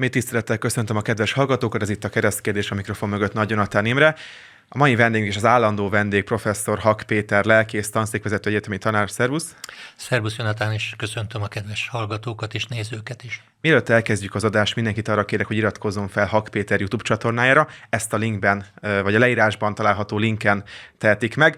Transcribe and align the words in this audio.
Mély 0.00 0.08
tisztelettel 0.08 0.58
köszöntöm 0.58 0.96
a 0.96 1.02
kedves 1.02 1.32
hallgatókat, 1.32 1.82
ez 1.82 1.88
itt 1.88 2.04
a 2.04 2.08
keresztkérdés 2.08 2.70
a 2.70 2.74
mikrofon 2.74 3.08
mögött 3.08 3.32
Nagy 3.32 3.50
Jonatán 3.50 3.86
Imre. 3.86 4.14
A 4.68 4.78
mai 4.78 4.94
vendégünk 4.94 5.30
is 5.30 5.36
az 5.36 5.44
állandó 5.44 5.88
vendég 5.88 6.24
professzor 6.24 6.78
Hak 6.78 7.02
Péter, 7.06 7.44
lelkész, 7.44 7.90
tanszékvezető 7.90 8.50
egyetemi 8.50 8.78
tanár. 8.78 9.10
Szervusz! 9.10 9.54
Szervusz 9.96 10.36
Jonatán, 10.36 10.72
és 10.72 10.94
köszöntöm 10.96 11.42
a 11.42 11.48
kedves 11.48 11.88
hallgatókat 11.88 12.54
és 12.54 12.66
nézőket 12.66 13.24
is. 13.24 13.42
Mielőtt 13.60 13.88
elkezdjük 13.88 14.34
az 14.34 14.44
adást, 14.44 14.74
mindenkit 14.74 15.08
arra 15.08 15.24
kérek, 15.24 15.46
hogy 15.46 15.56
iratkozzon 15.56 16.08
fel 16.08 16.26
Hak 16.26 16.48
Péter 16.50 16.78
YouTube 16.78 17.02
csatornájára. 17.02 17.68
Ezt 17.88 18.12
a 18.12 18.16
linkben, 18.16 18.66
vagy 18.80 19.14
a 19.14 19.18
leírásban 19.18 19.74
található 19.74 20.18
linken 20.18 20.64
tehetik 20.98 21.36
meg. 21.36 21.56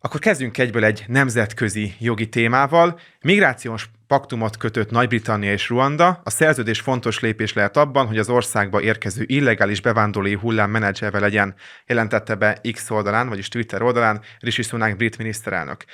Akkor 0.00 0.20
kezdjünk 0.20 0.58
egyből 0.58 0.84
egy 0.84 1.04
nemzetközi 1.06 1.94
jogi 1.98 2.28
témával. 2.28 3.00
Migrációs 3.20 3.88
paktumot 4.10 4.56
kötött 4.56 4.90
Nagy-Britannia 4.90 5.52
és 5.52 5.68
Ruanda. 5.68 6.20
A 6.24 6.30
szerződés 6.30 6.80
fontos 6.80 7.20
lépés 7.20 7.52
lehet 7.52 7.76
abban, 7.76 8.06
hogy 8.06 8.18
az 8.18 8.28
országba 8.28 8.80
érkező 8.80 9.24
illegális 9.26 9.80
bevándorlói 9.80 10.34
hullám 10.34 10.70
menedzselve 10.70 11.18
legyen, 11.18 11.54
jelentette 11.86 12.34
be 12.34 12.60
X 12.72 12.90
oldalán, 12.90 13.28
vagyis 13.28 13.48
Twitter 13.48 13.82
oldalán 13.82 14.20
Rishi 14.38 14.62
Sunak 14.62 14.96
brit 14.96 15.18
miniszterelnök. 15.18 15.84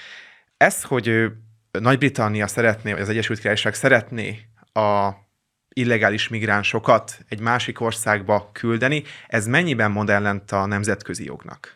Ez, 0.57 0.83
hogy 0.83 1.24
Nagy-Britannia 1.71 2.47
szeretné, 2.47 2.93
vagy 2.93 3.01
az 3.01 3.09
Egyesült 3.09 3.38
Királyság 3.38 3.74
szeretné 3.74 4.41
a 4.73 5.10
illegális 5.69 6.29
migránsokat 6.29 7.19
egy 7.29 7.41
másik 7.41 7.80
országba 7.80 8.51
küldeni, 8.52 9.02
ez 9.27 9.46
mennyiben 9.46 9.91
mond 9.91 10.10
ellent 10.10 10.52
a 10.52 10.66
nemzetközi 10.66 11.24
jognak? 11.24 11.76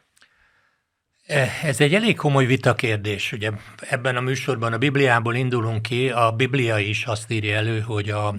Ez 1.63 1.81
egy 1.81 1.95
elég 1.95 2.17
komoly 2.17 2.47
vitakérdés. 2.47 3.33
Ugye 3.33 3.51
ebben 3.81 4.17
a 4.17 4.21
műsorban 4.21 4.73
a 4.73 4.79
Bibliából 4.79 5.35
indulunk 5.35 5.83
ki, 5.83 6.11
a 6.11 6.31
Biblia 6.31 6.79
is 6.79 7.05
azt 7.05 7.31
írja 7.31 7.57
elő, 7.57 7.81
hogy 7.81 8.11
a, 8.11 8.35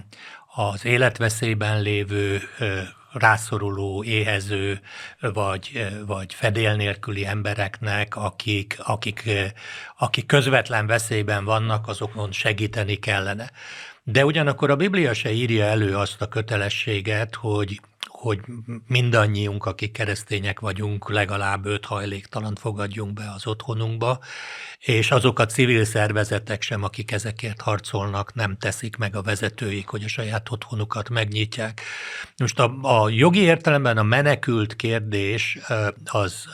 az 0.54 0.84
életveszélyben 0.84 1.82
lévő 1.82 2.40
rászoruló, 3.12 4.04
éhező 4.04 4.80
vagy, 5.20 5.88
vagy 6.06 6.34
fedél 6.34 6.74
nélküli 6.74 7.26
embereknek, 7.26 8.16
akik, 8.16 8.76
akik, 8.78 9.30
akik 9.98 10.26
közvetlen 10.26 10.86
veszélyben 10.86 11.44
vannak, 11.44 11.88
azokon 11.88 12.32
segíteni 12.32 12.94
kellene. 12.94 13.50
De 14.02 14.24
ugyanakkor 14.24 14.70
a 14.70 14.76
Biblia 14.76 15.14
se 15.14 15.32
írja 15.32 15.64
elő 15.64 15.96
azt 15.96 16.22
a 16.22 16.28
kötelességet, 16.28 17.34
hogy 17.34 17.80
hogy 18.22 18.40
mindannyiunk, 18.86 19.64
akik 19.64 19.92
keresztények 19.92 20.60
vagyunk, 20.60 21.10
legalább 21.10 21.64
öt 21.64 21.84
hajléktalant 21.84 22.58
fogadjunk 22.58 23.12
be 23.12 23.32
az 23.34 23.46
otthonunkba, 23.46 24.18
és 24.78 25.10
azok 25.10 25.38
a 25.38 25.46
civil 25.46 25.84
szervezetek 25.84 26.62
sem, 26.62 26.82
akik 26.82 27.12
ezekért 27.12 27.60
harcolnak, 27.60 28.34
nem 28.34 28.56
teszik 28.56 28.96
meg 28.96 29.16
a 29.16 29.22
vezetőik, 29.22 29.88
hogy 29.88 30.04
a 30.04 30.08
saját 30.08 30.50
otthonukat 30.50 31.08
megnyitják. 31.08 31.80
Most 32.36 32.58
a, 32.58 32.78
a 32.82 33.08
jogi 33.08 33.40
értelemben 33.40 33.98
a 33.98 34.02
menekült 34.02 34.76
kérdés 34.76 35.58
az, 36.04 36.46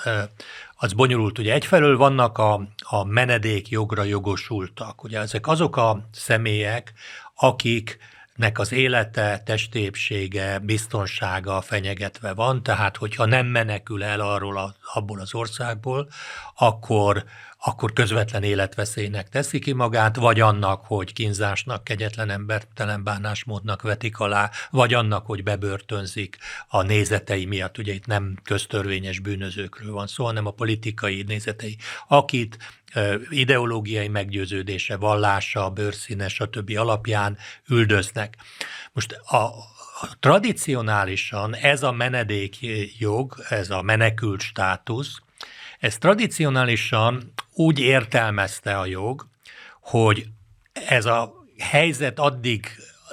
az 0.76 0.92
bonyolult. 0.92 1.38
Ugye 1.38 1.52
egyfelől 1.52 1.96
vannak 1.96 2.38
a, 2.38 2.68
a 2.78 3.04
menedék 3.04 3.68
jogra 3.68 4.02
jogosultak. 4.02 5.04
Ugye 5.04 5.18
ezek 5.18 5.46
azok 5.46 5.76
a 5.76 6.08
személyek, 6.12 6.92
akik 7.34 7.98
nek 8.38 8.58
az 8.58 8.72
élete, 8.72 9.42
testépsége, 9.44 10.58
biztonsága 10.58 11.60
fenyegetve 11.60 12.34
van, 12.34 12.62
tehát 12.62 12.96
hogyha 12.96 13.24
nem 13.24 13.46
menekül 13.46 14.04
el 14.04 14.20
arról 14.20 14.58
a, 14.58 14.74
abból 14.94 15.20
az 15.20 15.34
országból, 15.34 16.08
akkor 16.54 17.24
akkor 17.60 17.92
közvetlen 17.92 18.42
életveszélynek 18.42 19.28
teszi 19.28 19.58
ki 19.58 19.72
magát, 19.72 20.16
vagy 20.16 20.40
annak, 20.40 20.84
hogy 20.86 21.12
kínzásnak, 21.12 21.84
kegyetlen 21.84 22.30
embertelen 22.30 23.04
bánásmódnak 23.04 23.82
vetik 23.82 24.18
alá, 24.18 24.50
vagy 24.70 24.94
annak, 24.94 25.26
hogy 25.26 25.42
bebörtönzik 25.42 26.36
a 26.68 26.82
nézetei 26.82 27.44
miatt. 27.44 27.78
Ugye 27.78 27.92
itt 27.92 28.06
nem 28.06 28.38
köztörvényes 28.42 29.18
bűnözőkről 29.18 29.92
van 29.92 30.06
szó, 30.06 30.24
hanem 30.24 30.46
a 30.46 30.50
politikai 30.50 31.22
nézetei. 31.22 31.76
Akit 32.08 32.58
ideológiai 33.30 34.08
meggyőződése, 34.08 34.96
vallása, 34.96 35.70
bőrszíne, 35.70 36.28
stb. 36.28 36.72
alapján 36.76 37.36
üldöznek. 37.68 38.36
Most 38.92 39.12
a, 39.12 39.50
tradicionálisan 40.20 41.54
ez 41.54 41.82
a 41.82 41.92
menedékjog, 41.92 43.34
ez 43.48 43.70
a 43.70 43.82
menekült 43.82 44.40
státusz, 44.40 45.22
ez 45.78 45.98
tradicionálisan 45.98 47.32
úgy 47.54 47.78
értelmezte 47.78 48.78
a 48.78 48.86
jog, 48.86 49.26
hogy 49.80 50.26
ez 50.72 51.04
a 51.04 51.44
helyzet 51.58 52.18
addig, 52.18 52.66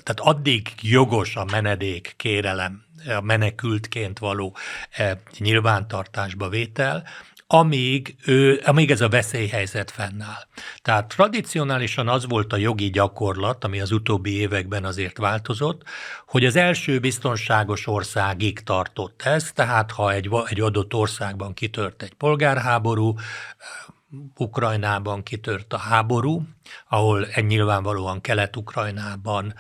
tehát 0.03 0.35
addig 0.35 0.67
jogos 0.81 1.35
a 1.35 1.45
menedék 1.45 2.13
kérelem, 2.17 2.83
a 3.07 3.21
menekültként 3.21 4.19
való 4.19 4.55
e, 4.89 5.21
nyilvántartásba 5.37 6.49
vétel, 6.49 7.03
amíg, 7.47 8.15
ő, 8.25 8.61
amíg 8.65 8.91
ez 8.91 9.01
a 9.01 9.09
veszélyhelyzet 9.09 9.91
fennáll. 9.91 10.47
Tehát 10.81 11.07
tradicionálisan 11.07 12.07
az 12.07 12.25
volt 12.27 12.53
a 12.53 12.57
jogi 12.57 12.89
gyakorlat, 12.89 13.63
ami 13.63 13.79
az 13.79 13.91
utóbbi 13.91 14.39
években 14.39 14.85
azért 14.85 15.17
változott, 15.17 15.81
hogy 16.27 16.45
az 16.45 16.55
első 16.55 16.99
biztonságos 16.99 17.87
országig 17.87 18.59
tartott 18.59 19.21
ez, 19.21 19.51
tehát 19.51 19.91
ha 19.91 20.11
egy, 20.11 20.29
egy 20.45 20.59
adott 20.59 20.93
országban 20.93 21.53
kitört 21.53 22.03
egy 22.03 22.13
polgárháború, 22.13 23.15
Ukrajnában 24.37 25.23
kitört 25.23 25.73
a 25.73 25.77
háború, 25.77 26.41
ahol 26.89 27.27
nyilvánvalóan 27.35 28.21
Kelet-Ukrajnában 28.21 29.53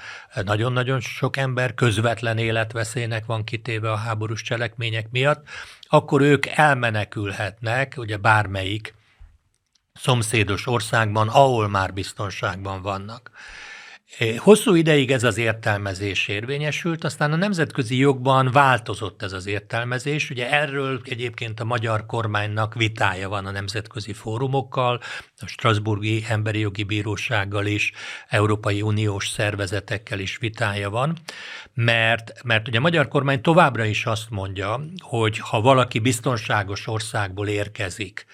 nagyon-nagyon 0.43 0.99
sok 0.99 1.37
ember 1.37 1.73
közvetlen 1.73 2.37
életveszélynek 2.37 3.25
van 3.25 3.43
kitéve 3.43 3.91
a 3.91 3.95
háborús 3.95 4.41
cselekmények 4.41 5.09
miatt, 5.11 5.47
akkor 5.87 6.21
ők 6.21 6.45
elmenekülhetnek, 6.45 7.93
ugye 7.97 8.17
bármelyik 8.17 8.93
szomszédos 9.93 10.67
országban, 10.67 11.27
ahol 11.27 11.67
már 11.67 11.93
biztonságban 11.93 12.81
vannak. 12.81 13.31
Hosszú 14.37 14.75
ideig 14.75 15.11
ez 15.11 15.23
az 15.23 15.37
értelmezés 15.37 16.27
érvényesült, 16.27 17.03
aztán 17.03 17.31
a 17.31 17.35
nemzetközi 17.35 17.97
jogban 17.97 18.51
változott 18.51 19.21
ez 19.21 19.33
az 19.33 19.45
értelmezés. 19.45 20.29
Ugye 20.29 20.51
erről 20.51 21.01
egyébként 21.03 21.59
a 21.59 21.65
magyar 21.65 22.05
kormánynak 22.05 22.73
vitája 22.73 23.29
van 23.29 23.45
a 23.45 23.51
nemzetközi 23.51 24.13
fórumokkal, 24.13 24.99
a 25.37 25.47
Strasburgi 25.47 26.25
Emberi 26.29 26.59
Jogi 26.59 26.83
Bírósággal 26.83 27.65
is, 27.65 27.91
Európai 28.27 28.81
Uniós 28.81 29.29
szervezetekkel 29.29 30.19
is 30.19 30.37
vitája 30.37 30.89
van, 30.89 31.17
mert, 31.75 32.43
mert 32.43 32.67
ugye 32.67 32.77
a 32.77 32.81
magyar 32.81 33.07
kormány 33.07 33.41
továbbra 33.41 33.85
is 33.85 34.05
azt 34.05 34.29
mondja, 34.29 34.81
hogy 34.99 35.39
ha 35.39 35.61
valaki 35.61 35.99
biztonságos 35.99 36.87
országból 36.87 37.47
érkezik, 37.47 38.25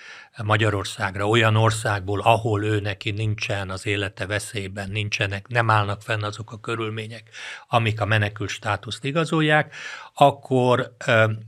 Magyarországra, 0.43 1.27
olyan 1.27 1.55
országból, 1.55 2.21
ahol 2.21 2.63
ő 2.63 2.79
neki 2.79 3.11
nincsen 3.11 3.69
az 3.69 3.85
élete 3.85 4.25
veszélyben, 4.25 4.89
nincsenek, 4.89 5.47
nem 5.47 5.69
állnak 5.69 6.01
fenn 6.01 6.23
azok 6.23 6.51
a 6.51 6.59
körülmények, 6.59 7.29
amik 7.67 8.01
a 8.01 8.05
menekült 8.05 8.49
státuszt 8.49 9.03
igazolják, 9.03 9.75
akkor, 10.13 10.95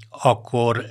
akkor 0.10 0.86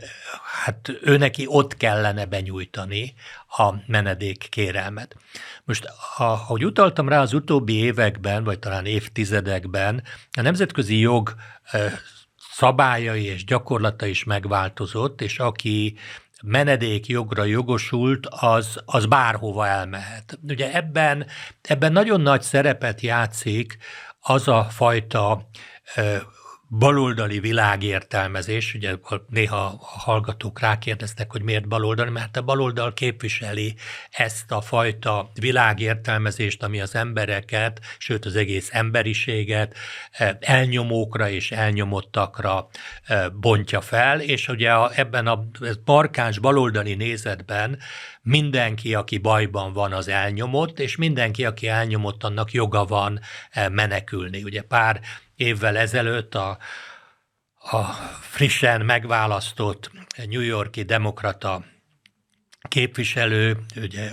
hát 0.65 0.93
ő 1.03 1.17
neki 1.17 1.45
ott 1.49 1.77
kellene 1.77 2.27
benyújtani 2.27 3.15
a 3.49 3.75
menedék 3.87 4.47
kérelmet. 4.51 5.17
Most, 5.65 5.89
ahogy 6.17 6.65
utaltam 6.65 7.09
rá 7.09 7.21
az 7.21 7.33
utóbbi 7.33 7.75
években, 7.75 8.45
vagy 8.45 8.59
talán 8.59 8.87
évtizedekben, 8.87 10.03
a 10.33 10.41
nemzetközi 10.41 10.99
jog 10.99 11.35
szabályai 12.53 13.25
és 13.25 13.45
gyakorlata 13.45 14.07
is 14.07 14.25
megváltozott, 14.25 15.21
és 15.21 15.39
aki 15.39 15.97
menedékjogra 16.43 17.45
jogosult, 17.45 18.27
az, 18.31 18.81
az 18.85 19.07
bárhova 19.07 19.67
elmehet. 19.67 20.39
Ugye 20.49 20.75
ebben, 20.75 21.27
ebben 21.63 21.93
nagyon 21.93 22.21
nagy 22.21 22.43
szerepet 22.43 23.01
játszik 23.01 23.77
az 24.21 24.49
a 24.49 24.65
fajta 24.65 25.49
baloldali 26.79 27.41
világértelmezés, 27.41 28.75
ugye 28.75 28.95
néha 29.29 29.57
a 29.57 29.79
hallgatók 29.81 30.61
rákérdeztek, 30.61 31.31
hogy 31.31 31.43
miért 31.43 31.69
baloldali, 31.69 32.11
mert 32.11 32.37
a 32.37 32.43
baloldal 32.43 32.93
képviseli 32.93 33.75
ezt 34.11 34.51
a 34.51 34.61
fajta 34.61 35.31
világértelmezést, 35.41 36.63
ami 36.63 36.81
az 36.81 36.95
embereket, 36.95 37.81
sőt 37.99 38.25
az 38.25 38.37
egész 38.37 38.69
emberiséget 38.73 39.77
elnyomókra 40.41 41.29
és 41.29 41.51
elnyomottakra 41.51 42.69
bontja 43.33 43.81
fel, 43.81 44.21
és 44.21 44.49
ugye 44.49 44.73
ebben 44.95 45.27
a 45.27 45.45
markáns 45.85 46.39
baloldali 46.39 46.95
nézetben 46.95 47.79
mindenki, 48.23 48.95
aki 48.95 49.19
bajban 49.19 49.73
van, 49.73 49.93
az 49.93 50.09
elnyomott, 50.09 50.81
és 50.81 50.97
mindenki, 50.97 51.45
aki 51.45 51.69
elnyomott, 51.69 52.25
annak 52.25 52.53
joga 52.53 52.85
van 52.85 53.21
menekülni. 53.71 54.43
Ugye 54.43 54.63
pár 54.63 55.01
évvel 55.43 55.77
ezelőtt 55.77 56.35
a, 56.35 56.59
a 57.55 57.83
frissen 58.21 58.81
megválasztott 58.81 59.91
New 60.29 60.41
Yorki 60.41 60.83
demokrata 60.83 61.65
képviselő, 62.69 63.59
ugye 63.77 64.11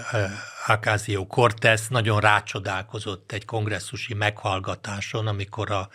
Acasio 0.67 1.27
Cortez 1.27 1.87
nagyon 1.87 2.19
rácsodálkozott 2.19 3.31
egy 3.31 3.45
kongresszusi 3.45 4.13
meghallgatáson, 4.13 5.27
amikor 5.27 5.71
a 5.71 5.89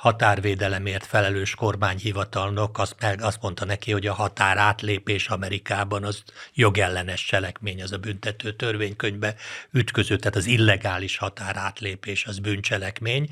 határvédelemért 0.00 1.06
felelős 1.06 1.54
kormányhivatalnok 1.54 2.78
azt, 2.78 2.94
azt 3.18 3.42
mondta 3.42 3.64
neki, 3.64 3.92
hogy 3.92 4.06
a 4.06 4.14
határ 4.14 4.56
átlépés 4.56 5.28
Amerikában 5.28 6.04
az 6.04 6.22
jogellenes 6.54 7.24
cselekmény, 7.24 7.82
az 7.82 7.92
a 7.92 7.98
büntető 7.98 8.52
törvénykönyvbe 8.52 9.34
ütköző, 9.70 10.16
tehát 10.16 10.36
az 10.36 10.46
illegális 10.46 11.16
határ 11.16 11.56
átlépés 11.56 12.26
az 12.26 12.38
bűncselekmény. 12.38 13.28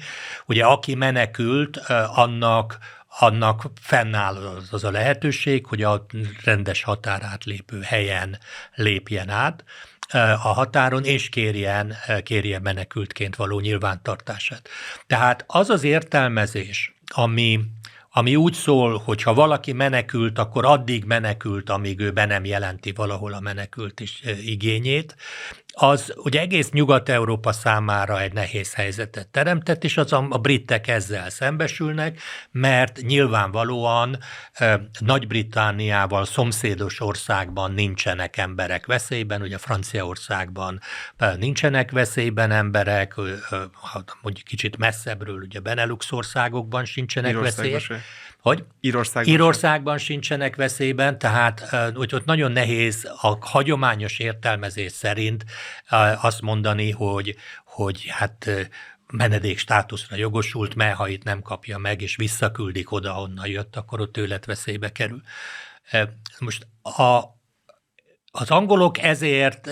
Ugye 0.47 0.65
aki 0.65 0.94
menekült, 0.94 1.76
annak 2.15 2.79
annak 3.20 3.70
fennáll 3.81 4.37
az, 4.37 4.69
az 4.70 4.85
a 4.85 4.91
lehetőség, 4.91 5.67
hogy 5.67 5.82
a 5.82 6.06
rendes 6.44 6.82
határátlépő 6.82 7.81
helyen 7.81 8.38
lépjen 8.75 9.31
át 9.31 9.65
a 10.43 10.52
határon, 10.52 11.05
és 11.05 11.28
kérjen, 11.28 11.94
kérjen 12.22 12.62
menekültként 12.62 13.37
való 13.37 13.60
nyilvántartását. 13.60 14.69
Tehát 15.06 15.44
az 15.46 15.70
az 15.70 15.84
értelmezés, 15.84 16.94
ami, 17.06 17.60
ami 18.10 18.37
úgy 18.37 18.55
szól, 18.55 18.99
hogy 19.05 19.22
ha 19.22 19.34
valaki 19.34 19.72
menekült, 19.72 20.38
akkor 20.38 20.64
addig 20.64 21.05
menekült, 21.05 21.70
amíg 21.70 22.00
ő 22.00 22.10
be 22.10 22.25
nem 22.25 22.44
jelenti 22.44 22.93
valahol 22.93 23.32
a 23.32 23.40
menekült 23.40 24.00
is 24.00 24.22
igényét 24.44 25.16
az 25.80 26.12
ugye 26.16 26.40
egész 26.40 26.70
Nyugat-Európa 26.70 27.52
számára 27.52 28.20
egy 28.20 28.32
nehéz 28.32 28.75
helyzetet 28.75 29.28
teremtett, 29.28 29.84
és 29.84 29.96
az 29.96 30.12
a, 30.12 30.26
a 30.30 30.38
britek 30.38 30.88
ezzel 30.88 31.30
szembesülnek, 31.30 32.20
mert 32.50 33.00
nyilvánvalóan 33.00 34.19
e, 34.52 34.80
Nagy-Britániával 34.98 36.25
szomszédos 36.25 37.00
országban 37.00 37.72
nincsenek 37.72 38.36
emberek 38.36 38.86
veszélyben, 38.86 39.42
ugye 39.42 39.58
Franciaországban 39.58 40.80
nincsenek 41.36 41.90
veszélyben 41.90 42.50
emberek, 42.50 43.14
mondjuk 44.22 44.46
kicsit 44.46 44.76
messzebbről, 44.76 45.40
ugye 45.40 45.60
Benelux 45.60 46.12
országokban 46.12 46.84
sincsenek 46.84 47.38
veszélyek. 47.38 47.82
Hogy? 48.43 48.64
Írországban, 48.81 49.32
Írországban 49.32 49.99
sincsenek 49.99 50.56
veszélyben, 50.56 51.19
tehát 51.19 51.61
hogy 51.94 52.14
ott 52.14 52.25
nagyon 52.25 52.52
nehéz 52.52 53.05
a 53.20 53.37
hagyományos 53.40 54.19
értelmezés 54.19 54.93
szerint 54.93 55.44
azt 56.20 56.40
mondani, 56.40 56.90
hogy, 56.90 57.37
hogy 57.64 58.06
hát 58.08 58.50
menedék 59.12 59.58
státuszra 59.58 60.17
jogosult, 60.17 60.75
mert 60.75 60.96
ha 60.96 61.08
itt 61.08 61.23
nem 61.23 61.43
kapja 61.43 61.79
meg, 61.79 62.02
és 62.02 62.17
visszaküldik 62.17 62.93
oda, 62.93 63.20
onnan 63.20 63.46
jött, 63.46 63.76
akkor 63.76 64.00
ott 64.00 64.17
életveszélybe 64.17 64.93
kerül. 64.93 65.23
Most 66.38 66.67
a, 66.82 67.23
az 68.31 68.50
angolok 68.50 68.99
ezért 68.99 69.70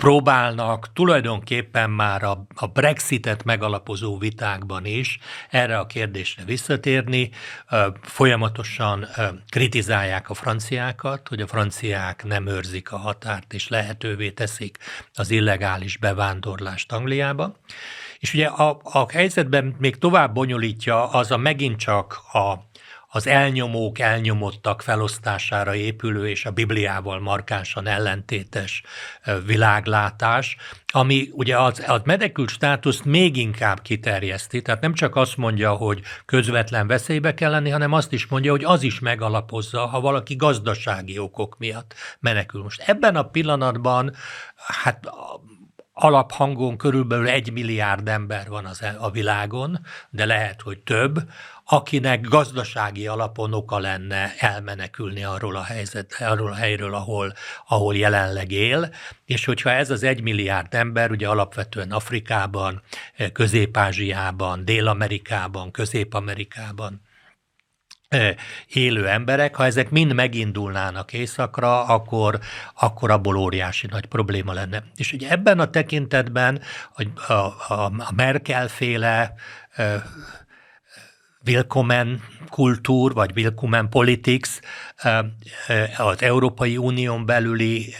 próbálnak 0.00 0.92
tulajdonképpen 0.92 1.90
már 1.90 2.22
a, 2.22 2.46
a 2.54 2.66
Brexitet 2.66 3.44
megalapozó 3.44 4.18
vitákban 4.18 4.84
is 4.84 5.18
erre 5.50 5.78
a 5.78 5.86
kérdésre 5.86 6.44
visszatérni. 6.44 7.30
Folyamatosan 8.02 9.06
kritizálják 9.48 10.30
a 10.30 10.34
franciákat, 10.34 11.28
hogy 11.28 11.40
a 11.40 11.46
franciák 11.46 12.24
nem 12.24 12.46
őrzik 12.46 12.92
a 12.92 12.96
határt, 12.96 13.52
és 13.52 13.68
lehetővé 13.68 14.30
teszik 14.30 14.78
az 15.14 15.30
illegális 15.30 15.96
bevándorlást 15.96 16.92
Angliába. 16.92 17.56
És 18.18 18.34
ugye 18.34 18.46
a, 18.46 18.80
a 18.82 19.10
helyzetben 19.10 19.76
még 19.78 19.98
tovább 19.98 20.34
bonyolítja 20.34 21.10
az 21.10 21.30
a 21.30 21.36
megint 21.36 21.78
csak 21.78 22.20
a 22.32 22.69
az 23.12 23.26
elnyomók 23.26 23.98
elnyomottak 23.98 24.82
felosztására 24.82 25.74
épülő 25.74 26.28
és 26.28 26.44
a 26.44 26.50
Bibliával 26.50 27.20
markánsan 27.20 27.86
ellentétes 27.86 28.82
világlátás, 29.46 30.56
ami 30.86 31.28
ugye 31.32 31.58
az, 31.58 31.84
a 31.88 32.00
menekült 32.04 32.48
státuszt 32.48 33.04
még 33.04 33.36
inkább 33.36 33.82
kiterjeszti, 33.82 34.62
tehát 34.62 34.80
nem 34.80 34.94
csak 34.94 35.16
azt 35.16 35.36
mondja, 35.36 35.72
hogy 35.72 36.00
közvetlen 36.24 36.86
veszélybe 36.86 37.34
kell 37.34 37.50
lenni, 37.50 37.70
hanem 37.70 37.92
azt 37.92 38.12
is 38.12 38.26
mondja, 38.26 38.50
hogy 38.50 38.64
az 38.64 38.82
is 38.82 38.98
megalapozza, 38.98 39.86
ha 39.86 40.00
valaki 40.00 40.36
gazdasági 40.36 41.18
okok 41.18 41.58
miatt 41.58 41.94
menekül. 42.20 42.62
Most 42.62 42.82
ebben 42.86 43.16
a 43.16 43.22
pillanatban 43.22 44.14
hát 44.56 45.10
alaphangon 45.92 46.76
körülbelül 46.76 47.28
egy 47.28 47.52
milliárd 47.52 48.08
ember 48.08 48.48
van 48.48 48.64
az, 48.64 48.82
e- 48.82 48.96
a 48.98 49.10
világon, 49.10 49.80
de 50.10 50.24
lehet, 50.24 50.62
hogy 50.62 50.78
több, 50.78 51.22
akinek 51.72 52.20
gazdasági 52.20 53.06
alapon 53.06 53.52
oka 53.52 53.78
lenne 53.78 54.34
elmenekülni 54.38 55.24
arról 55.24 55.56
a, 55.56 55.62
helyzet, 55.62 56.16
arról 56.18 56.50
a 56.50 56.54
helyről, 56.54 56.94
ahol, 56.94 57.32
ahol 57.68 57.96
jelenleg 57.96 58.50
él, 58.52 58.94
és 59.24 59.44
hogyha 59.44 59.70
ez 59.70 59.90
az 59.90 60.02
egy 60.02 60.22
milliárd 60.22 60.74
ember, 60.74 61.10
ugye 61.10 61.28
alapvetően 61.28 61.90
Afrikában, 61.90 62.82
Közép-Ázsiában, 63.32 64.64
Dél-Amerikában, 64.64 65.70
Közép-Amerikában, 65.70 67.00
élő 68.66 69.08
emberek, 69.08 69.56
ha 69.56 69.64
ezek 69.64 69.90
mind 69.90 70.12
megindulnának 70.12 71.12
északra, 71.12 71.84
akkor, 71.84 72.38
akkor 72.74 73.10
abból 73.10 73.36
óriási 73.36 73.86
nagy 73.86 74.06
probléma 74.06 74.52
lenne. 74.52 74.82
És 74.96 75.12
ugye 75.12 75.30
ebben 75.30 75.60
a 75.60 75.70
tekintetben 75.70 76.60
a, 77.26 77.32
a, 77.32 77.92
a 77.98 78.12
Merkel 78.14 78.68
féle 78.68 79.34
Willkommen 81.44 82.22
kultúr, 82.48 83.12
vagy 83.12 83.32
Willkommen 83.34 83.88
politics, 83.88 84.48
az 85.96 86.22
Európai 86.22 86.76
Unión 86.76 87.26
belüli 87.26 87.94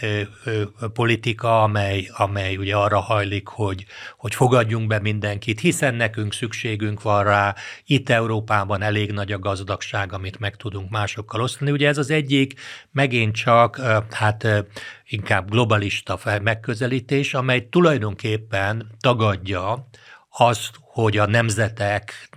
politika, 0.93 1.63
amely, 1.63 2.09
amely 2.13 2.55
ugye 2.57 2.75
arra 2.75 2.99
hajlik, 2.99 3.47
hogy, 3.47 3.85
hogy 4.17 4.35
fogadjunk 4.35 4.87
be 4.87 4.99
mindenkit, 4.99 5.59
hiszen 5.59 5.95
nekünk 5.95 6.33
szükségünk 6.33 7.01
van 7.01 7.23
rá, 7.23 7.55
itt 7.85 8.09
Európában 8.09 8.81
elég 8.81 9.11
nagy 9.11 9.31
a 9.31 9.39
gazdagság, 9.39 10.13
amit 10.13 10.39
meg 10.39 10.55
tudunk 10.55 10.89
másokkal 10.89 11.41
osztani. 11.41 11.71
Ugye 11.71 11.87
ez 11.87 11.97
az 11.97 12.09
egyik 12.09 12.53
megint 12.91 13.35
csak, 13.35 13.81
hát 14.11 14.65
inkább 15.07 15.49
globalista 15.49 16.19
megközelítés, 16.41 17.33
amely 17.33 17.67
tulajdonképpen 17.69 18.91
tagadja 18.99 19.87
azt, 20.29 20.79
hogy 20.81 21.17
a 21.17 21.25
nemzetek 21.25 22.29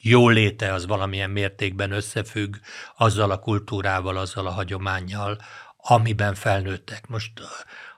jóléte 0.00 0.72
az 0.72 0.86
valamilyen 0.86 1.30
mértékben 1.30 1.92
összefügg 1.92 2.54
azzal 2.96 3.30
a 3.30 3.38
kultúrával, 3.38 4.16
azzal 4.16 4.46
a 4.46 4.50
hagyományjal, 4.50 5.38
amiben 5.76 6.34
felnőttek. 6.34 7.06
Most 7.06 7.32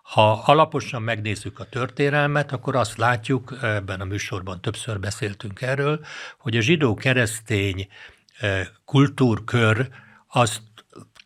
ha 0.03 0.33
alaposan 0.33 1.03
megnézzük 1.03 1.59
a 1.59 1.65
történelmet, 1.65 2.53
akkor 2.53 2.77
azt 2.77 2.97
látjuk, 2.97 3.59
ebben 3.63 4.01
a 4.01 4.05
műsorban 4.05 4.61
többször 4.61 5.01
beszéltünk 5.01 5.63
erről, 5.63 6.05
hogy 6.39 6.57
a 6.57 6.61
zsidó-keresztény 6.61 7.89
kultúrkör 8.85 9.89
az 10.27 10.61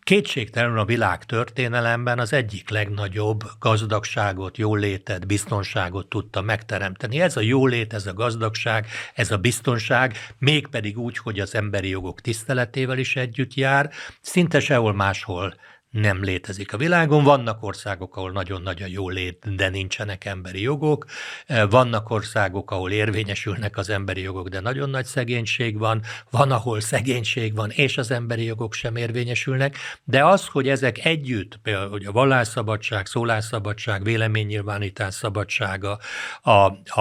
kétségtelenül 0.05 0.79
a 0.79 0.85
világ 0.85 1.25
történelemben 1.25 2.19
az 2.19 2.33
egyik 2.33 2.71
legnagyobb 2.71 3.43
gazdagságot, 3.59 4.59
jólétet, 4.59 5.27
biztonságot 5.27 6.09
tudta 6.09 6.41
megteremteni. 6.41 7.21
Ez 7.21 7.37
a 7.37 7.41
jólét, 7.41 7.93
ez 7.93 8.07
a 8.07 8.15
gazdagság, 8.15 8.87
ez 9.15 9.31
a 9.31 9.39
biztonság, 9.39 10.17
mégpedig 10.39 10.99
úgy, 10.99 11.19
hogy 11.19 11.41
az 11.41 11.55
emberi 11.55 11.89
jogok 11.89 12.21
tiszteletével 12.21 12.99
is 12.99 13.17
együtt 13.17 13.55
jár, 13.55 13.91
szinte 14.21 14.61
sehol 14.61 14.95
máshol 14.95 15.55
nem 15.95 16.23
létezik 16.23 16.73
a 16.73 16.77
világon. 16.77 17.25
Vannak 17.25 17.63
országok, 17.63 18.17
ahol 18.17 18.33
nagyon 18.33 18.63
nagy 18.63 18.83
a 18.83 18.87
jólét, 18.87 19.55
de 19.55 19.69
nincsenek 19.69 20.25
emberi 20.25 20.63
jogok. 20.63 21.05
Vannak 21.71 22.11
országok, 22.11 22.71
ahol 22.71 22.91
érvényesülnek 22.91 23.77
az 23.77 23.91
emberi 23.91 24.21
jogok, 24.21 24.49
de 24.49 24.61
nagyon 24.61 24.91
nagy 24.91 25.05
szegénység 25.05 25.79
van. 25.79 26.03
Van, 26.31 26.51
ahol 26.51 26.81
szegénység 26.81 27.55
van, 27.55 27.71
és 27.71 27.99
az 27.99 28.11
emberi 28.11 28.45
jogok 28.45 28.73
sem 28.73 28.97
érvényesülnek. 28.97 29.77
De 30.05 30.25
az, 30.25 30.47
hogy 30.47 30.69
ezek 30.69 31.05
együtt, 31.05 31.59
például 31.63 31.91
hogy 31.91 32.05
a 32.05 32.13
vallásszabadság, 32.13 33.07
szólásszabadság, 33.07 34.03
véleménynyilvánítás 34.05 35.15
szabadsága, 35.15 35.99
a, 36.43 36.51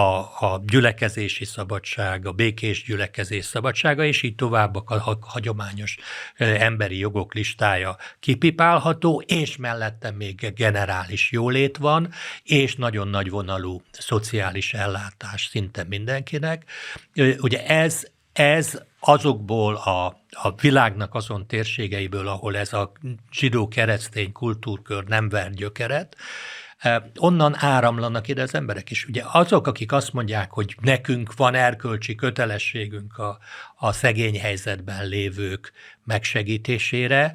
a 0.40 0.62
gyülekezési 0.66 1.44
szabadság, 1.44 2.26
a 2.26 2.32
békés 2.32 2.84
gyülekezés 2.84 3.44
szabadsága, 3.44 4.04
és 4.04 4.22
így 4.22 4.34
tovább 4.34 4.76
a 4.76 5.18
hagyományos 5.20 5.96
emberi 6.36 6.98
jogok 6.98 7.34
listája 7.34 7.96
kipipál, 8.20 8.82
található, 8.84 9.22
és 9.26 9.56
mellette 9.56 10.10
még 10.10 10.52
generális 10.54 11.32
jólét 11.32 11.76
van, 11.76 12.10
és 12.42 12.74
nagyon 12.76 13.08
nagy 13.08 13.30
vonalú 13.30 13.82
szociális 13.90 14.74
ellátás 14.74 15.46
szinte 15.46 15.84
mindenkinek. 15.84 16.64
Ugye 17.38 17.66
ez, 17.66 18.02
ez 18.32 18.82
azokból 19.00 19.74
a, 19.74 20.06
a 20.30 20.54
világnak 20.60 21.14
azon 21.14 21.46
térségeiből, 21.46 22.28
ahol 22.28 22.56
ez 22.56 22.72
a 22.72 22.92
zsidó-keresztény 23.32 24.32
kultúrkör 24.32 25.04
nem 25.04 25.28
ver 25.28 25.50
gyökeret, 25.50 26.16
onnan 27.16 27.54
áramlanak 27.58 28.28
ide 28.28 28.42
az 28.42 28.54
emberek 28.54 28.90
is. 28.90 29.04
Ugye 29.04 29.22
azok, 29.32 29.66
akik 29.66 29.92
azt 29.92 30.12
mondják, 30.12 30.50
hogy 30.50 30.76
nekünk 30.80 31.34
van 31.34 31.54
erkölcsi 31.54 32.14
kötelességünk 32.14 33.18
a, 33.18 33.38
a 33.76 33.92
szegény 33.92 34.40
helyzetben 34.40 35.06
lévők 35.06 35.72
megsegítésére, 36.04 37.34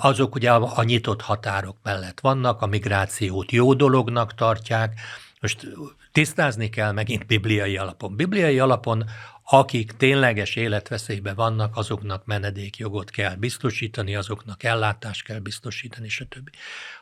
azok 0.00 0.34
ugye 0.34 0.52
a 0.52 0.82
nyitott 0.82 1.20
határok 1.20 1.76
mellett 1.82 2.20
vannak, 2.20 2.62
a 2.62 2.66
migrációt 2.66 3.52
jó 3.52 3.74
dolognak 3.74 4.34
tartják. 4.34 5.00
Most 5.40 5.66
tisztázni 6.12 6.68
kell 6.68 6.92
megint 6.92 7.26
bibliai 7.26 7.76
alapon. 7.76 8.16
Bibliai 8.16 8.58
alapon 8.58 9.04
akik 9.44 9.92
tényleges 9.92 10.56
életveszélyben 10.56 11.34
vannak, 11.34 11.76
azoknak 11.76 12.24
menedékjogot 12.24 13.10
kell 13.10 13.34
biztosítani, 13.34 14.14
azoknak 14.14 14.62
ellátást 14.62 15.24
kell 15.24 15.38
biztosítani, 15.38 16.08
stb. 16.08 16.50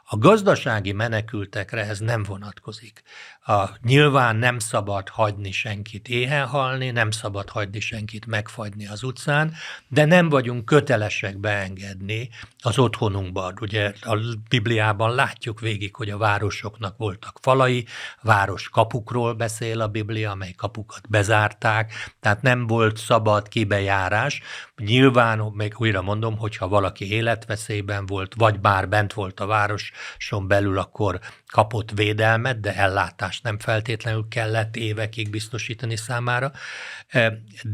A 0.05 0.19
gazdasági 0.19 0.93
menekültekre 0.93 1.87
ez 1.87 1.99
nem 1.99 2.23
vonatkozik. 2.23 3.03
A, 3.45 3.69
nyilván 3.83 4.37
nem 4.37 4.59
szabad 4.59 5.09
hagyni 5.09 5.51
senkit 5.51 6.09
éhen 6.09 6.47
halni, 6.47 6.91
nem 6.91 7.11
szabad 7.11 7.49
hagyni 7.49 7.81
senkit 7.81 8.27
megfagyni 8.27 8.87
az 8.87 9.03
utcán, 9.03 9.53
de 9.89 10.05
nem 10.05 10.29
vagyunk 10.29 10.65
kötelesek 10.65 11.39
beengedni 11.39 12.29
az 12.63 12.79
otthonunkban. 12.79 13.55
Ugye 13.61 13.93
a 14.01 14.19
Bibliában 14.49 15.15
látjuk 15.15 15.61
végig, 15.61 15.95
hogy 15.95 16.11
a 16.11 16.19
városoknak 16.19 16.97
voltak 16.97 17.39
falai, 17.41 17.87
város 18.23 18.69
kapukról 18.69 19.35
beszél 19.35 19.81
a 19.81 19.89
Biblia, 19.89 20.31
amely 20.31 20.53
kapukat 20.53 21.09
bezárták, 21.09 21.93
tehát 22.21 22.32
nem 22.41 22.67
volt 22.67 22.97
szabad 22.97 23.49
kibejárás. 23.49 24.41
Nyilván, 24.77 25.39
még 25.39 25.75
újra 25.79 26.03
mondom, 26.03 26.39
hogyha 26.39 26.69
valaki 26.69 27.13
életveszélyben 27.13 28.07
volt, 28.07 28.35
vagy 28.37 28.61
bár 28.61 28.89
bent 28.89 29.13
volt 29.13 29.41
a 29.41 29.47
városon 29.47 30.49
belül, 30.49 30.79
akkor 30.79 31.21
kapott 31.47 31.91
védelmet, 31.91 32.61
de 32.61 32.77
ellátást 32.77 33.43
nem 33.43 33.59
feltétlenül 33.59 34.27
kellett 34.29 34.77
évekig 34.77 35.31
biztosítani 35.31 35.97
számára. 35.97 36.53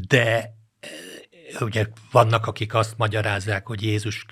De 0.08 0.56
ugye 1.60 1.86
vannak, 2.10 2.46
akik 2.46 2.74
azt 2.74 2.96
magyarázzák, 2.96 3.66
hogy 3.66 3.82
Jézus 3.82 4.24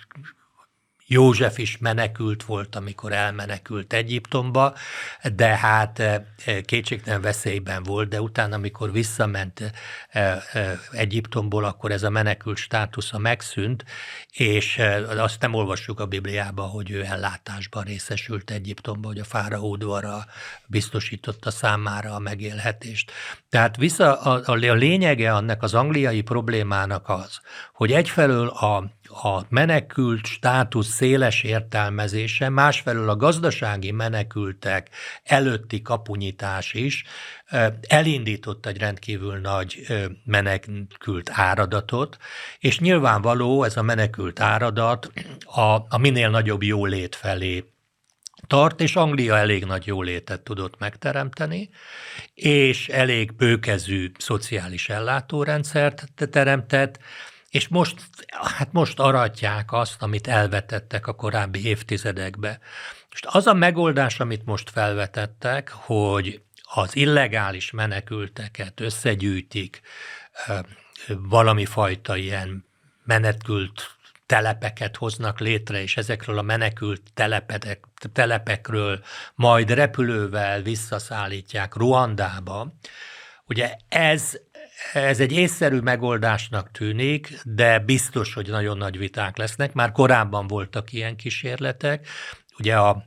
József 1.09 1.59
is 1.59 1.79
menekült 1.79 2.45
volt, 2.45 2.77
amikor 2.77 3.13
elmenekült 3.13 3.93
Egyiptomba, 3.93 4.75
de 5.35 5.57
hát 5.57 5.99
eh, 5.99 6.23
kétségtelen 6.65 7.21
veszélyben 7.21 7.83
volt, 7.83 8.09
de 8.09 8.21
utána, 8.21 8.55
amikor 8.55 8.93
visszament 8.93 9.73
eh, 10.09 10.43
eh, 10.53 10.79
Egyiptomból, 10.91 11.65
akkor 11.65 11.91
ez 11.91 12.03
a 12.03 12.11
menekült 12.11 12.57
státusza 12.57 13.19
megszűnt, 13.19 13.85
és 14.31 14.81
azt 15.17 15.41
nem 15.41 15.55
olvassuk 15.55 16.01
a 16.01 16.07
Bibliában, 16.07 16.69
hogy 16.69 16.91
ő 16.91 17.05
ellátásban 17.05 17.85
részesült 17.85 18.51
Egyiptomba, 18.51 19.09
hogy 19.09 19.19
a 19.19 19.25
fáraó 19.25 19.71
udvara 19.71 20.25
biztosította 20.67 21.51
számára 21.51 22.15
a 22.15 22.19
megélhetést. 22.19 23.13
Tehát 23.49 23.77
vissza 23.77 24.21
a, 24.21 24.43
a 24.45 24.55
lényege 24.55 25.35
annak 25.35 25.63
az 25.63 25.75
angliai 25.75 26.21
problémának 26.21 27.09
az, 27.09 27.41
hogy 27.73 27.93
egyfelől 27.93 28.49
a 28.49 28.96
a 29.23 29.46
menekült 29.49 30.26
státusz 30.26 30.88
széles 30.88 31.42
értelmezése, 31.42 32.49
másfelől 32.49 33.08
a 33.08 33.16
gazdasági 33.16 33.90
menekültek 33.90 34.90
előtti 35.23 35.82
kapunyítás 35.82 36.75
is 36.75 37.04
elindított 37.80 38.66
egy 38.66 38.78
rendkívül 38.78 39.37
nagy 39.37 39.87
menekült 40.25 41.30
áradatot, 41.32 42.16
és 42.58 42.78
nyilvánvaló 42.78 43.62
ez 43.62 43.76
a 43.76 43.82
menekült 43.82 44.40
áradat 44.40 45.12
a, 45.44 45.61
a 45.88 45.99
minél 45.99 46.30
nagyobb 46.30 46.62
jólét 46.62 47.14
felé 47.14 47.64
tart, 48.46 48.80
és 48.80 48.96
Anglia 48.96 49.37
elég 49.37 49.64
nagy 49.64 49.87
jólétet 49.87 50.40
tudott 50.40 50.78
megteremteni, 50.78 51.68
és 52.35 52.88
elég 52.88 53.32
bőkezű 53.37 54.11
szociális 54.18 54.88
ellátórendszert 54.88 56.04
teremtett, 56.30 56.99
és 57.50 57.69
most, 57.69 58.00
hát 58.29 58.73
most 58.73 59.00
aratják 59.00 59.73
azt, 59.73 60.03
amit 60.03 60.26
elvetettek 60.26 61.07
a 61.07 61.15
korábbi 61.15 61.67
évtizedekbe. 61.67 62.59
Most 63.11 63.26
az 63.26 63.47
a 63.47 63.55
megoldás, 63.55 64.21
amit 64.21 64.45
most 64.45 64.71
felvetettek, 64.71 65.71
hogy 65.71 66.43
az 66.62 66.97
illegális 66.97 67.71
menekülteket 67.71 68.81
összegyűjtik, 68.81 69.81
valami 71.07 71.65
fajta 71.65 72.17
ilyen 72.17 72.65
menetkült 73.05 73.97
telepeket 74.26 74.97
hoznak 74.97 75.41
létre, 75.41 75.83
és 75.83 75.97
ezekről 75.97 76.38
a 76.38 76.43
menekült 76.43 77.03
telepedek, 77.15 77.85
telepekről 78.12 79.05
majd 79.35 79.71
repülővel 79.71 80.62
visszaszállítják 80.62 81.75
Ruandába. 81.75 82.75
Ugye 83.45 83.76
ez 83.88 84.38
ez 84.92 85.21
egy 85.21 85.33
észszerű 85.33 85.78
megoldásnak 85.78 86.71
tűnik, 86.71 87.38
de 87.45 87.78
biztos, 87.78 88.35
hogy 88.35 88.49
nagyon 88.49 88.76
nagy 88.76 88.99
viták 88.99 89.37
lesznek. 89.37 89.73
Már 89.73 89.92
korábban 89.92 90.47
voltak 90.47 90.92
ilyen 90.92 91.16
kísérletek. 91.16 92.09
Ugye 92.59 92.76
a 92.76 93.04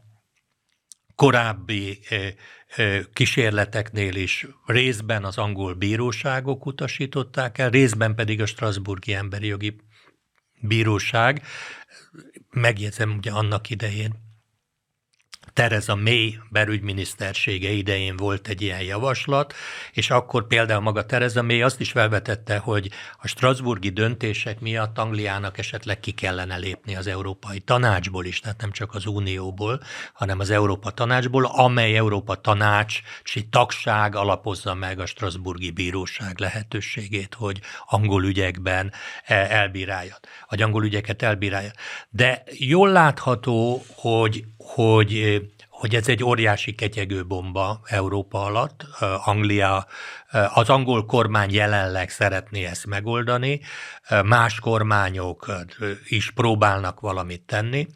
korábbi 1.16 2.00
kísérleteknél 3.14 4.16
is 4.16 4.48
részben 4.66 5.24
az 5.24 5.38
angol 5.38 5.74
bíróságok 5.74 6.66
utasították 6.66 7.58
el, 7.58 7.70
részben 7.70 8.16
pedig 8.16 8.42
a 8.42 8.46
Strasburgi 8.46 9.14
Emberi 9.14 9.48
Jogi 9.48 9.76
Bíróság. 10.62 11.42
Megjegyzem, 12.50 13.16
ugye 13.18 13.32
annak 13.32 13.70
idején 13.70 14.28
Tereza 15.54 15.96
May 15.96 16.40
belügyminisztersége 16.50 17.70
idején 17.70 18.16
volt 18.16 18.48
egy 18.48 18.62
ilyen 18.62 18.82
javaslat, 18.82 19.54
és 19.92 20.10
akkor 20.10 20.48
például 20.48 20.82
maga 20.82 21.06
Tereza 21.06 21.42
May 21.42 21.62
azt 21.62 21.80
is 21.80 21.92
felvetette, 21.92 22.58
hogy 22.58 22.90
a 23.22 23.28
Strasburgi 23.28 23.90
döntések 23.90 24.60
miatt 24.60 24.98
Angliának 24.98 25.58
esetleg 25.58 26.00
ki 26.00 26.12
kellene 26.12 26.58
lépni 26.58 26.96
az 26.96 27.08
Európai 27.08 27.60
Tanácsból 27.60 28.26
is, 28.26 28.40
tehát 28.40 28.62
nem 28.62 28.72
csak 28.72 28.94
az 28.94 29.06
Unióból, 29.06 29.82
hanem 30.14 30.40
az 30.40 30.50
Európa 30.50 30.92
Tanácsból, 30.92 31.46
amely 31.46 31.98
Európa 31.98 32.36
Tanácsi 32.36 33.48
tagság 33.50 34.16
alapozza 34.16 34.74
meg 34.74 35.00
a 35.00 35.06
Strasburgi 35.06 35.72
Bíróság 35.72 36.40
lehetőségét, 36.40 37.34
hogy 37.34 37.60
angol 37.88 38.24
ügyekben 38.24 38.92
e, 39.26 39.36
elbírálja, 39.36 40.18
vagy 40.50 40.62
angol 40.62 40.84
ügyeket 40.84 41.22
elbírálja. 41.22 41.72
De 42.10 42.44
jól 42.58 42.90
látható, 42.90 43.84
hogy 43.96 44.44
hogy 44.74 45.42
hogy 45.80 45.96
ez 45.96 46.08
egy 46.08 46.24
óriási 46.24 46.76
ketyegő 46.76 47.26
bomba 47.26 47.82
Európa 47.86 48.44
alatt. 48.44 48.86
Anglia, 49.24 49.86
az 50.54 50.70
angol 50.70 51.06
kormány 51.06 51.54
jelenleg 51.54 52.10
szeretné 52.10 52.66
ezt 52.66 52.86
megoldani, 52.86 53.60
más 54.26 54.60
kormányok 54.60 55.52
is 56.08 56.32
próbálnak 56.32 57.00
valamit 57.00 57.42
tenni. 57.42 57.88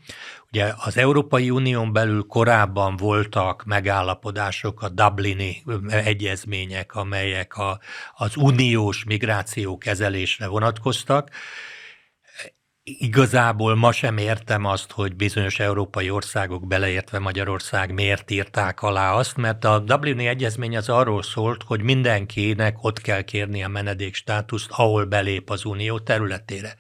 Ugye 0.52 0.74
az 0.78 0.98
Európai 0.98 1.50
Unión 1.50 1.94
belül 1.94 2.26
korábban 2.28 2.96
voltak 2.96 3.64
megállapodások, 3.66 4.82
a 4.82 4.90
Dublini 4.90 5.64
egyezmények, 5.90 6.96
amelyek 6.96 7.58
a, 7.58 7.80
az 8.16 8.38
uniós 8.38 9.04
migráció 9.04 9.78
kezelésre 9.78 10.48
vonatkoztak, 10.48 11.30
Igazából 12.86 13.76
ma 13.76 13.92
sem 13.92 14.18
értem 14.18 14.66
azt, 14.66 14.92
hogy 14.92 15.16
bizonyos 15.16 15.60
európai 15.60 16.10
országok, 16.10 16.68
beleértve 16.68 17.20
Magyarország 17.20 17.94
miért 17.94 18.32
írták 18.32 18.82
alá 18.82 19.14
azt, 19.14 19.38
mert 19.38 19.66
a 19.66 19.80
Dublini 19.80 20.28
Egyezmény 20.28 20.78
az 20.78 20.90
arról 20.90 21.24
szólt, 21.24 21.64
hogy 21.64 21.82
mindenkinek 21.82 22.84
ott 22.84 23.02
kell 23.02 23.22
kérni 23.22 23.64
a 23.64 23.68
menedék 23.68 24.16
státuszt, 24.16 24.70
ahol 24.72 25.06
belép 25.06 25.50
az 25.50 25.66
unió 25.66 26.00
területére. 26.00 26.76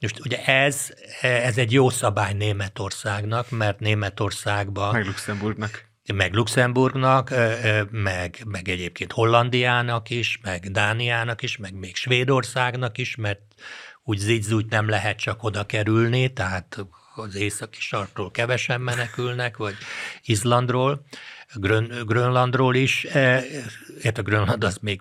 Most 0.00 0.20
ugye 0.24 0.44
ez, 0.44 0.88
ez 1.20 1.58
egy 1.58 1.72
jó 1.72 1.90
szabály 1.90 2.32
Németországnak, 2.32 3.50
mert 3.50 3.80
Németországban... 3.80 4.92
Meg 4.92 5.06
Luxemburgnak 5.06 5.86
meg 6.14 6.34
Luxemburgnak, 6.34 7.34
meg, 7.90 8.42
meg 8.44 8.68
egyébként 8.68 9.12
Hollandiának 9.12 10.10
is, 10.10 10.38
meg 10.42 10.70
Dániának 10.70 11.42
is, 11.42 11.56
meg 11.56 11.74
még 11.74 11.96
Svédországnak 11.96 12.98
is, 12.98 13.16
mert 13.16 13.40
úgy 14.08 14.18
zidzúgy 14.18 14.66
nem 14.68 14.88
lehet 14.88 15.18
csak 15.18 15.42
oda 15.42 15.64
kerülni, 15.64 16.32
tehát 16.32 16.86
az 17.14 17.34
északi 17.34 17.80
sarkról 17.80 18.30
kevesen 18.30 18.80
menekülnek, 18.80 19.56
vagy 19.56 19.74
Izlandról, 20.22 21.04
Grön, 21.54 22.02
Grönlandról 22.06 22.74
is, 22.74 23.04
e, 23.04 23.44
a 24.14 24.22
Grönland 24.22 24.64
az 24.64 24.78
még 24.80 25.00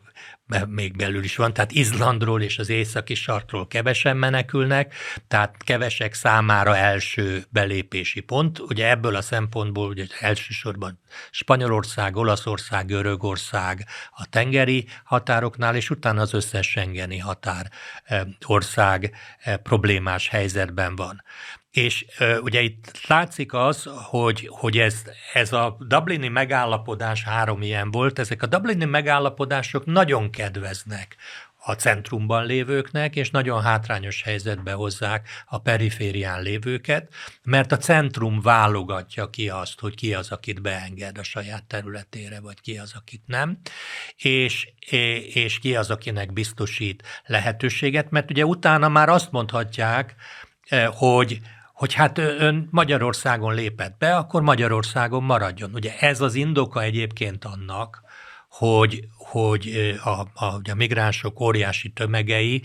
még 0.68 0.96
belül 0.96 1.24
is 1.24 1.36
van, 1.36 1.54
tehát 1.54 1.72
Izlandról 1.72 2.42
és 2.42 2.60
az 2.60 2.70
északi 2.70 3.16
sarkról 3.16 3.68
kevesen 3.68 4.18
menekülnek, 4.18 4.96
tehát 5.28 5.56
kevesek 5.64 6.14
számára 6.14 6.76
első 6.76 7.46
belépési 7.50 8.20
pont. 8.20 8.60
Ugye 8.60 8.90
ebből 8.90 9.16
a 9.16 9.22
szempontból 9.22 9.88
ugye 9.88 10.06
elsősorban 10.20 11.00
Spanyolország, 11.32 12.16
Olaszország, 12.16 12.86
Görögország 12.86 13.86
a 14.12 14.30
tengeri 14.30 14.88
határoknál, 15.04 15.76
és 15.76 15.90
utána 15.90 16.22
az 16.22 16.34
összes 16.34 16.68
Schengeni 16.68 17.18
határ 17.18 17.70
ország 18.46 19.16
problémás 19.64 20.28
helyzetben 20.28 20.96
van. 20.96 21.24
És 21.78 22.06
uh, 22.20 22.38
ugye 22.42 22.62
itt 22.62 23.00
látszik 23.08 23.54
az, 23.54 23.90
hogy, 24.10 24.50
hogy 24.52 24.78
ez, 24.78 25.04
ez 25.34 25.54
a 25.54 25.78
Dublini 25.80 26.28
megállapodás 26.28 27.24
három 27.24 27.62
ilyen 27.62 27.92
volt, 27.92 28.20
ezek 28.20 28.44
a 28.44 28.46
Dublini 28.46 28.86
megállapodások 28.86 29.86
nagyon 29.86 30.30
kedveznek 30.30 31.16
a 31.58 31.74
centrumban 31.74 32.46
lévőknek, 32.46 33.16
és 33.16 33.30
nagyon 33.30 33.62
hátrányos 33.62 34.22
helyzetbe 34.24 34.72
hozzák 34.72 35.28
a 35.46 35.58
periférián 35.58 36.42
lévőket, 36.42 37.14
mert 37.44 37.72
a 37.72 37.78
centrum 37.78 38.42
válogatja 38.42 39.30
ki 39.30 39.50
azt, 39.50 39.80
hogy 39.80 39.96
ki 39.96 40.14
az, 40.14 40.32
akit 40.32 40.62
beenged 40.62 41.18
a 41.18 41.24
saját 41.24 41.64
területére, 41.64 42.40
vagy 42.40 42.62
ki 42.62 42.78
az, 42.78 42.94
akit 42.96 43.22
nem, 43.26 43.58
és, 44.16 44.70
és 45.34 45.60
ki 45.60 45.76
az, 45.76 45.90
akinek 45.90 46.34
biztosít 46.34 47.04
lehetőséget, 47.26 48.10
mert 48.10 48.30
ugye 48.30 48.46
utána 48.46 48.90
már 48.90 49.10
azt 49.10 49.32
mondhatják, 49.32 50.16
hogy 50.92 51.40
hogy 51.78 51.94
hát 51.94 52.18
ön 52.18 52.68
Magyarországon 52.72 53.54
lépett 53.54 53.98
be, 53.98 54.16
akkor 54.16 54.42
Magyarországon 54.42 55.24
maradjon. 55.24 55.74
Ugye 55.74 55.98
ez 56.00 56.22
az 56.22 56.36
indoka 56.36 56.82
egyébként 56.82 57.46
annak, 57.46 58.02
hogy, 58.50 59.08
hogy 59.18 59.96
a, 60.04 60.10
a, 60.10 60.62
a 60.70 60.74
migránsok 60.76 61.40
óriási 61.40 61.90
tömegei 61.90 62.64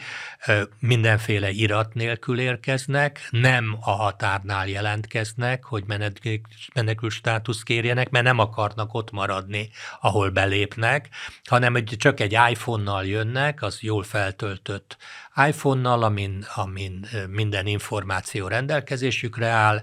mindenféle 0.78 1.50
irat 1.50 1.95
nélkül 1.95 2.38
érkeznek, 2.38 3.28
nem 3.31 3.76
a 3.81 3.90
határnál 3.90 4.69
jelentkeznek, 4.69 5.64
hogy 5.64 5.85
menekül 6.75 7.11
státusz 7.11 7.62
kérjenek, 7.62 8.11
mert 8.11 8.25
nem 8.25 8.38
akarnak 8.38 8.95
ott 8.95 9.11
maradni, 9.11 9.71
ahol 10.00 10.31
belépnek, 10.31 11.09
hanem 11.45 11.85
csak 11.85 12.21
egy 12.21 12.38
iPhone-nal 12.50 13.04
jönnek, 13.04 13.62
az 13.62 13.83
jól 13.83 14.02
feltöltött 14.02 14.97
iPhone-nal, 15.36 16.02
amin, 16.02 16.46
amin 16.54 17.06
minden 17.28 17.66
információ 17.66 18.48
rendelkezésükre 18.48 19.46
áll, 19.46 19.82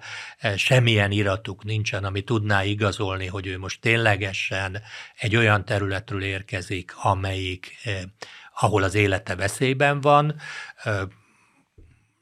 semmilyen 0.55 1.11
iratuk 1.11 1.63
nincsen, 1.63 2.03
ami 2.03 2.21
tudná 2.21 2.63
igazolni, 2.63 3.27
hogy 3.27 3.47
ő 3.47 3.57
most 3.57 3.81
ténylegesen 3.81 4.81
egy 5.15 5.35
olyan 5.35 5.65
területről 5.65 6.23
érkezik, 6.23 6.93
amelyik 6.95 7.77
ahol 8.59 8.83
az 8.83 8.95
élete 8.95 9.35
veszélyben 9.35 10.01
van, 10.01 10.35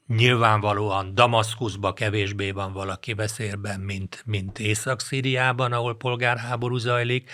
Nyilvánvalóan 0.08 1.14
Damaszkuszban 1.14 1.94
kevésbé 1.94 2.50
van 2.50 2.72
valaki 2.72 3.14
veszélyben, 3.14 3.80
mint, 3.80 4.22
mint 4.26 4.58
Észak-Szíriában, 4.58 5.72
ahol 5.72 5.96
polgárháború 5.96 6.76
zajlik. 6.76 7.30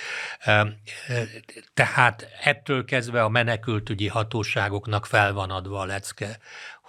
Tehát 1.75 2.29
ettől 2.43 2.85
kezdve 2.85 3.23
a 3.23 3.29
menekültügyi 3.29 4.09
hatóságoknak 4.09 5.07
fel 5.07 5.33
van 5.33 5.51
adva 5.51 5.81
a 5.81 5.85
lecke, 5.85 6.39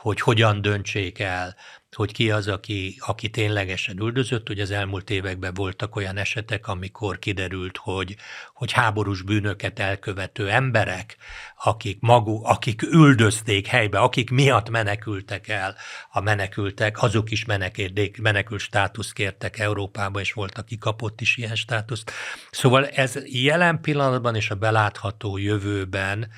hogy 0.06 0.22
hogyan 0.22 0.62
döntsék 0.62 1.20
el 1.20 1.56
hogy 1.96 2.12
ki 2.12 2.32
az, 2.32 2.48
aki, 2.48 2.98
aki 3.00 3.30
ténylegesen 3.30 4.00
üldözött. 4.00 4.50
Ugye 4.50 4.62
az 4.62 4.72
elmúlt 4.72 5.10
években 5.10 5.54
voltak 5.54 5.96
olyan 5.96 6.18
esetek, 6.18 6.68
amikor 6.68 7.20
kiderült, 7.20 7.78
hogy, 7.78 8.16
hogy 8.54 8.72
háborús 8.72 9.22
bűnöket 9.22 9.80
elkövető 9.80 10.50
emberek, 10.50 11.18
akik 11.64 11.98
maguk, 12.00 12.46
akik 12.46 12.82
üldözték 12.82 13.68
helybe, 13.68 14.00
akik 14.00 14.30
miatt 14.30 14.70
menekültek 14.70 15.48
el 15.48 15.76
a 16.10 16.22
menekültek, 16.22 17.02
azok 17.02 17.32
is 17.32 17.46
menekült, 17.46 18.22
menekült 18.22 18.62
státuszt 18.62 19.14
kértek 19.14 19.60
Európába, 19.60 20.20
és 20.20 20.34
volt, 20.34 20.58
aki 20.58 20.78
kapott 20.78 21.22
is 21.22 21.38
ilyen 21.38 21.56
státuszt. 21.56 22.12
Szóval 22.52 22.88
ez 22.88 23.20
jelen 23.24 23.82
pillanatban 23.82 24.36
és 24.36 24.50
a 24.50 24.56
belátható 24.56 25.38
jövőben 25.38 26.32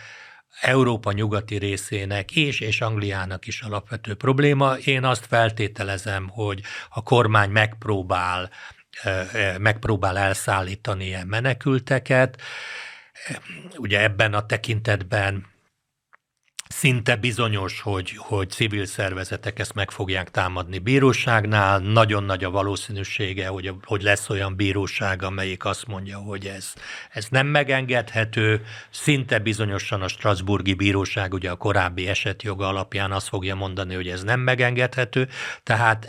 Európa 0.61 1.11
nyugati 1.11 1.57
részének 1.57 2.31
és, 2.31 2.59
és 2.59 2.81
Angliának 2.81 3.47
is 3.47 3.61
alapvető 3.61 4.15
probléma. 4.15 4.73
Én 4.73 5.03
azt 5.03 5.25
feltételezem, 5.25 6.27
hogy 6.29 6.61
a 6.89 7.03
kormány 7.03 7.49
megpróbál, 7.49 8.49
megpróbál 9.57 10.17
elszállítani 10.17 11.05
ilyen 11.05 11.27
menekülteket. 11.27 12.41
Ugye 13.75 14.01
ebben 14.01 14.33
a 14.33 14.45
tekintetben 14.45 15.45
Szinte 16.67 17.15
bizonyos, 17.15 17.81
hogy, 17.81 18.13
hogy 18.17 18.49
civil 18.49 18.85
szervezetek 18.85 19.59
ezt 19.59 19.73
meg 19.73 19.91
fogják 19.91 20.31
támadni 20.31 20.79
bíróságnál. 20.79 21.79
Nagyon 21.79 22.23
nagy 22.23 22.43
a 22.43 22.49
valószínűsége, 22.49 23.47
hogy, 23.47 23.71
hogy 23.83 24.01
lesz 24.01 24.29
olyan 24.29 24.55
bíróság, 24.55 25.23
amelyik 25.23 25.65
azt 25.65 25.87
mondja, 25.87 26.17
hogy 26.17 26.45
ez, 26.45 26.73
ez 27.11 27.27
nem 27.29 27.47
megengedhető. 27.47 28.65
Szinte 28.89 29.39
bizonyosan 29.39 30.01
a 30.01 30.07
Strasburgi 30.07 30.73
Bíróság, 30.73 31.33
ugye 31.33 31.49
a 31.49 31.55
korábbi 31.55 32.07
esetjoga 32.07 32.67
alapján 32.67 33.11
azt 33.11 33.27
fogja 33.27 33.55
mondani, 33.55 33.95
hogy 33.95 34.07
ez 34.07 34.23
nem 34.23 34.39
megengedhető. 34.39 35.27
Tehát 35.63 36.07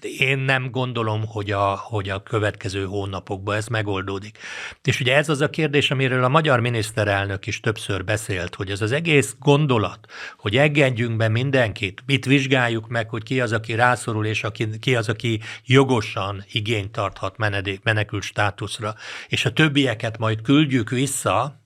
én 0.00 0.38
nem 0.38 0.70
gondolom, 0.70 1.26
hogy 1.26 1.50
a, 1.50 1.76
hogy 1.76 2.08
a 2.08 2.22
következő 2.22 2.84
hónapokban 2.84 3.56
ez 3.56 3.66
megoldódik. 3.66 4.38
És 4.84 5.00
ugye 5.00 5.16
ez 5.16 5.28
az 5.28 5.40
a 5.40 5.50
kérdés, 5.50 5.90
amiről 5.90 6.24
a 6.24 6.28
magyar 6.28 6.60
miniszterelnök 6.60 7.46
is 7.46 7.60
többször 7.60 8.04
beszélt, 8.04 8.54
hogy 8.54 8.70
ez 8.70 8.80
az 8.80 8.92
egész 8.92 9.34
gondolat, 9.38 10.06
hogy 10.36 10.56
engedjünk 10.56 11.16
be 11.16 11.28
mindenkit, 11.28 12.02
mit 12.06 12.24
vizsgáljuk 12.24 12.88
meg, 12.88 13.08
hogy 13.08 13.22
ki 13.22 13.40
az, 13.40 13.52
aki 13.52 13.74
rászorul, 13.74 14.26
és 14.26 14.44
aki, 14.44 14.78
ki 14.78 14.96
az, 14.96 15.08
aki 15.08 15.40
jogosan 15.64 16.44
igényt 16.52 16.92
tarthat 16.92 17.36
menedék, 17.36 17.82
menekült 17.82 18.22
státuszra, 18.22 18.94
és 19.28 19.44
a 19.44 19.52
többieket 19.52 20.18
majd 20.18 20.42
küldjük 20.42 20.90
vissza, 20.90 21.60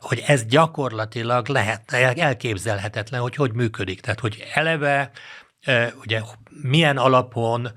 hogy 0.00 0.22
ez 0.26 0.44
gyakorlatilag 0.44 1.48
lehet, 1.48 1.92
elképzelhetetlen, 1.92 3.20
hogy 3.20 3.34
hogy 3.34 3.52
működik. 3.52 4.00
Tehát, 4.00 4.20
hogy 4.20 4.44
eleve 4.52 5.10
ugye 6.00 6.22
milyen 6.62 6.96
alapon 6.96 7.68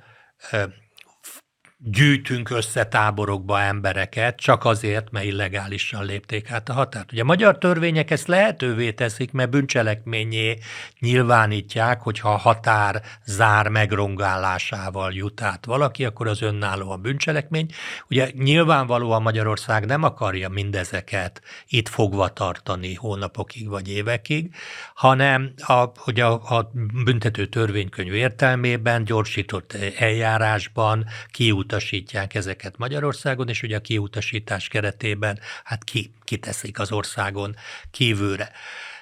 gyűjtünk 1.79 2.49
össze 2.49 2.85
táborokba 2.85 3.61
embereket, 3.61 4.37
csak 4.37 4.65
azért, 4.65 5.11
mert 5.11 5.25
illegálisan 5.25 6.05
lépték 6.05 6.51
át 6.51 6.69
a 6.69 6.73
határt. 6.73 7.11
Ugye 7.11 7.21
a 7.21 7.25
magyar 7.25 7.57
törvények 7.57 8.11
ezt 8.11 8.27
lehetővé 8.27 8.91
teszik, 8.91 9.31
mert 9.31 9.49
bűncselekményé 9.49 10.57
nyilvánítják, 10.99 12.01
hogyha 12.01 12.33
a 12.33 12.37
határ 12.37 13.01
zár 13.25 13.67
megrongálásával 13.67 15.13
jut 15.13 15.41
át 15.41 15.65
valaki, 15.65 16.05
akkor 16.05 16.27
az 16.27 16.41
önálló 16.41 16.91
a 16.91 16.97
bűncselekmény. 16.97 17.71
Ugye 18.09 18.29
nyilvánvalóan 18.37 19.21
Magyarország 19.21 19.85
nem 19.85 20.03
akarja 20.03 20.49
mindezeket 20.49 21.41
itt 21.67 21.87
fogva 21.87 22.27
tartani 22.27 22.93
hónapokig 22.93 23.69
vagy 23.69 23.89
évekig, 23.89 24.55
hanem 24.93 25.53
a, 25.57 25.85
hogy 25.95 26.19
a, 26.19 26.31
a 26.33 26.71
büntető 27.03 27.45
törvénykönyv 27.45 28.13
értelmében 28.13 29.03
gyorsított 29.03 29.77
eljárásban 29.97 31.05
kiút 31.31 31.66
kiutasítják 31.67 32.35
ezeket 32.35 32.77
Magyarországon, 32.77 33.49
és 33.49 33.63
ugye 33.63 33.75
a 33.75 33.81
kiutasítás 33.81 34.67
keretében 34.67 35.39
hát 35.63 35.83
ki, 35.83 36.13
kiteszik 36.23 36.79
az 36.79 36.91
országon 36.91 37.55
kívülre. 37.91 38.51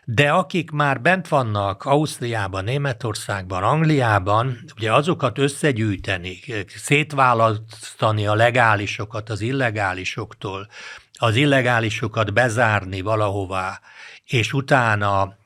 De 0.06 0.32
akik 0.32 0.71
már 0.71 1.01
bent 1.01 1.28
vannak 1.28 1.84
Ausztriában, 1.84 2.63
Németországban, 2.63 3.63
Angliában, 3.63 4.60
ugye 4.75 4.93
azokat 4.93 5.38
összegyűjteni, 5.38 6.39
szétválasztani 6.67 8.28
a 8.28 8.36
legálisokat 8.36 9.30
az 9.30 9.41
illegálisoktól, 9.41 10.67
az 11.13 11.36
illegálisokat 11.36 12.34
bezárni 12.34 13.01
valahová, 13.01 13.80
és 14.25 14.54
utána 14.54 15.38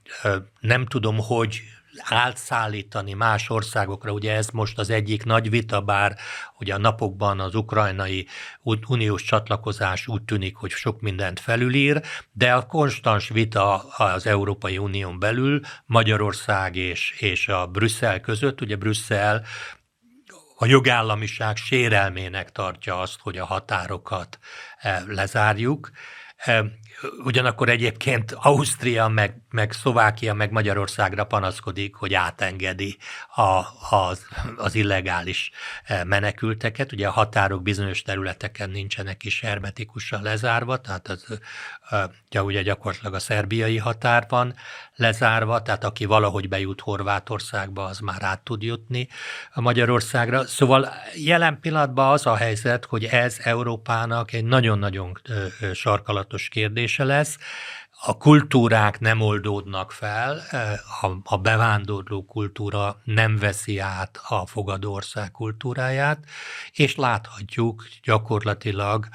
nem 0.60 0.86
tudom, 0.86 1.18
hogy 1.18 1.62
átszállítani 2.04 3.14
más 3.14 3.50
országokra. 3.50 4.12
Ugye 4.12 4.34
ez 4.34 4.50
most 4.50 4.78
az 4.78 4.90
egyik 4.90 5.24
nagy 5.24 5.50
vita, 5.50 5.82
bár 5.82 6.16
ugye 6.60 6.74
a 6.74 6.78
napokban 6.78 7.40
az 7.40 7.56
ukrajnai 7.56 8.28
uniós 8.88 9.24
csatlakozás 9.24 10.08
úgy 10.08 10.24
tűnik, 10.24 10.56
hogy 10.56 10.72
sok 10.72 11.02
mindent 11.02 11.40
felülír, 11.40 12.02
de 12.32 12.54
a 12.54 12.66
konstans 12.66 13.30
vita 13.30 13.78
az 13.98 14.28
Európai 14.28 14.78
Unión 14.78 15.20
belül 15.20 15.60
Magyarország 15.86 16.76
és, 16.76 17.16
és 17.20 17.48
a 17.48 17.68
Brüsszel 17.68 18.20
között, 18.20 18.62
ugye 18.62 18.76
Brüsszel 18.76 19.46
a 20.62 20.66
jogállamiság 20.66 21.56
sérelmének 21.56 22.52
tartja 22.52 23.00
azt, 23.00 23.20
hogy 23.20 23.38
a 23.38 23.46
határokat 23.46 24.40
eh, 24.78 25.04
lezárjuk. 25.08 25.92
Eh, 26.36 26.66
ugyanakkor 27.24 27.70
egyébként 27.70 28.32
Ausztria, 28.32 29.08
meg, 29.08 29.36
meg 29.52 29.72
Szlovákia, 29.72 30.34
meg 30.34 30.52
Magyarországra 30.52 31.24
panaszkodik, 31.24 31.96
hogy 31.96 32.14
átengedi 32.14 32.98
a, 33.36 33.62
az, 33.90 34.26
az 34.58 34.76
illegális 34.76 35.52
e, 35.84 36.04
menekülteket. 36.04 36.92
Ugye 36.92 37.08
a 37.08 37.12
határok 37.12 37.62
bizonyos 37.62 38.02
területeken 38.02 38.70
nincsenek 38.70 39.24
is 39.24 39.42
hermetikusan 39.42 40.22
lezárva, 40.22 40.78
tehát 40.78 41.08
az, 41.08 41.40
ja, 42.30 42.44
ugye 42.44 42.62
gyakorlatilag 42.62 43.14
a 43.14 43.20
szerbiai 43.20 43.78
határ 43.78 44.26
van 44.30 44.56
lezárva, 44.96 45.62
tehát 45.62 45.84
aki 45.84 46.06
valahogy 46.06 46.50
bejut 46.50 46.82
Horvátországba, 46.82 47.84
az 47.84 48.00
már 48.00 48.24
át 48.24 48.44
tud 48.44 48.64
jutni 48.64 49.08
a 49.54 49.62
Magyarországra. 49.62 50.46
Szóval 50.46 50.90
jelen 51.16 51.60
pillanatban 51.60 52.12
az 52.12 52.26
a 52.26 52.36
helyzet, 52.36 52.86
hogy 52.86 53.06
ez 53.06 53.38
Európának 53.44 54.34
egy 54.34 54.46
nagyon-nagyon 54.46 55.22
sarkalatos 55.74 56.50
kérdése 56.50 57.04
lesz, 57.04 57.38
a 58.02 58.18
kultúrák 58.18 59.00
nem 59.00 59.22
oldódnak 59.22 59.92
fel, 59.92 60.42
a, 61.02 61.08
a 61.24 61.38
bevándorló 61.38 62.26
kultúra 62.26 63.02
nem 63.04 63.38
veszi 63.38 63.78
át 63.78 64.20
a 64.28 64.46
fogadó 64.46 64.94
ország 64.94 65.32
kultúráját, 65.32 66.20
és 66.72 66.96
láthatjuk 66.96 67.88
gyakorlatilag 68.04 69.08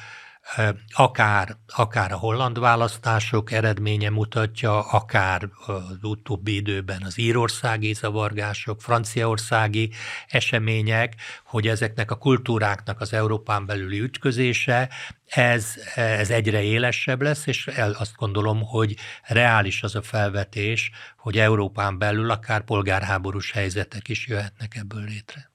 akár, 0.93 1.57
akár 1.67 2.13
a 2.13 2.17
holland 2.17 2.59
választások 2.59 3.53
eredménye 3.53 4.11
mutatja, 4.11 4.81
akár 4.81 5.49
az 5.67 5.99
utóbbi 6.03 6.55
időben 6.55 7.03
az 7.03 7.19
írországi 7.19 7.93
zavargások, 7.93 8.83
franciaországi 8.83 9.91
események, 10.27 11.15
hogy 11.45 11.69
ezeknek 11.69 12.11
a 12.11 12.19
kultúráknak 12.19 13.01
az 13.01 13.13
Európán 13.13 13.67
belüli 13.67 14.01
ütközése, 14.01 14.89
ez, 15.27 15.75
ez 15.95 16.31
egyre 16.31 16.63
élesebb 16.63 17.23
lesz, 17.23 17.47
és 17.47 17.67
el 17.67 17.93
azt 17.99 18.17
gondolom, 18.17 18.63
hogy 18.63 18.97
reális 19.23 19.83
az 19.83 19.95
a 19.95 20.03
felvetés, 20.03 20.91
hogy 21.17 21.39
Európán 21.39 21.99
belül 21.99 22.31
akár 22.31 22.65
polgárháborús 22.65 23.53
helyzetek 23.53 24.09
is 24.09 24.27
jöhetnek 24.27 24.77
ebből 24.77 25.05
létre. 25.05 25.54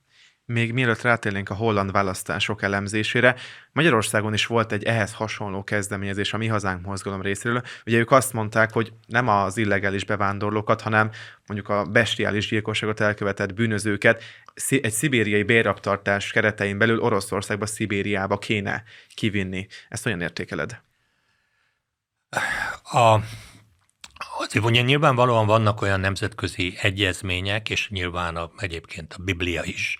Még 0.52 0.74
mielőtt 0.74 1.02
rátérnénk 1.02 1.50
a 1.50 1.54
holland 1.54 1.92
választások 1.92 2.62
elemzésére, 2.62 3.36
Magyarországon 3.72 4.34
is 4.34 4.46
volt 4.46 4.72
egy 4.72 4.84
ehhez 4.84 5.14
hasonló 5.14 5.64
kezdeményezés 5.64 6.34
a 6.34 6.38
Mi 6.38 6.48
Hazánk 6.48 6.86
mozgalom 6.86 7.22
részéről. 7.22 7.62
Ugye 7.86 7.98
ők 7.98 8.12
azt 8.12 8.34
mondták, 8.34 8.72
hogy 8.72 8.94
nem 9.08 9.28
az 9.28 9.58
illegális 9.58 10.06
bevándorlókat, 10.06 10.82
hanem 10.82 11.10
mondjuk 11.46 11.70
a 11.70 11.86
bestiális 11.86 12.48
gyilkosságot 12.48 13.00
elkövetett 13.00 13.54
bűnözőket 13.54 14.24
egy 14.70 14.92
szibériai 14.92 15.44
bérraptartás 15.44 16.32
keretein 16.32 16.78
belül 16.78 17.00
Oroszországba, 17.00 17.66
Szibériába 17.66 18.38
kéne 18.38 18.84
kivinni. 19.16 19.68
Ezt 19.90 20.06
olyan 20.06 20.22
értékeled? 20.22 20.82
A, 22.84 23.20
Azért 24.38 24.64
mondja, 24.64 24.82
nyilvánvalóan 24.82 25.46
vannak 25.46 25.82
olyan 25.82 26.00
nemzetközi 26.00 26.74
egyezmények, 26.82 27.70
és 27.70 27.90
nyilván 27.90 28.36
a, 28.36 28.52
egyébként 28.58 29.14
a 29.14 29.24
Biblia 29.24 29.64
is, 29.64 29.98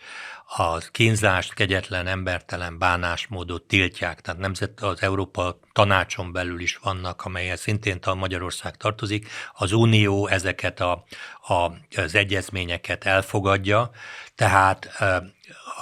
a 0.58 0.78
kínzást, 0.92 1.54
kegyetlen, 1.54 2.08
embertelen 2.08 2.78
bánásmódot 2.78 3.64
tiltják, 3.64 4.22
tehát 4.22 4.40
nemzet, 4.40 4.82
az 4.82 5.02
Európa 5.02 5.60
tanácson 5.72 6.32
belül 6.32 6.60
is 6.60 6.78
vannak, 6.78 7.26
amelyek 7.26 7.58
szintén 7.58 7.98
a 8.02 8.14
Magyarország 8.14 8.78
tartozik. 8.78 9.30
Az 9.54 9.72
Unió 9.72 10.28
ezeket 10.28 10.80
a, 10.80 11.04
a, 11.42 11.72
az 12.02 12.16
egyezményeket 12.16 13.06
elfogadja, 13.06 13.90
tehát 14.36 14.86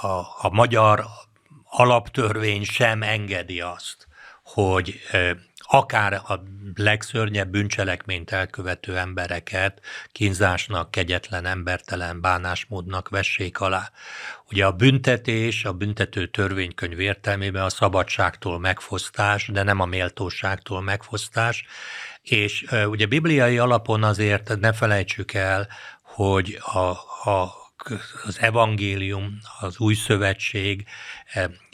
a, 0.00 0.06
a 0.38 0.48
magyar 0.50 1.04
alaptörvény 1.64 2.64
sem 2.64 3.02
engedi 3.02 3.60
azt, 3.60 4.08
hogy 4.42 5.00
akár 5.70 6.12
a 6.12 6.42
legszörnyebb 6.74 7.48
bűncselekményt 7.48 8.30
elkövető 8.30 8.96
embereket 8.96 9.80
kínzásnak, 10.12 10.90
kegyetlen, 10.90 11.44
embertelen 11.44 12.20
bánásmódnak 12.20 13.08
vessék 13.08 13.60
alá. 13.60 13.90
Ugye 14.50 14.66
a 14.66 14.72
büntetés, 14.72 15.64
a 15.64 15.72
büntető 15.72 16.26
törvénykönyv 16.26 17.00
értelmében 17.00 17.62
a 17.62 17.68
szabadságtól 17.68 18.58
megfosztás, 18.58 19.46
de 19.46 19.62
nem 19.62 19.80
a 19.80 19.86
méltóságtól 19.86 20.82
megfosztás, 20.82 21.64
és 22.22 22.64
ugye 22.86 23.06
bibliai 23.06 23.58
alapon 23.58 24.02
azért 24.02 24.58
ne 24.60 24.72
felejtsük 24.72 25.32
el, 25.32 25.68
hogy 26.02 26.58
a, 26.60 26.88
a 27.30 27.66
az 28.24 28.40
evangélium, 28.40 29.38
az 29.60 29.78
új 29.78 29.94
szövetség 29.94 30.86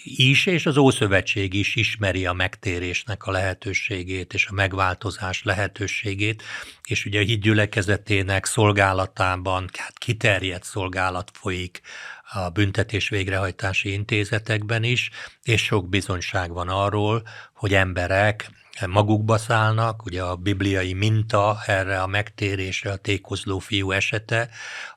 is, 0.05 0.47
és 0.47 0.67
az 0.67 0.77
Ószövetség 0.77 1.55
is 1.55 1.75
ismeri 1.75 2.27
a 2.27 2.33
megtérésnek 2.33 3.27
a 3.27 3.31
lehetőségét, 3.31 4.35
és 4.35 4.47
a 4.47 4.53
megváltozás 4.53 5.43
lehetőségét, 5.43 6.43
és 6.85 7.05
ugye 7.05 7.21
a 7.21 7.25
hídgyülekezetének 7.25 8.45
szolgálatában, 8.45 9.71
hát 9.79 9.99
kiterjedt 9.99 10.65
szolgálat 10.65 11.31
folyik 11.35 11.81
a 12.33 12.49
büntetés 12.49 13.09
végrehajtási 13.09 13.93
intézetekben 13.93 14.83
is, 14.83 15.11
és 15.43 15.65
sok 15.65 15.89
bizonyság 15.89 16.53
van 16.53 16.69
arról, 16.69 17.23
hogy 17.53 17.75
emberek 17.75 18.51
magukba 18.87 19.39
szállnak, 19.39 20.05
ugye 20.05 20.23
a 20.23 20.37
bibliai 20.37 20.93
minta 20.93 21.59
erre 21.67 22.03
a 22.03 22.07
megtérésre 22.07 22.91
a 22.93 22.97
tékozló 22.97 23.59
fiú 23.59 23.91
esete, 23.91 24.49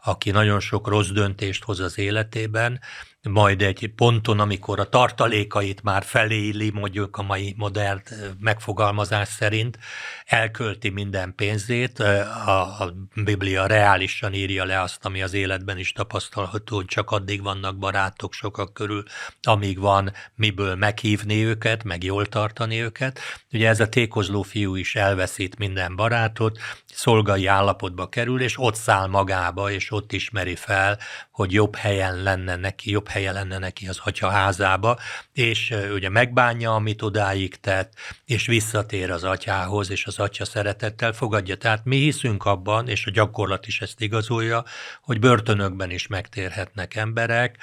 aki 0.03 0.31
nagyon 0.31 0.59
sok 0.59 0.87
rossz 0.87 1.09
döntést 1.09 1.63
hoz 1.63 1.79
az 1.79 1.97
életében, 1.97 2.79
majd 3.21 3.61
egy 3.61 3.91
ponton, 3.95 4.39
amikor 4.39 4.79
a 4.79 4.89
tartalékait 4.89 5.83
már 5.83 6.03
feléli, 6.03 6.71
mondjuk 6.73 7.17
a 7.17 7.21
mai 7.21 7.53
modern 7.57 8.01
megfogalmazás 8.39 9.27
szerint, 9.27 9.77
elkölti 10.25 10.89
minden 10.89 11.33
pénzét, 11.35 11.99
a, 11.99 12.93
Biblia 13.15 13.65
reálisan 13.65 14.33
írja 14.33 14.65
le 14.65 14.81
azt, 14.81 15.05
ami 15.05 15.21
az 15.21 15.33
életben 15.33 15.77
is 15.77 15.91
tapasztalható, 15.91 16.75
hogy 16.75 16.85
csak 16.85 17.11
addig 17.11 17.41
vannak 17.41 17.77
barátok 17.77 18.33
sokak 18.33 18.73
körül, 18.73 19.03
amíg 19.41 19.79
van 19.79 20.13
miből 20.35 20.75
meghívni 20.75 21.45
őket, 21.45 21.83
meg 21.83 22.03
jól 22.03 22.25
tartani 22.25 22.81
őket. 22.81 23.19
Ugye 23.51 23.67
ez 23.67 23.79
a 23.79 23.89
tékozló 23.89 24.41
fiú 24.41 24.75
is 24.75 24.95
elveszít 24.95 25.57
minden 25.57 25.95
barátot, 25.95 26.59
szolgai 26.85 27.45
állapotba 27.45 28.09
kerül, 28.09 28.41
és 28.41 28.59
ott 28.59 28.75
száll 28.75 29.07
magába, 29.07 29.71
és 29.71 29.91
ott 29.91 30.11
ismeri 30.11 30.55
fel, 30.55 30.99
hogy 31.31 31.51
jobb 31.51 31.75
helyen 31.75 32.23
lenne 32.23 32.55
neki, 32.55 32.91
jobb 32.91 33.06
helye 33.07 33.31
lenne 33.31 33.57
neki 33.57 33.87
az 33.87 33.99
atya 34.03 34.29
házába, 34.29 34.99
és 35.33 35.73
ugye 35.93 36.09
megbánja, 36.09 36.75
amit 36.75 37.01
odáig 37.01 37.55
tett, 37.55 37.93
és 38.25 38.45
visszatér 38.45 39.11
az 39.11 39.23
atyához, 39.23 39.91
és 39.91 40.05
az 40.05 40.19
atya 40.19 40.45
szeretettel 40.45 41.13
fogadja. 41.13 41.55
Tehát 41.55 41.85
mi 41.85 41.97
hiszünk 41.97 42.45
abban, 42.45 42.87
és 42.87 43.05
a 43.05 43.11
gyakorlat 43.11 43.67
is 43.67 43.81
ezt 43.81 44.01
igazolja, 44.01 44.63
hogy 45.01 45.19
börtönökben 45.19 45.91
is 45.91 46.07
megtérhetnek 46.07 46.95
emberek, 46.95 47.57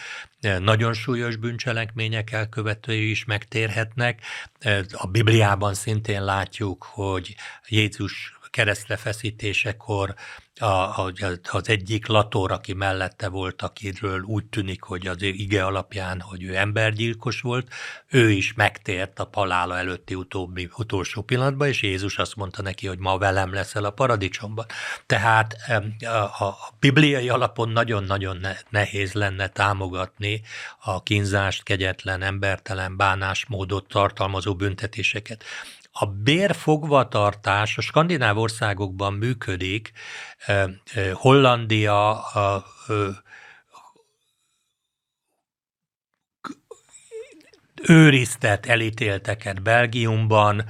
nagyon 0.59 0.93
súlyos 0.93 1.37
bűncselekmények 1.37 2.33
elkövetői 2.33 3.11
is 3.11 3.25
megtérhetnek. 3.25 4.21
A 4.93 5.07
Bibliában 5.07 5.75
szintén 5.75 6.25
látjuk, 6.25 6.87
hogy 6.91 7.35
Jézus 7.69 8.39
keresztre 8.51 8.97
feszítésekor 8.97 10.15
a, 10.61 10.67
a, 10.67 11.13
az 11.51 11.69
egyik 11.69 12.07
lator, 12.07 12.53
aki 12.53 12.73
mellette 12.73 13.29
volt, 13.29 13.63
akiről 13.63 14.23
úgy 14.23 14.45
tűnik, 14.45 14.83
hogy 14.83 15.07
az 15.07 15.23
ige 15.23 15.65
alapján, 15.65 16.21
hogy 16.21 16.43
ő 16.43 16.57
embergyilkos 16.57 17.41
volt, 17.41 17.69
ő 18.09 18.31
is 18.31 18.55
megtért 18.55 19.19
a 19.19 19.25
palála 19.25 19.79
előtti 19.79 20.15
utóbbi, 20.15 20.69
utolsó 20.77 21.23
pillanatban, 21.23 21.69
és 21.69 21.83
Jézus 21.83 22.19
azt 22.19 22.37
mondta 22.37 22.63
neki, 22.63 22.87
hogy 22.87 22.99
ma 22.99 23.19
velem 23.19 23.53
leszel 23.53 23.85
a 23.85 23.91
paradicsomban. 23.91 24.67
Tehát 25.07 25.57
a, 26.01 26.45
a 26.45 26.57
bibliai 26.81 27.29
alapon 27.29 27.69
nagyon-nagyon 27.69 28.47
nehéz 28.71 29.13
lenne 29.13 29.49
támogatni 29.49 30.43
a 30.81 31.03
kínzást, 31.03 31.63
kegyetlen, 31.63 32.23
embertelen 32.23 32.97
bánásmódot 32.97 33.89
tartalmazó 33.89 34.55
büntetéseket. 34.55 35.45
A 35.97 36.07
bérfogvatartás 36.07 37.79
a 37.79 37.81
skandináv 37.81 38.39
országokban 38.39 39.13
működik, 39.13 39.93
Hollandia, 41.13 42.25
őriztet 47.89 48.67
elítélteket 48.67 49.63
Belgiumban, 49.63 50.65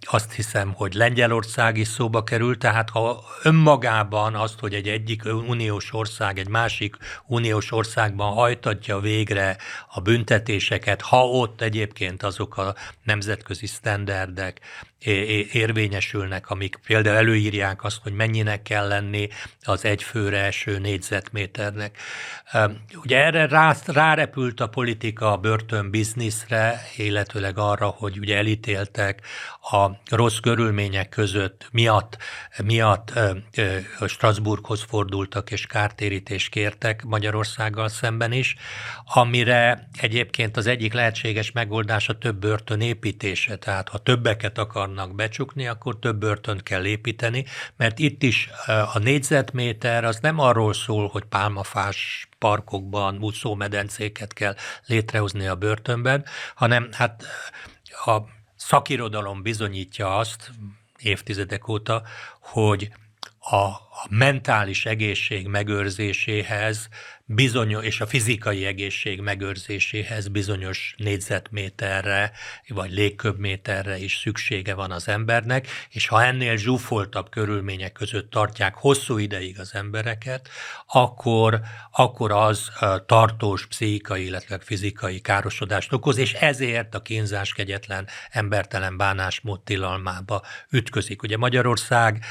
azt 0.00 0.32
hiszem, 0.32 0.72
hogy 0.72 0.94
Lengyelország 0.94 1.76
is 1.76 1.88
szóba 1.88 2.24
került, 2.24 2.58
tehát 2.58 2.90
ha 2.90 3.24
önmagában 3.42 4.34
azt, 4.34 4.60
hogy 4.60 4.74
egy 4.74 4.88
egyik 4.88 5.22
uniós 5.24 5.92
ország 5.92 6.38
egy 6.38 6.48
másik 6.48 6.96
uniós 7.26 7.72
országban 7.72 8.32
hajtatja 8.32 8.98
végre 8.98 9.56
a 9.88 10.00
büntetéseket, 10.00 11.00
ha 11.00 11.26
ott 11.26 11.60
egyébként 11.60 12.22
azok 12.22 12.56
a 12.56 12.74
nemzetközi 13.02 13.66
sztenderdek 13.66 14.60
érvényesülnek, 15.52 16.50
amik 16.50 16.78
például 16.86 17.16
előírják 17.16 17.84
azt, 17.84 17.98
hogy 18.02 18.12
mennyinek 18.12 18.62
kell 18.62 18.88
lenni 18.88 19.28
az 19.62 19.84
egyfőre 19.84 20.44
eső 20.44 20.78
négyzetméternek. 20.78 21.98
Ugye 22.94 23.24
erre 23.24 23.46
rá, 23.46 23.76
rárepült 23.86 24.60
a 24.60 24.66
politika 24.66 25.32
a 25.32 25.36
börtönbizniszre, 25.36 26.80
illetőleg 26.96 27.58
arra, 27.58 27.86
hogy 27.86 28.18
ugye 28.18 28.36
elítéltek 28.36 29.20
a 29.70 29.86
rossz 30.10 30.38
körülmények 30.38 31.08
között 31.08 31.68
miatt, 31.72 32.16
miatt 32.64 33.12
Strasbourghoz 34.06 34.82
fordultak 34.82 35.50
és 35.50 35.66
kártérítést 35.66 36.50
kértek 36.50 37.04
Magyarországgal 37.04 37.88
szemben 37.88 38.32
is, 38.32 38.56
amire 39.04 39.88
egyébként 40.00 40.56
az 40.56 40.66
egyik 40.66 40.92
lehetséges 40.92 41.52
megoldás 41.52 42.08
a 42.08 42.18
több 42.18 42.36
börtön 42.36 42.80
építése. 42.80 43.56
Tehát 43.56 43.88
ha 43.88 43.98
többeket 43.98 44.58
akarnak 44.92 45.14
becsukni, 45.14 45.66
akkor 45.66 45.98
több 45.98 46.16
börtönt 46.16 46.62
kell 46.62 46.84
építeni, 46.84 47.44
mert 47.76 47.98
itt 47.98 48.22
is 48.22 48.50
a 48.66 48.98
négyzetméter 48.98 50.04
az 50.04 50.18
nem 50.20 50.38
arról 50.38 50.74
szól, 50.74 51.08
hogy 51.08 51.24
pálmafás 51.24 52.28
parkokban 52.38 53.18
úszómedencéket 53.20 54.32
kell 54.32 54.54
létrehozni 54.86 55.46
a 55.46 55.56
börtönben, 55.56 56.24
hanem 56.54 56.88
hát 56.92 57.24
a 58.04 58.18
szakirodalom 58.56 59.42
bizonyítja 59.42 60.16
azt 60.16 60.50
évtizedek 60.98 61.68
óta, 61.68 62.02
hogy 62.40 62.90
a, 63.38 63.56
a 63.56 64.06
mentális 64.08 64.86
egészség 64.86 65.46
megőrzéséhez 65.46 66.88
bizonyos, 67.24 67.84
és 67.84 68.00
a 68.00 68.06
fizikai 68.06 68.64
egészség 68.66 69.20
megőrzéséhez 69.20 70.28
bizonyos 70.28 70.94
négyzetméterre, 70.96 72.32
vagy 72.68 72.90
légköbméterre 72.90 73.98
is 73.98 74.16
szüksége 74.16 74.74
van 74.74 74.90
az 74.90 75.08
embernek, 75.08 75.66
és 75.90 76.06
ha 76.06 76.24
ennél 76.24 76.56
zsúfoltabb 76.56 77.30
körülmények 77.30 77.92
között 77.92 78.30
tartják 78.30 78.74
hosszú 78.74 79.18
ideig 79.18 79.60
az 79.60 79.74
embereket, 79.74 80.48
akkor, 80.86 81.60
akkor 81.90 82.32
az 82.32 82.70
tartós 83.06 83.66
pszichikai, 83.66 84.24
illetve 84.24 84.58
fizikai 84.58 85.20
károsodást 85.20 85.92
okoz, 85.92 86.16
és 86.16 86.32
ezért 86.32 86.94
a 86.94 87.02
kínzás 87.02 87.52
kegyetlen, 87.52 88.08
embertelen 88.30 88.96
bánásmód 88.96 89.60
tilalmába 89.60 90.42
ütközik. 90.70 91.22
Ugye 91.22 91.36
Magyarország 91.36 92.24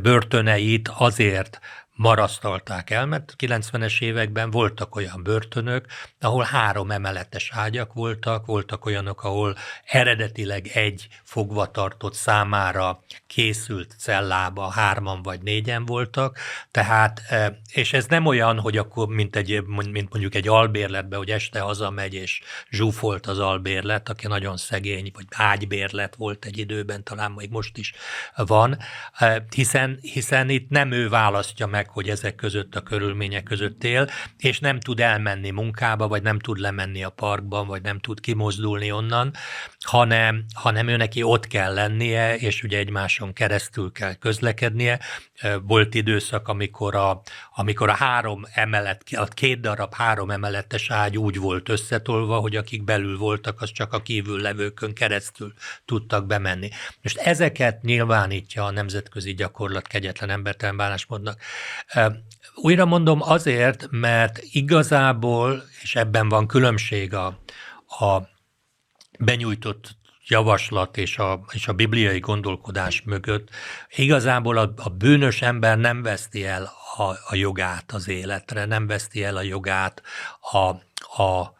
börtöneit 0.00 0.88
azért 0.88 1.60
marasztalták 1.98 2.90
el, 2.90 3.06
mert 3.06 3.34
90-es 3.38 4.02
években 4.02 4.50
voltak 4.50 4.96
olyan 4.96 5.22
börtönök, 5.22 5.86
ahol 6.20 6.44
három 6.44 6.90
emeletes 6.90 7.50
ágyak 7.54 7.92
voltak, 7.92 8.46
voltak 8.46 8.86
olyanok, 8.86 9.24
ahol 9.24 9.56
eredetileg 9.84 10.66
egy 10.66 11.08
fogvatartott 11.22 12.14
számára 12.14 13.02
készült 13.26 13.94
cellába 13.98 14.70
hárman 14.70 15.22
vagy 15.22 15.42
négyen 15.42 15.84
voltak, 15.84 16.38
tehát, 16.70 17.22
e, 17.28 17.58
és 17.72 17.92
ez 17.92 18.06
nem 18.06 18.26
olyan, 18.26 18.58
hogy 18.60 18.76
akkor, 18.76 19.08
mint, 19.08 19.36
egy, 19.36 19.62
mint 19.66 20.12
mondjuk 20.12 20.34
egy 20.34 20.48
albérletbe, 20.48 21.16
hogy 21.16 21.30
este 21.30 21.60
hazamegy 21.60 22.14
és 22.14 22.40
zsúfolt 22.70 23.26
az 23.26 23.38
albérlet, 23.38 24.08
aki 24.08 24.26
nagyon 24.26 24.56
szegény, 24.56 25.10
vagy 25.14 25.26
ágybérlet 25.30 26.14
volt 26.14 26.44
egy 26.44 26.58
időben, 26.58 27.04
talán 27.04 27.30
még 27.30 27.50
most 27.50 27.76
is 27.76 27.92
van, 28.36 28.78
e, 29.12 29.44
hiszen, 29.54 29.98
hiszen 30.00 30.48
itt 30.48 30.68
nem 30.68 30.92
ő 30.92 31.08
választja 31.08 31.66
meg, 31.66 31.86
hogy 31.90 32.08
ezek 32.08 32.34
között 32.34 32.74
a 32.74 32.82
körülmények 32.82 33.42
között 33.42 33.84
él, 33.84 34.08
és 34.36 34.58
nem 34.58 34.80
tud 34.80 35.00
elmenni 35.00 35.50
munkába, 35.50 36.08
vagy 36.08 36.22
nem 36.22 36.38
tud 36.38 36.58
lemenni 36.58 37.04
a 37.04 37.10
parkban, 37.10 37.66
vagy 37.66 37.82
nem 37.82 37.98
tud 37.98 38.20
kimozdulni 38.20 38.92
onnan, 38.92 39.32
hanem, 39.84 40.44
hanem 40.54 40.88
ő 40.88 40.96
neki 40.96 41.22
ott 41.22 41.46
kell 41.46 41.74
lennie, 41.74 42.36
és 42.36 42.62
ugye 42.62 42.78
egymáson 42.78 43.32
keresztül 43.32 43.92
kell 43.92 44.14
közlekednie. 44.14 45.00
Volt 45.62 45.94
időszak, 45.94 46.48
amikor 46.48 46.94
a, 46.94 47.22
amikor 47.54 47.88
a 47.88 47.94
három 47.94 48.42
emelet, 48.52 49.02
a 49.12 49.24
két 49.24 49.60
darab 49.60 49.94
három 49.94 50.30
emeletes 50.30 50.90
ágy 50.90 51.18
úgy 51.18 51.38
volt 51.38 51.68
összetolva, 51.68 52.38
hogy 52.38 52.56
akik 52.56 52.84
belül 52.84 53.18
voltak, 53.18 53.60
az 53.60 53.72
csak 53.72 53.92
a 53.92 54.02
kívül 54.02 54.40
levőkön 54.40 54.94
keresztül 54.94 55.52
tudtak 55.84 56.26
bemenni. 56.26 56.68
Most 57.02 57.18
ezeket 57.18 57.82
nyilvánítja 57.82 58.64
a 58.64 58.70
nemzetközi 58.70 59.34
gyakorlat 59.34 59.86
kegyetlen 59.86 60.30
embertelen 60.30 60.76
bánásmódnak. 60.76 61.40
Újra 62.54 62.84
mondom 62.84 63.22
azért, 63.22 63.86
mert 63.90 64.38
igazából, 64.50 65.62
és 65.82 65.94
ebben 65.94 66.28
van 66.28 66.46
különbség 66.46 67.14
a, 67.14 67.26
a 67.86 68.28
benyújtott 69.18 69.96
javaslat 70.26 70.96
és 70.96 71.18
a, 71.18 71.44
és 71.52 71.68
a 71.68 71.72
bibliai 71.72 72.18
gondolkodás 72.18 73.02
mögött, 73.02 73.48
igazából 73.94 74.56
a, 74.56 74.72
a 74.76 74.88
bűnös 74.88 75.42
ember 75.42 75.78
nem 75.78 76.02
veszti 76.02 76.46
el 76.46 76.72
a, 76.96 77.02
a 77.02 77.34
jogát 77.34 77.92
az 77.92 78.08
életre, 78.08 78.64
nem 78.64 78.86
veszti 78.86 79.24
el 79.24 79.36
a 79.36 79.42
jogát 79.42 80.02
a, 80.40 80.58
a, 81.22 81.57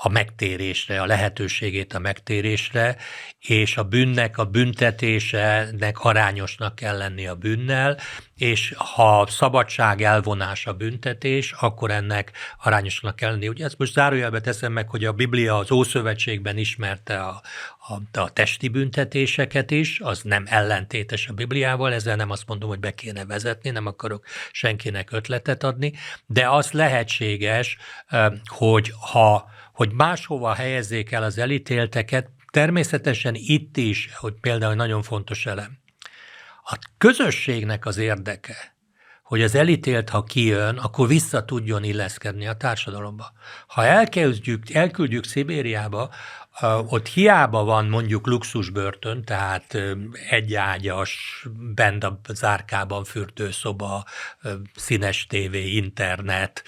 a 0.00 0.08
megtérésre, 0.08 1.00
a 1.00 1.06
lehetőségét 1.06 1.94
a 1.94 1.98
megtérésre, 1.98 2.96
és 3.38 3.76
a 3.76 3.82
bűnnek, 3.82 4.38
a 4.38 4.44
büntetésenek 4.44 5.98
arányosnak 6.00 6.74
kell 6.74 6.96
lenni 6.96 7.26
a 7.26 7.34
bűnnel, 7.34 7.98
és 8.36 8.74
ha 8.76 9.26
szabadság 9.28 10.02
elvonás 10.02 10.66
a 10.66 10.72
büntetés, 10.72 11.52
akkor 11.52 11.90
ennek 11.90 12.32
arányosnak 12.62 13.16
kell 13.16 13.30
lenni. 13.30 13.48
Ugye 13.48 13.64
ezt 13.64 13.78
most 13.78 13.92
zárójelbe 13.92 14.40
teszem 14.40 14.72
meg, 14.72 14.88
hogy 14.88 15.04
a 15.04 15.12
Biblia 15.12 15.58
az 15.58 15.70
Ószövetségben 15.70 16.56
ismerte 16.56 17.20
a, 17.20 17.42
a, 17.88 18.18
a 18.20 18.32
testi 18.32 18.68
büntetéseket 18.68 19.70
is, 19.70 20.00
az 20.00 20.22
nem 20.22 20.44
ellentétes 20.48 21.28
a 21.28 21.32
Bibliával, 21.32 21.92
ezzel 21.92 22.16
nem 22.16 22.30
azt 22.30 22.46
mondom, 22.46 22.68
hogy 22.68 22.80
be 22.80 22.94
kéne 22.94 23.24
vezetni, 23.24 23.70
nem 23.70 23.86
akarok 23.86 24.24
senkinek 24.52 25.12
ötletet 25.12 25.64
adni, 25.64 25.92
de 26.26 26.48
az 26.48 26.70
lehetséges, 26.72 27.76
hogy 28.46 28.92
ha 29.00 29.56
hogy 29.78 29.92
máshova 29.92 30.54
helyezzék 30.54 31.12
el 31.12 31.22
az 31.22 31.38
elítélteket, 31.38 32.30
természetesen 32.50 33.34
itt 33.34 33.76
is, 33.76 34.10
hogy 34.14 34.34
például 34.40 34.74
nagyon 34.74 35.02
fontos 35.02 35.46
elem, 35.46 35.78
a 36.64 36.78
közösségnek 36.98 37.86
az 37.86 37.96
érdeke, 37.96 38.76
hogy 39.22 39.42
az 39.42 39.54
elítélt, 39.54 40.08
ha 40.08 40.24
kijön, 40.24 40.76
akkor 40.76 41.08
vissza 41.08 41.44
tudjon 41.44 41.84
illeszkedni 41.84 42.46
a 42.46 42.52
társadalomba. 42.52 43.32
Ha 43.66 43.84
elkezdjük, 43.84 44.70
elküldjük 44.70 45.24
Szibériába, 45.24 46.10
ott 46.86 47.06
hiába 47.06 47.64
van 47.64 47.86
mondjuk 47.86 48.26
luxusbörtön, 48.26 49.24
tehát 49.24 49.78
egyágyas, 50.30 51.46
bent 51.74 52.04
a 52.04 52.20
zárkában 52.28 53.04
fürdőszoba, 53.04 54.04
színes 54.74 55.26
tévé, 55.26 55.70
internet, 55.70 56.62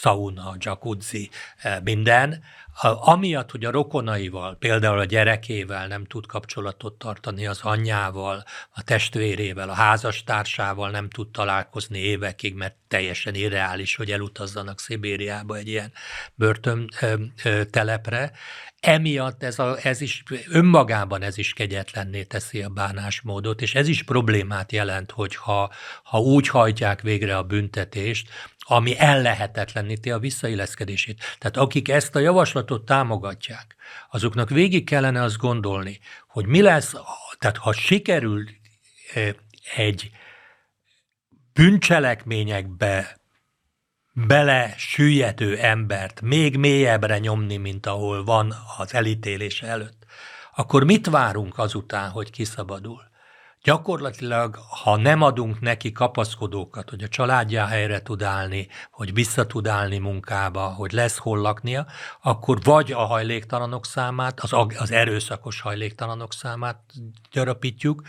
sauna, 0.00 0.56
jacuzzi, 0.58 1.30
eh, 1.62 1.80
minden, 1.82 2.42
amiatt, 2.82 3.50
hogy 3.50 3.64
a 3.64 3.70
rokonaival, 3.70 4.56
például 4.56 4.98
a 4.98 5.04
gyerekével 5.04 5.86
nem 5.86 6.04
tud 6.04 6.26
kapcsolatot 6.26 6.98
tartani, 6.98 7.46
az 7.46 7.60
anyjával, 7.62 8.44
a 8.70 8.82
testvérével, 8.82 9.68
a 9.68 9.72
házastársával 9.72 10.90
nem 10.90 11.08
tud 11.08 11.28
találkozni 11.30 11.98
évekig, 11.98 12.54
mert 12.54 12.74
teljesen 12.88 13.34
irreális, 13.34 13.96
hogy 13.96 14.10
elutazzanak 14.10 14.80
Szibériába 14.80 15.56
egy 15.56 15.68
ilyen 15.68 15.92
börtöntelepre. 16.34 18.32
Emiatt 18.80 19.42
ez, 19.42 19.58
a, 19.58 19.76
ez 19.82 20.00
is 20.00 20.22
önmagában 20.48 21.22
ez 21.22 21.38
is 21.38 21.52
kegyetlenné 21.52 22.22
teszi 22.22 22.62
a 22.62 22.68
bánásmódot, 22.68 23.62
és 23.62 23.74
ez 23.74 23.88
is 23.88 24.02
problémát 24.02 24.72
jelent, 24.72 25.10
hogy 25.10 25.36
ha, 25.36 25.72
ha 26.02 26.20
úgy 26.20 26.48
hajtják 26.48 27.00
végre 27.00 27.36
a 27.36 27.42
büntetést, 27.42 28.28
ami 28.70 28.98
ellehetetleníti 28.98 30.10
a 30.10 30.18
visszailleszkedését. 30.18 31.36
Tehát 31.38 31.56
akik 31.56 31.88
ezt 31.88 32.14
a 32.14 32.18
javaslatot 32.18 32.84
támogatják, 32.84 33.76
azoknak 34.10 34.48
végig 34.48 34.84
kellene 34.84 35.22
azt 35.22 35.36
gondolni, 35.36 35.98
hogy 36.28 36.46
mi 36.46 36.62
lesz, 36.62 36.94
tehát 37.38 37.56
ha 37.56 37.72
sikerül 37.72 38.44
egy 39.74 40.10
bűncselekményekbe 41.52 43.20
bele 44.12 44.74
süllyedő 44.76 45.58
embert 45.58 46.20
még 46.20 46.56
mélyebbre 46.56 47.18
nyomni, 47.18 47.56
mint 47.56 47.86
ahol 47.86 48.24
van 48.24 48.54
az 48.78 48.94
elítélése 48.94 49.66
előtt, 49.66 50.04
akkor 50.54 50.84
mit 50.84 51.06
várunk 51.06 51.58
azután, 51.58 52.10
hogy 52.10 52.30
kiszabadul? 52.30 53.07
Gyakorlatilag, 53.62 54.58
ha 54.82 54.96
nem 54.96 55.22
adunk 55.22 55.60
neki 55.60 55.92
kapaszkodókat, 55.92 56.90
hogy 56.90 57.02
a 57.02 57.08
családja 57.08 57.66
helyre 57.66 58.02
tud 58.02 58.22
állni, 58.22 58.68
hogy 58.90 59.14
vissza 59.14 59.46
tud 59.46 59.66
állni 59.66 59.98
munkába, 59.98 60.60
hogy 60.60 60.92
lesz 60.92 61.16
hol 61.16 61.38
laknia, 61.38 61.86
akkor 62.22 62.58
vagy 62.62 62.92
a 62.92 63.04
hajléktalanok 63.04 63.86
számát, 63.86 64.40
az, 64.40 64.52
az 64.78 64.90
erőszakos 64.90 65.60
hajléktalanok 65.60 66.32
számát 66.32 66.80
gyarapítjuk, 67.32 68.02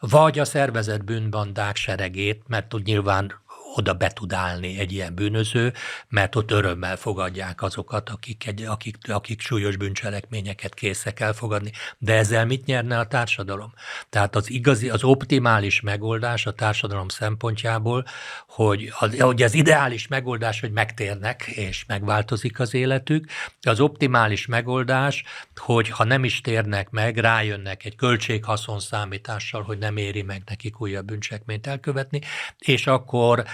vagy 0.00 0.38
a 0.38 0.44
szervezett 0.44 1.04
bűnbandák 1.04 1.76
seregét, 1.76 2.42
mert 2.46 2.68
tud 2.68 2.82
nyilván 2.84 3.40
oda 3.74 3.92
be 3.92 4.08
tud 4.08 4.32
állni 4.32 4.78
egy 4.78 4.92
ilyen 4.92 5.14
bűnöző, 5.14 5.72
mert 6.08 6.36
ott 6.36 6.50
örömmel 6.50 6.96
fogadják 6.96 7.62
azokat, 7.62 8.08
akik, 8.08 8.46
egy, 8.46 8.62
akik, 8.62 8.96
akik 9.08 9.40
súlyos 9.40 9.76
bűncselekményeket 9.76 10.74
készek 10.74 11.20
elfogadni. 11.20 11.70
De 11.98 12.14
ezzel 12.14 12.46
mit 12.46 12.64
nyerne 12.64 12.98
a 12.98 13.06
társadalom? 13.06 13.72
Tehát 14.08 14.36
az 14.36 14.50
igazi, 14.50 14.90
az 14.90 15.04
optimális 15.04 15.80
megoldás 15.80 16.46
a 16.46 16.52
társadalom 16.52 17.08
szempontjából, 17.08 18.04
hogy 18.48 18.92
az, 18.98 19.20
hogy 19.20 19.42
az 19.42 19.54
ideális 19.54 20.08
megoldás, 20.08 20.60
hogy 20.60 20.72
megtérnek 20.72 21.42
és 21.46 21.84
megváltozik 21.86 22.60
az 22.60 22.74
életük, 22.74 23.30
az 23.62 23.80
optimális 23.80 24.46
megoldás, 24.46 25.24
hogy 25.56 25.88
ha 25.88 26.04
nem 26.04 26.24
is 26.24 26.40
térnek 26.40 26.90
meg, 26.90 27.16
rájönnek 27.16 27.84
egy 27.84 27.96
költséghaszon 27.96 28.80
számítással, 28.80 29.62
hogy 29.62 29.78
nem 29.78 29.96
éri 29.96 30.22
meg 30.22 30.42
nekik 30.46 30.80
újabb 30.80 31.06
bűncselekményt 31.06 31.66
elkövetni, 31.66 32.20
és 32.58 32.86
akkor 32.86 33.44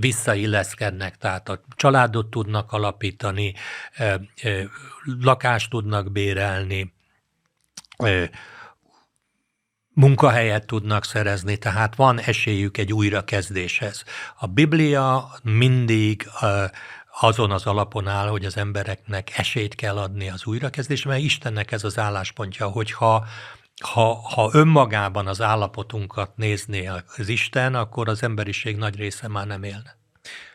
visszailleszkednek, 0.00 1.16
tehát 1.16 1.48
a 1.48 1.60
családot 1.76 2.30
tudnak 2.30 2.72
alapítani, 2.72 3.54
lakást 5.20 5.70
tudnak 5.70 6.12
bérelni, 6.12 6.92
munkahelyet 9.92 10.66
tudnak 10.66 11.04
szerezni, 11.04 11.56
tehát 11.56 11.96
van 11.96 12.20
esélyük 12.20 12.76
egy 12.76 12.92
újrakezdéshez. 12.92 14.04
A 14.38 14.46
Biblia 14.46 15.30
mindig 15.42 16.28
azon 17.20 17.50
az 17.50 17.66
alapon 17.66 18.08
áll, 18.08 18.28
hogy 18.28 18.44
az 18.44 18.56
embereknek 18.56 19.38
esélyt 19.38 19.74
kell 19.74 19.98
adni 19.98 20.30
az 20.30 20.46
újrakezdésre, 20.46 21.10
mert 21.10 21.22
Istennek 21.22 21.72
ez 21.72 21.84
az 21.84 21.98
álláspontja, 21.98 22.66
hogyha 22.66 23.26
ha, 23.80 24.14
ha 24.14 24.50
önmagában 24.52 25.26
az 25.26 25.40
állapotunkat 25.40 26.36
nézné 26.36 26.86
az 27.16 27.28
Isten, 27.28 27.74
akkor 27.74 28.08
az 28.08 28.22
emberiség 28.22 28.76
nagy 28.76 28.96
része 28.96 29.28
már 29.28 29.46
nem 29.46 29.62
élne. 29.62 29.98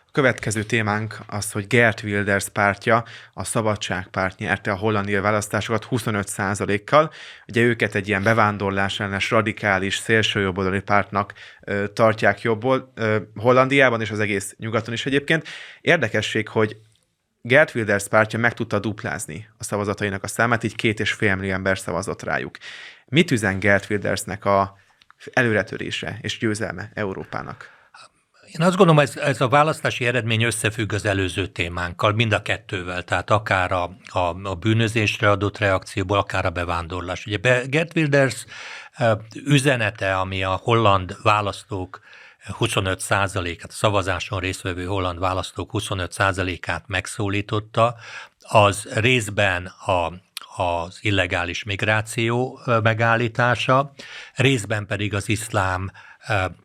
A 0.08 0.12
következő 0.12 0.64
témánk 0.64 1.18
az, 1.28 1.52
hogy 1.52 1.68
Gert 1.68 2.04
Wilders 2.04 2.50
pártja, 2.50 3.04
a 3.34 3.44
Szabadságpárt 3.44 4.40
nyerte 4.40 4.72
a 4.72 4.76
hollandia 4.76 5.22
választásokat 5.22 5.88
25%-kal. 5.92 7.12
Ugye 7.48 7.62
őket 7.62 7.96
egy 7.96 8.08
ilyen 8.08 8.24
bevándorlás 8.24 9.00
ellenes, 9.00 9.30
radikális, 9.30 9.98
szélsőjobboldali 9.98 10.82
pártnak 10.82 11.34
ö, 11.62 11.88
tartják 11.88 12.42
jobbból, 12.42 12.92
ö, 12.96 13.18
Hollandiában 13.36 14.02
és 14.02 14.12
az 14.12 14.20
egész 14.20 14.56
nyugaton 14.58 14.94
is 14.94 15.06
egyébként. 15.06 15.48
Érdekesség, 15.82 16.48
hogy 16.48 16.78
Gert 17.42 17.76
Wilders 17.76 18.08
pártja 18.08 18.40
meg 18.40 18.54
tudta 18.54 18.80
duplázni 18.80 19.48
a 19.58 19.64
szavazatainak 19.64 20.24
a 20.24 20.28
számát, 20.28 20.64
így 20.64 20.76
két 20.76 21.00
és 21.00 21.12
fél 21.12 21.36
millió 21.36 21.54
ember 21.54 21.78
szavazott 21.78 22.24
rájuk. 22.24 22.58
Mit 23.06 23.32
üzen 23.32 23.60
Gert 23.60 23.90
Wildersnek 23.90 24.46
a 24.46 24.78
előretörése 25.34 26.18
és 26.22 26.38
győzelme 26.38 26.92
Európának? 26.94 27.74
Én 28.46 28.66
azt 28.66 28.76
gondolom, 28.76 29.02
ez, 29.02 29.18
ez 29.18 29.42
a 29.42 29.48
választási 29.48 30.06
eredmény 30.06 30.44
összefügg 30.44 30.94
az 30.94 31.06
előző 31.06 31.48
témánkkal, 31.48 32.12
mind 32.12 32.34
a 32.34 32.42
kettővel, 32.42 33.04
tehát 33.04 33.30
akár 33.30 33.72
a, 33.72 33.98
a, 34.06 34.20
a 34.44 34.56
bűnözésre 34.56 35.30
adott 35.30 35.58
reakcióból, 35.58 36.18
akár 36.18 36.46
a 36.46 36.50
bevándorlás. 36.50 37.26
Ugye 37.26 37.66
Gert 37.66 37.96
Wilders 37.96 38.46
üzenete, 39.46 40.18
ami 40.18 40.44
a 40.44 40.60
holland 40.64 41.18
választók 41.24 42.00
25 42.46 43.00
százalékát, 43.00 43.70
a 43.70 43.74
szavazáson 43.74 44.40
résztvevő 44.40 44.86
holland 44.86 45.20
választók 45.20 45.72
25 45.72 46.12
százalékát 46.12 46.84
megszólította, 46.88 47.96
az 48.42 48.88
részben 48.94 49.66
a 49.66 50.14
az 50.56 50.98
illegális 51.02 51.64
migráció 51.64 52.60
megállítása, 52.84 53.94
részben 54.36 54.86
pedig 54.86 55.14
az 55.14 55.30
iszlám 55.30 55.92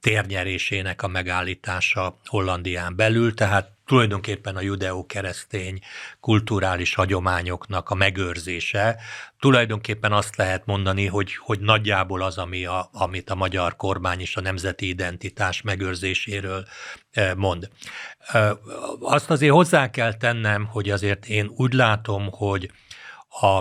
térnyerésének 0.01 1.03
a 1.03 1.09
megállítása 1.09 2.17
Hollandián 2.25 2.97
belül, 2.97 3.35
tehát 3.35 3.71
tulajdonképpen 3.87 4.57
a 4.57 4.61
judeo-keresztény 4.61 5.79
kulturális 6.21 6.95
hagyományoknak 6.95 7.91
a 7.91 7.95
megőrzése. 7.95 8.97
Tulajdonképpen 9.39 10.13
azt 10.13 10.37
lehet 10.37 10.67
mondani, 10.67 11.07
hogy, 11.07 11.35
hogy 11.35 11.61
nagyjából 11.61 12.23
az, 12.23 12.39
ami 12.39 12.65
a, 12.65 12.89
amit 12.93 13.31
a 13.31 13.35
magyar 13.35 13.77
kormány 13.77 14.21
és 14.21 14.37
a 14.37 14.41
nemzeti 14.41 14.89
identitás 14.89 15.63
megőrzéséről 15.63 16.67
mond. 17.37 17.69
Azt 19.01 19.31
azért 19.31 19.53
hozzá 19.53 19.91
kell 19.91 20.15
tennem, 20.15 20.67
hogy 20.67 20.91
azért 20.91 21.27
én 21.27 21.51
úgy 21.57 21.73
látom, 21.73 22.29
hogy 22.31 22.71
a 23.29 23.61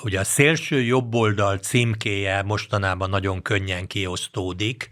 Ugye 0.00 0.20
a 0.20 0.24
szélső 0.24 0.82
jobboldal 0.82 1.56
címkéje 1.56 2.42
mostanában 2.42 3.10
nagyon 3.10 3.42
könnyen 3.42 3.86
kiosztódik. 3.86 4.88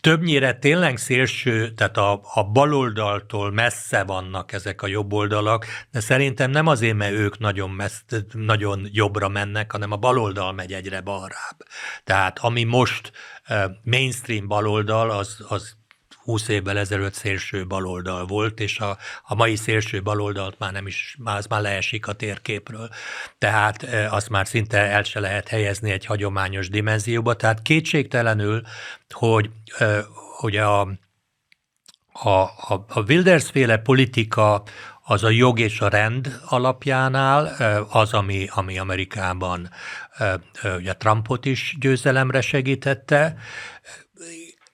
Többnyire 0.00 0.52
tényleg 0.52 0.96
szélső, 0.96 1.70
tehát 1.70 1.96
a, 1.96 2.20
a 2.34 2.44
baloldaltól 2.44 3.52
messze 3.52 4.04
vannak 4.04 4.52
ezek 4.52 4.82
a 4.82 4.86
jobboldalak, 4.86 5.66
de 5.90 6.00
szerintem 6.00 6.50
nem 6.50 6.66
azért, 6.66 6.96
mert 6.96 7.12
ők 7.12 7.38
nagyon, 7.38 7.70
messz, 7.70 8.04
nagyon 8.32 8.88
jobbra 8.92 9.28
mennek, 9.28 9.72
hanem 9.72 9.92
a 9.92 9.96
baloldal 9.96 10.52
megy 10.52 10.72
egyre 10.72 11.00
balrább. 11.00 11.56
Tehát 12.04 12.38
ami 12.38 12.64
most 12.64 13.12
mainstream 13.82 14.48
baloldal, 14.48 15.10
az, 15.10 15.44
az 15.48 15.78
20 16.22 16.48
évvel 16.48 16.78
ezelőtt 16.78 17.12
szélső 17.12 17.66
baloldal 17.66 18.26
volt, 18.26 18.60
és 18.60 18.78
a, 18.78 18.98
a 19.22 19.34
mai 19.34 19.56
szélső 19.56 20.02
baloldalt 20.02 20.58
már 20.58 20.72
nem 20.72 20.86
is, 20.86 21.16
már 21.18 21.36
az 21.36 21.46
már 21.46 21.60
leesik 21.60 22.06
a 22.06 22.12
térképről. 22.12 22.88
Tehát 23.38 23.82
e, 23.82 24.10
azt 24.10 24.28
már 24.28 24.46
szinte 24.46 24.78
el 24.78 25.02
se 25.02 25.20
lehet 25.20 25.48
helyezni 25.48 25.90
egy 25.90 26.04
hagyományos 26.04 26.68
dimenzióba. 26.68 27.34
Tehát 27.34 27.62
kétségtelenül, 27.62 28.62
hogy, 29.10 29.50
e, 29.78 30.04
hogy 30.36 30.56
a, 30.56 30.80
a, 32.12 32.28
a, 32.28 32.84
a 32.88 33.00
Wilders 33.00 33.50
féle 33.50 33.76
politika 33.76 34.62
az 35.02 35.24
a 35.24 35.30
jog 35.30 35.58
és 35.58 35.80
a 35.80 35.88
rend 35.88 36.40
alapjánál, 36.44 37.48
e, 37.48 37.82
az, 37.88 38.12
ami, 38.12 38.48
ami 38.50 38.78
Amerikában 38.78 39.70
ugye 40.76 40.92
Trumpot 40.92 41.44
is 41.44 41.76
győzelemre 41.80 42.40
segítette, 42.40 43.36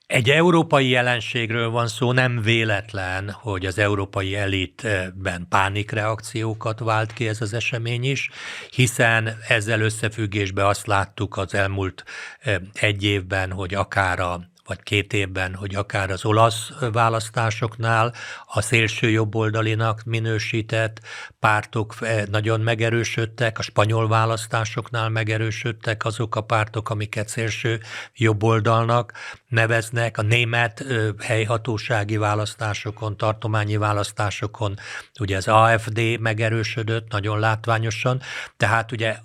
egy 0.07 0.31
európai 0.31 0.89
jelenségről 0.89 1.71
van 1.71 1.89
szó, 1.89 2.13
nem 2.13 2.41
véletlen, 2.43 3.31
hogy 3.31 3.67
az 3.67 3.79
európai 3.79 4.37
elitben 4.37 5.47
pánikreakciókat 5.49 6.79
vált 6.79 7.13
ki 7.13 7.29
ez 7.29 7.41
az 7.41 7.53
esemény 7.53 8.05
is, 8.05 8.31
hiszen 8.71 9.37
ezzel 9.49 9.81
összefüggésben 9.81 10.67
azt 10.67 10.87
láttuk 10.87 11.37
az 11.37 11.55
elmúlt 11.55 12.05
eh, 12.41 12.57
egy 12.73 13.05
évben, 13.05 13.53
hogy 13.53 13.75
akár 13.75 14.21
a 14.21 14.41
vagy 14.67 14.83
két 14.83 15.13
évben, 15.13 15.55
hogy 15.55 15.75
akár 15.75 16.11
az 16.11 16.25
olasz 16.25 16.71
választásoknál 16.93 18.15
a 18.47 18.61
szélső 18.61 19.11
jobboldalinak 19.11 20.03
minősített 20.05 21.01
pártok 21.41 21.95
eh, 22.01 22.23
nagyon 22.31 22.61
megerősödtek, 22.61 23.59
a 23.59 23.63
spanyol 23.63 24.09
választásoknál 24.09 25.09
megerősödtek 25.09 26.05
azok 26.05 26.37
a 26.37 26.41
pártok, 26.41 26.91
amiket 26.91 27.29
szélső 27.29 27.81
jobboldalnak 28.15 29.13
neveznek, 29.49 30.19
a 30.19 30.23
német 30.23 30.85
helyhatósági 31.19 32.17
választásokon, 32.17 33.17
tartományi 33.17 33.77
választásokon, 33.77 34.79
ugye 35.21 35.37
az 35.37 35.49
AFD 35.49 36.01
megerősödött 36.21 37.11
nagyon 37.11 37.39
látványosan, 37.39 38.21
tehát 38.57 38.93
ugye 38.93 39.17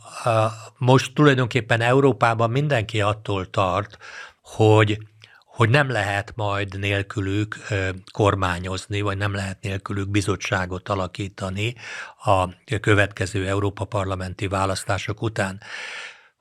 most 0.77 1.13
tulajdonképpen 1.13 1.81
Európában 1.81 2.49
mindenki 2.49 3.01
attól 3.01 3.49
tart, 3.49 3.97
hogy 4.41 4.97
hogy 5.61 5.69
nem 5.69 5.89
lehet 5.89 6.33
majd 6.35 6.79
nélkülük 6.79 7.55
kormányozni, 8.11 9.01
vagy 9.01 9.17
nem 9.17 9.33
lehet 9.33 9.57
nélkülük 9.61 10.09
bizottságot 10.09 10.89
alakítani 10.89 11.75
a 12.23 12.47
következő 12.79 13.47
Európa 13.47 13.85
parlamenti 13.85 14.47
választások 14.47 15.21
után. 15.21 15.61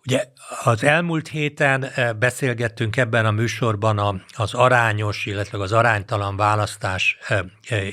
Ugye 0.06 0.24
az 0.64 0.84
elmúlt 0.84 1.28
héten 1.28 1.86
beszélgettünk 2.18 2.96
ebben 2.96 3.26
a 3.26 3.30
műsorban 3.30 4.24
az 4.36 4.54
arányos, 4.54 5.26
illetve 5.26 5.58
az 5.58 5.72
aránytalan 5.72 6.36
választás 6.36 7.18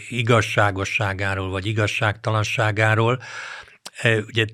igazságosságáról, 0.10 1.50
vagy 1.50 1.66
igazságtalanságáról. 1.66 3.22
Ugye 4.04 4.46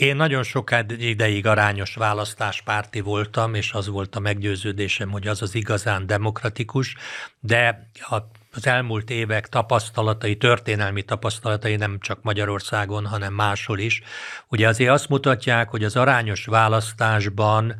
én 0.00 0.16
nagyon 0.16 0.42
sokáig 0.42 0.90
ideig 0.98 1.46
arányos 1.46 1.94
választáspárti 1.94 3.00
voltam, 3.00 3.54
és 3.54 3.72
az 3.72 3.88
volt 3.88 4.16
a 4.16 4.20
meggyőződésem, 4.20 5.10
hogy 5.10 5.26
az 5.26 5.42
az 5.42 5.54
igazán 5.54 6.06
demokratikus, 6.06 6.96
de 7.40 7.90
az 8.52 8.66
elmúlt 8.66 9.10
évek 9.10 9.48
tapasztalatai, 9.48 10.36
történelmi 10.36 11.02
tapasztalatai 11.02 11.76
nem 11.76 11.98
csak 12.00 12.22
Magyarországon, 12.22 13.06
hanem 13.06 13.32
máshol 13.32 13.78
is, 13.78 14.02
ugye 14.48 14.68
azért 14.68 14.90
azt 14.90 15.08
mutatják, 15.08 15.68
hogy 15.68 15.84
az 15.84 15.96
arányos 15.96 16.44
választásban 16.44 17.74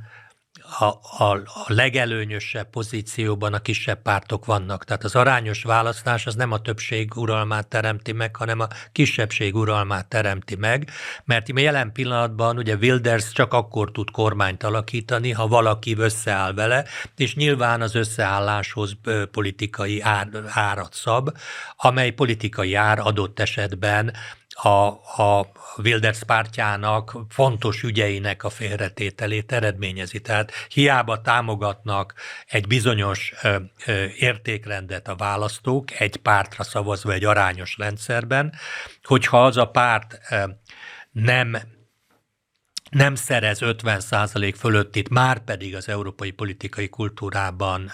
a, 0.78 0.84
a, 1.24 1.34
a 1.34 1.64
legelőnyösebb 1.66 2.70
pozícióban 2.70 3.52
a 3.52 3.58
kisebb 3.58 4.02
pártok 4.02 4.44
vannak. 4.44 4.84
Tehát 4.84 5.04
az 5.04 5.16
arányos 5.16 5.62
választás 5.62 6.26
az 6.26 6.34
nem 6.34 6.52
a 6.52 6.60
többség 6.60 7.16
uralmát 7.16 7.68
teremti 7.68 8.12
meg, 8.12 8.36
hanem 8.36 8.60
a 8.60 8.68
kisebbség 8.92 9.56
uralmát 9.56 10.08
teremti 10.08 10.56
meg, 10.56 10.90
mert 11.24 11.48
jelen 11.58 11.92
pillanatban 11.92 12.56
ugye 12.56 12.74
Wilders 12.74 13.32
csak 13.32 13.52
akkor 13.52 13.90
tud 13.90 14.10
kormányt 14.10 14.62
alakítani, 14.62 15.30
ha 15.30 15.48
valaki 15.48 15.94
összeáll 15.98 16.52
vele, 16.52 16.84
és 17.16 17.34
nyilván 17.34 17.80
az 17.80 17.94
összeálláshoz 17.94 18.96
politikai 19.30 20.00
ár, 20.00 20.28
árat 20.46 20.94
szab, 20.94 21.30
amely 21.76 22.10
politikai 22.10 22.74
ár 22.74 22.98
adott 22.98 23.40
esetben 23.40 24.12
a, 24.62 24.86
a 25.22 25.46
Wilders 25.76 26.24
pártjának 26.24 27.18
fontos 27.28 27.82
ügyeinek 27.82 28.44
a 28.44 28.50
félretételét 28.50 29.52
eredményezi. 29.52 30.20
Tehát 30.20 30.52
hiába 30.68 31.20
támogatnak 31.20 32.14
egy 32.46 32.66
bizonyos 32.66 33.32
ö, 33.42 33.56
ö, 33.86 34.04
értékrendet 34.16 35.08
a 35.08 35.16
választók, 35.16 36.00
egy 36.00 36.16
pártra 36.16 36.64
szavazva 36.64 37.12
egy 37.12 37.24
arányos 37.24 37.76
rendszerben, 37.78 38.54
hogyha 39.02 39.44
az 39.44 39.56
a 39.56 39.66
párt 39.66 40.20
ö, 40.30 40.44
nem 41.10 41.56
nem 42.90 43.14
szerez 43.14 43.58
50% 43.62 44.54
fölöttit, 44.58 45.08
már 45.08 45.38
pedig 45.38 45.76
az 45.76 45.88
európai 45.88 46.30
politikai 46.30 46.88
kultúrában 46.88 47.90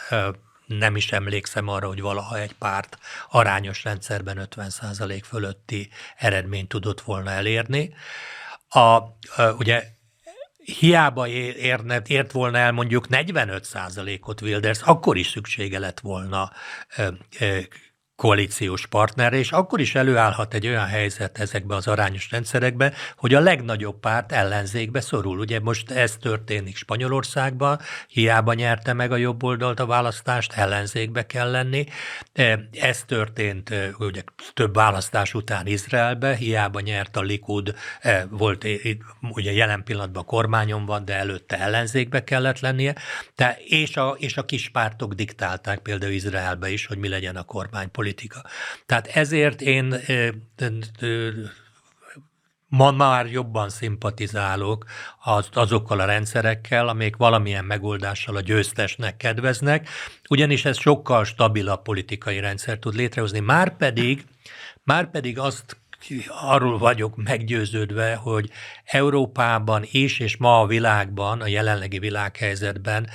nem 0.67 0.97
is 0.97 1.13
emlékszem 1.13 1.69
arra, 1.69 1.87
hogy 1.87 2.01
valaha 2.01 2.39
egy 2.39 2.53
párt 2.53 2.99
arányos 3.31 3.85
rendszerben 3.85 4.49
50% 4.57 5.21
fölötti 5.25 5.91
eredményt 6.17 6.69
tudott 6.69 7.01
volna 7.01 7.31
elérni. 7.31 7.95
A, 8.69 8.99
ugye 9.59 9.85
hiába 10.65 11.29
érne, 11.29 12.03
ért 12.07 12.33
volna 12.33 12.59
el 12.59 12.73
mondjuk 12.73 13.07
45%-ot 13.11 14.41
Wilders, 14.41 14.81
akkor 14.83 15.17
is 15.17 15.29
szüksége 15.29 15.79
lett 15.79 16.01
volna 16.01 16.53
koalíciós 18.17 18.87
partnerre, 18.87 19.37
és 19.37 19.53
akkor 19.53 19.81
is 19.81 19.95
előállhat 19.95 20.55
egy 20.55 20.67
olyan 20.67 20.87
helyzet 20.87 21.39
ezekbe 21.39 21.75
az 21.75 21.87
arányos 21.87 22.31
rendszerekbe, 22.31 22.93
hogy 23.17 23.35
a 23.35 23.41
legnagyobb 23.41 24.01
párt 24.01 24.33
ellenzékbe 24.33 25.01
szorul. 25.01 25.39
Ugye 25.39 25.61
most 25.61 25.91
ez 25.91 26.17
történik 26.21 26.77
Spanyolországban, 26.77 27.81
hiába 28.09 28.53
nyerte 28.53 28.93
meg 28.93 29.13
a 29.13 29.17
jobb 29.17 29.43
oldalt 29.43 29.81
a 29.81 29.87
választást, 29.87 30.53
ellenzékbe 30.53 31.27
kell 31.27 31.51
lenni. 31.51 31.87
Ez 32.73 33.03
történt 33.07 33.75
ugye 33.99 34.23
több 34.55 34.75
választás 34.75 35.35
után 35.35 35.67
Izraelbe, 35.67 36.35
hiába 36.35 36.81
nyert 36.81 37.17
a 37.17 37.21
Likud, 37.21 37.75
volt 38.31 38.67
ugye 39.21 39.53
jelen 39.53 39.85
pillanatban 39.85 40.25
kormányon 40.25 40.87
van, 40.87 41.05
de 41.05 41.15
előtte 41.15 41.59
ellenzékbe 41.59 42.25
kellett 42.25 42.61
lennie, 42.61 42.95
de, 43.35 43.59
és, 43.65 43.97
a, 43.97 44.17
és 44.19 44.37
a 44.37 44.45
kis 44.45 44.69
pártok 44.69 45.15
diktálták 45.15 45.79
például 45.79 46.13
Izraelbe 46.13 46.71
is, 46.71 46.87
hogy 46.87 46.99
mi 46.99 47.09
legyen 47.09 47.37
a 47.37 47.43
kormány 47.43 47.91
politika. 48.07 48.45
Tehát 48.87 49.07
ezért 49.07 49.61
én 49.61 49.95
ma 52.69 52.91
már 52.91 53.27
jobban 53.27 53.69
szimpatizálok 53.69 54.85
az, 55.23 55.49
azokkal 55.53 56.01
a 56.01 56.05
rendszerekkel, 56.05 56.89
amik 56.89 57.17
valamilyen 57.17 57.65
megoldással 57.65 58.37
a 58.37 58.41
győztesnek 58.41 59.17
kedveznek, 59.17 59.89
ugyanis 60.29 60.65
ez 60.65 60.79
sokkal 60.79 61.25
stabilabb 61.25 61.83
politikai 61.83 62.41
rendszer 62.41 62.79
tud 62.79 62.95
létrehozni. 62.95 63.41
Márpedig, 63.41 64.25
márpedig 64.83 65.39
azt 65.39 65.77
arról 66.29 66.79
vagyok 66.79 67.17
meggyőződve, 67.17 68.15
hogy 68.15 68.51
Európában 68.85 69.85
is, 69.91 70.19
és 70.19 70.37
ma 70.37 70.61
a 70.61 70.67
világban, 70.67 71.41
a 71.41 71.47
jelenlegi 71.47 71.99
világhelyzetben 71.99 73.09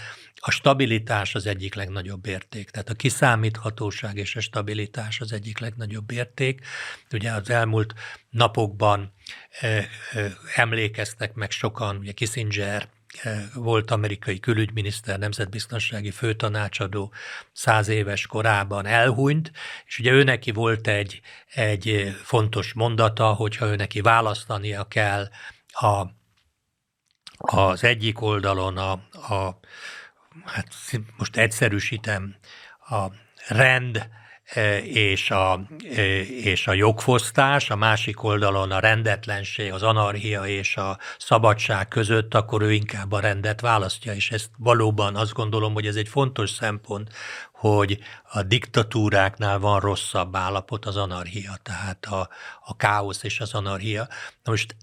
a 0.44 0.52
stabilitás 0.52 1.36
az 1.36 1.46
egyik 1.46 1.76
legnagyobb 1.76 2.26
érték. 2.26 2.70
Tehát 2.70 2.90
a 2.90 2.94
kiszámíthatóság 2.94 4.18
és 4.18 4.36
a 4.36 4.40
stabilitás 4.40 5.20
az 5.20 5.32
egyik 5.32 5.60
legnagyobb 5.60 6.12
érték. 6.12 6.66
Ugye 7.12 7.32
az 7.32 7.50
elmúlt 7.50 7.94
napokban 8.30 9.14
eh, 9.60 9.86
eh, 10.12 10.32
emlékeztek 10.56 11.34
meg 11.34 11.52
sokan, 11.52 11.98
ugye 11.98 12.12
Kissinger 12.12 12.90
eh, 13.22 13.44
volt 13.54 13.92
amerikai 13.92 14.40
külügyminiszter, 14.40 15.20
nemzetbiztonsági 15.20 16.12
főtanácsadó 16.12 17.14
száz 17.52 17.88
éves 17.88 18.28
korában 18.28 18.86
elhunyt, 18.86 19.52
és 19.86 20.00
ugye 20.00 20.12
ő 20.12 20.24
neki 20.24 20.52
volt 20.52 20.88
egy, 20.88 21.22
egy 21.54 22.16
fontos 22.24 22.74
mondata, 22.74 23.34
hogyha 23.34 23.66
ő 23.66 23.76
neki 23.76 24.02
választania 24.02 24.84
kell 24.84 25.30
a, 25.68 26.06
az 27.38 27.84
egyik 27.84 28.22
oldalon 28.22 28.78
a, 28.78 28.92
a 29.36 29.60
hát 30.46 30.68
most 31.18 31.38
egyszerűsítem, 31.38 32.36
a 32.90 33.06
rend 33.48 34.10
e, 34.44 34.78
és 34.84 35.32
a, 35.32 35.62
e, 35.96 36.22
és 36.22 36.68
a 36.68 36.74
jogfosztás, 36.74 37.70
a 37.70 37.76
másik 37.76 38.24
oldalon 38.24 38.72
a 38.72 38.80
rendetlenség, 38.80 39.72
az 39.72 39.84
anarchia 39.84 40.46
és 40.46 40.78
a 40.78 40.98
szabadság 41.18 41.88
között, 41.88 42.34
akkor 42.34 42.62
ő 42.62 42.74
inkább 42.74 43.12
a 43.12 43.20
rendet 43.20 43.62
választja, 43.62 44.14
és 44.14 44.32
ezt 44.32 44.50
valóban 44.58 45.16
azt 45.16 45.34
gondolom, 45.34 45.74
hogy 45.74 45.88
ez 45.88 45.96
egy 45.96 46.08
fontos 46.08 46.50
szempont, 46.50 47.10
hogy 47.52 48.00
a 48.24 48.44
diktatúráknál 48.44 49.60
van 49.60 49.80
rosszabb 49.80 50.36
állapot 50.36 50.86
az 50.86 50.98
anarchia, 50.98 51.58
tehát 51.64 52.06
a, 52.06 52.30
a 52.66 52.76
káosz 52.76 53.24
és 53.24 53.40
az 53.40 53.54
anarchia. 53.54 54.08
Na 54.44 54.52
most 54.52 54.76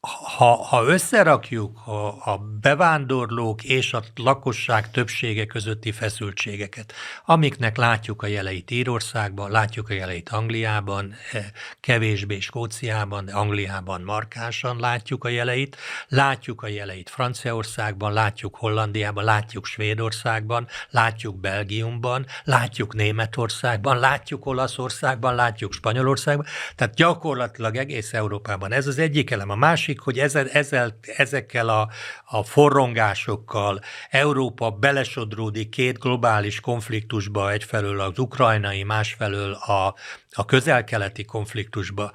ha, 0.00 0.54
ha 0.54 0.84
összerakjuk 0.84 1.86
a, 1.86 2.06
a 2.32 2.38
bevándorlók 2.60 3.64
és 3.64 3.92
a 3.92 4.02
lakosság 4.14 4.90
többsége 4.90 5.46
közötti 5.46 5.92
feszültségeket, 5.92 6.92
amiknek 7.24 7.76
látjuk 7.76 8.22
a 8.22 8.26
jeleit 8.26 8.70
Írországban, 8.70 9.50
látjuk 9.50 9.88
a 9.88 9.92
jeleit 9.92 10.28
Angliában, 10.28 11.14
eh, 11.32 11.44
kevésbé 11.80 12.40
Skóciában, 12.40 13.24
de 13.24 13.32
Angliában 13.32 14.00
markánsan 14.00 14.76
látjuk 14.80 15.24
a 15.24 15.28
jeleit, 15.28 15.76
látjuk 16.08 16.62
a 16.62 16.68
jeleit 16.68 17.10
Franciaországban, 17.10 18.12
látjuk 18.12 18.56
Hollandiában, 18.56 19.24
látjuk 19.24 19.66
Svédországban, 19.66 20.66
látjuk 20.90 21.40
Belgiumban, 21.40 22.26
látjuk 22.44 22.94
Németországban, 22.94 23.98
látjuk 23.98 24.46
Olaszországban, 24.46 25.34
látjuk 25.34 25.72
Spanyolországban, 25.72 26.46
tehát 26.76 26.94
gyakorlatilag 26.94 27.76
egész 27.76 28.12
Európában. 28.12 28.72
Ez 28.72 28.86
az 28.86 28.98
egyik 28.98 29.34
elem. 29.36 29.50
A 29.50 29.54
másik, 29.54 30.00
hogy 30.00 30.18
ezzel, 30.18 30.48
ezzel, 30.48 30.98
ezekkel 31.16 31.68
a, 31.68 31.88
a 32.24 32.42
forrongásokkal 32.42 33.80
Európa 34.10 34.70
belesodródik 34.70 35.68
két 35.68 35.98
globális 35.98 36.60
konfliktusba, 36.60 37.50
egyfelől 37.52 38.00
az 38.00 38.18
ukrajnai, 38.18 38.82
másfelől 38.82 39.52
a, 39.52 39.94
a 40.38 40.44
közel-keleti 40.44 41.24
konfliktusba, 41.24 42.12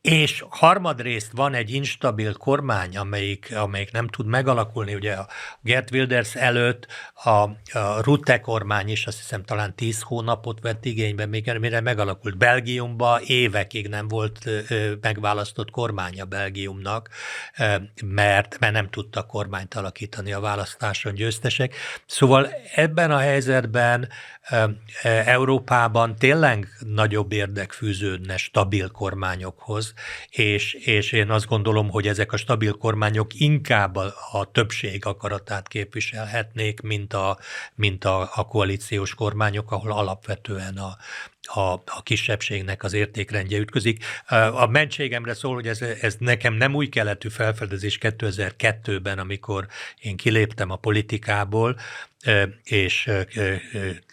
és 0.00 0.44
harmadrészt 0.48 1.30
van 1.32 1.54
egy 1.54 1.70
instabil 1.70 2.32
kormány, 2.32 2.96
amelyik, 2.96 3.52
amelyik 3.56 3.92
nem 3.92 4.08
tud 4.08 4.26
megalakulni. 4.26 4.94
Ugye 4.94 5.12
a 5.12 5.28
Gert 5.60 5.90
Wilders 5.90 6.34
előtt 6.34 6.86
a, 7.14 7.30
a 7.78 8.02
Rutte 8.02 8.40
kormány 8.40 8.88
is 8.88 9.06
azt 9.06 9.18
hiszem 9.18 9.44
talán 9.44 9.74
tíz 9.74 10.02
hónapot 10.02 10.60
vett 10.60 10.84
igénybe, 10.84 11.26
még 11.26 11.52
mire 11.60 11.80
megalakult. 11.80 12.36
Belgiumban 12.36 13.20
évekig 13.26 13.88
nem 13.88 14.08
volt 14.08 14.48
megválasztott 15.00 15.70
kormánya 15.70 16.24
Belgiumnak, 16.24 17.08
mert, 18.04 18.58
mert 18.58 18.72
nem 18.72 18.90
tudta 18.90 19.22
kormányt 19.22 19.74
alakítani 19.74 20.32
a 20.32 20.40
választáson 20.40 21.14
győztesek. 21.14 21.74
Szóval 22.06 22.48
ebben 22.74 23.10
a 23.10 23.18
helyzetben 23.18 24.08
Európában 25.02 26.16
tényleg 26.16 26.68
nagyobb 26.80 27.32
érdek 27.32 27.63
fűződne 27.72 28.36
stabil 28.36 28.88
kormányokhoz, 28.90 29.94
és, 30.30 30.74
és 30.74 31.12
én 31.12 31.30
azt 31.30 31.46
gondolom, 31.46 31.90
hogy 31.90 32.06
ezek 32.08 32.32
a 32.32 32.36
stabil 32.36 32.72
kormányok 32.72 33.34
inkább 33.34 33.96
a, 33.96 34.14
a 34.32 34.50
többség 34.50 35.06
akaratát 35.06 35.68
képviselhetnék, 35.68 36.80
mint 36.80 37.12
a, 37.12 37.38
mint 37.74 38.04
a, 38.04 38.30
a 38.34 38.46
koalíciós 38.46 39.14
kormányok, 39.14 39.72
ahol 39.72 39.92
alapvetően 39.92 40.76
a, 40.76 40.96
a, 41.46 41.72
a 41.72 42.02
kisebbségnek 42.02 42.82
az 42.82 42.92
értékrendje 42.92 43.58
ütközik. 43.58 44.04
A 44.52 44.66
mentségemre 44.66 45.34
szól, 45.34 45.54
hogy 45.54 45.68
ez, 45.68 45.80
ez 45.80 46.16
nekem 46.18 46.54
nem 46.54 46.74
új 46.74 46.88
keletű 46.88 47.28
felfedezés 47.28 47.98
2002-ben, 48.00 49.18
amikor 49.18 49.66
én 49.98 50.16
kiléptem 50.16 50.70
a 50.70 50.76
politikából, 50.76 51.76
és 52.62 53.10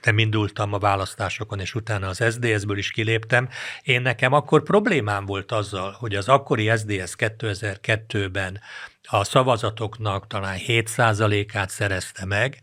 nem 0.03 0.17
indultam 0.17 0.73
a 0.73 0.77
választásokon, 0.77 1.59
és 1.59 1.75
utána 1.75 2.07
az 2.07 2.23
SDS-ből 2.32 2.77
is 2.77 2.91
kiléptem. 2.91 3.49
Én 3.84 4.01
nekem 4.01 4.34
akkor 4.34 4.63
problémám 4.63 5.25
volt 5.25 5.51
azzal, 5.51 5.95
hogy 5.99 6.15
az 6.15 6.27
akkori 6.27 6.71
SDS 6.77 7.13
2002-ben 7.17 8.59
a 9.03 9.23
szavazatoknak 9.23 10.27
talán 10.27 10.57
7%-át 10.67 11.69
szerezte 11.69 12.25
meg, 12.25 12.61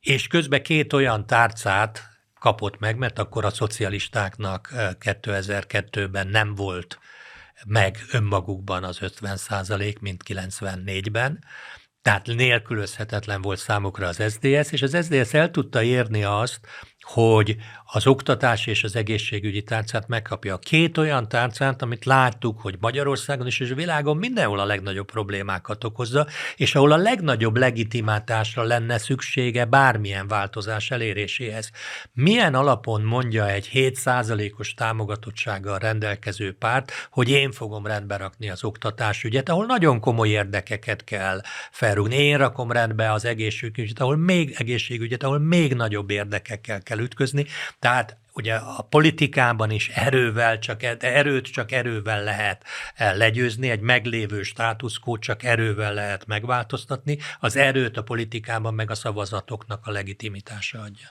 és 0.00 0.26
közben 0.26 0.62
két 0.62 0.92
olyan 0.92 1.26
tárcát 1.26 2.13
kapott 2.44 2.78
meg, 2.78 2.96
mert 2.96 3.18
akkor 3.18 3.44
a 3.44 3.50
szocialistáknak 3.50 4.68
2002-ben 5.00 6.26
nem 6.26 6.54
volt 6.54 6.98
meg 7.66 7.96
önmagukban 8.12 8.84
az 8.84 9.02
50 9.02 9.36
százalék, 9.36 9.98
mint 9.98 10.22
94-ben, 10.26 11.44
tehát 12.02 12.26
nélkülözhetetlen 12.26 13.42
volt 13.42 13.58
számukra 13.58 14.06
az 14.06 14.22
SDS, 14.28 14.72
és 14.72 14.82
az 14.82 14.96
SDS 15.02 15.34
el 15.34 15.50
tudta 15.50 15.82
érni 15.82 16.24
azt, 16.24 16.60
hogy 17.00 17.56
az 17.94 18.06
oktatás 18.06 18.66
és 18.66 18.84
az 18.84 18.96
egészségügyi 18.96 19.62
tárcát 19.62 20.08
megkapja. 20.08 20.58
Két 20.58 20.98
olyan 20.98 21.28
tárcát, 21.28 21.82
amit 21.82 22.04
láttuk, 22.04 22.60
hogy 22.60 22.76
Magyarországon 22.80 23.46
is 23.46 23.60
és 23.60 23.70
a 23.70 23.74
világon 23.74 24.16
mindenhol 24.16 24.58
a 24.58 24.64
legnagyobb 24.64 25.06
problémákat 25.06 25.84
okozza, 25.84 26.26
és 26.56 26.74
ahol 26.74 26.92
a 26.92 26.96
legnagyobb 26.96 27.56
legitimátásra 27.56 28.62
lenne 28.62 28.98
szüksége 28.98 29.64
bármilyen 29.64 30.28
változás 30.28 30.90
eléréséhez. 30.90 31.70
Milyen 32.12 32.54
alapon 32.54 33.02
mondja 33.02 33.48
egy 33.48 33.70
7%-os 33.72 34.74
támogatottsággal 34.74 35.78
rendelkező 35.78 36.52
párt, 36.52 36.92
hogy 37.10 37.28
én 37.28 37.52
fogom 37.52 37.86
rendbe 37.86 38.16
rakni 38.16 38.50
az 38.50 38.64
oktatásügyet, 38.64 39.48
ahol 39.48 39.66
nagyon 39.66 40.00
komoly 40.00 40.28
érdekeket 40.28 41.04
kell 41.04 41.40
felrúgni. 41.70 42.16
Én 42.16 42.38
rakom 42.38 42.72
rendbe 42.72 43.12
az 43.12 43.24
egészségügyet, 43.24 44.00
ahol 44.00 44.16
még 44.16 44.54
egészségügyet, 44.58 45.22
ahol 45.22 45.38
még 45.38 45.74
nagyobb 45.74 46.10
érdekekkel 46.10 46.82
kell 46.82 46.98
ütközni. 46.98 47.46
Tehát 47.84 48.16
ugye 48.32 48.54
a 48.54 48.82
politikában 48.82 49.70
is 49.70 49.88
erővel, 49.88 50.58
csak, 50.58 50.82
e, 50.82 50.96
erőt 51.00 51.52
csak 51.52 51.72
erővel 51.72 52.22
lehet 52.22 52.64
e, 52.94 53.12
legyőzni, 53.12 53.70
egy 53.70 53.80
meglévő 53.80 54.42
státuszkót 54.42 55.20
csak 55.20 55.42
erővel 55.42 55.94
lehet 55.94 56.26
megváltoztatni, 56.26 57.18
az 57.40 57.56
erőt 57.56 57.96
a 57.96 58.02
politikában 58.02 58.74
meg 58.74 58.90
a 58.90 58.94
szavazatoknak 58.94 59.86
a 59.86 59.90
legitimitása 59.90 60.80
adja. 60.80 61.08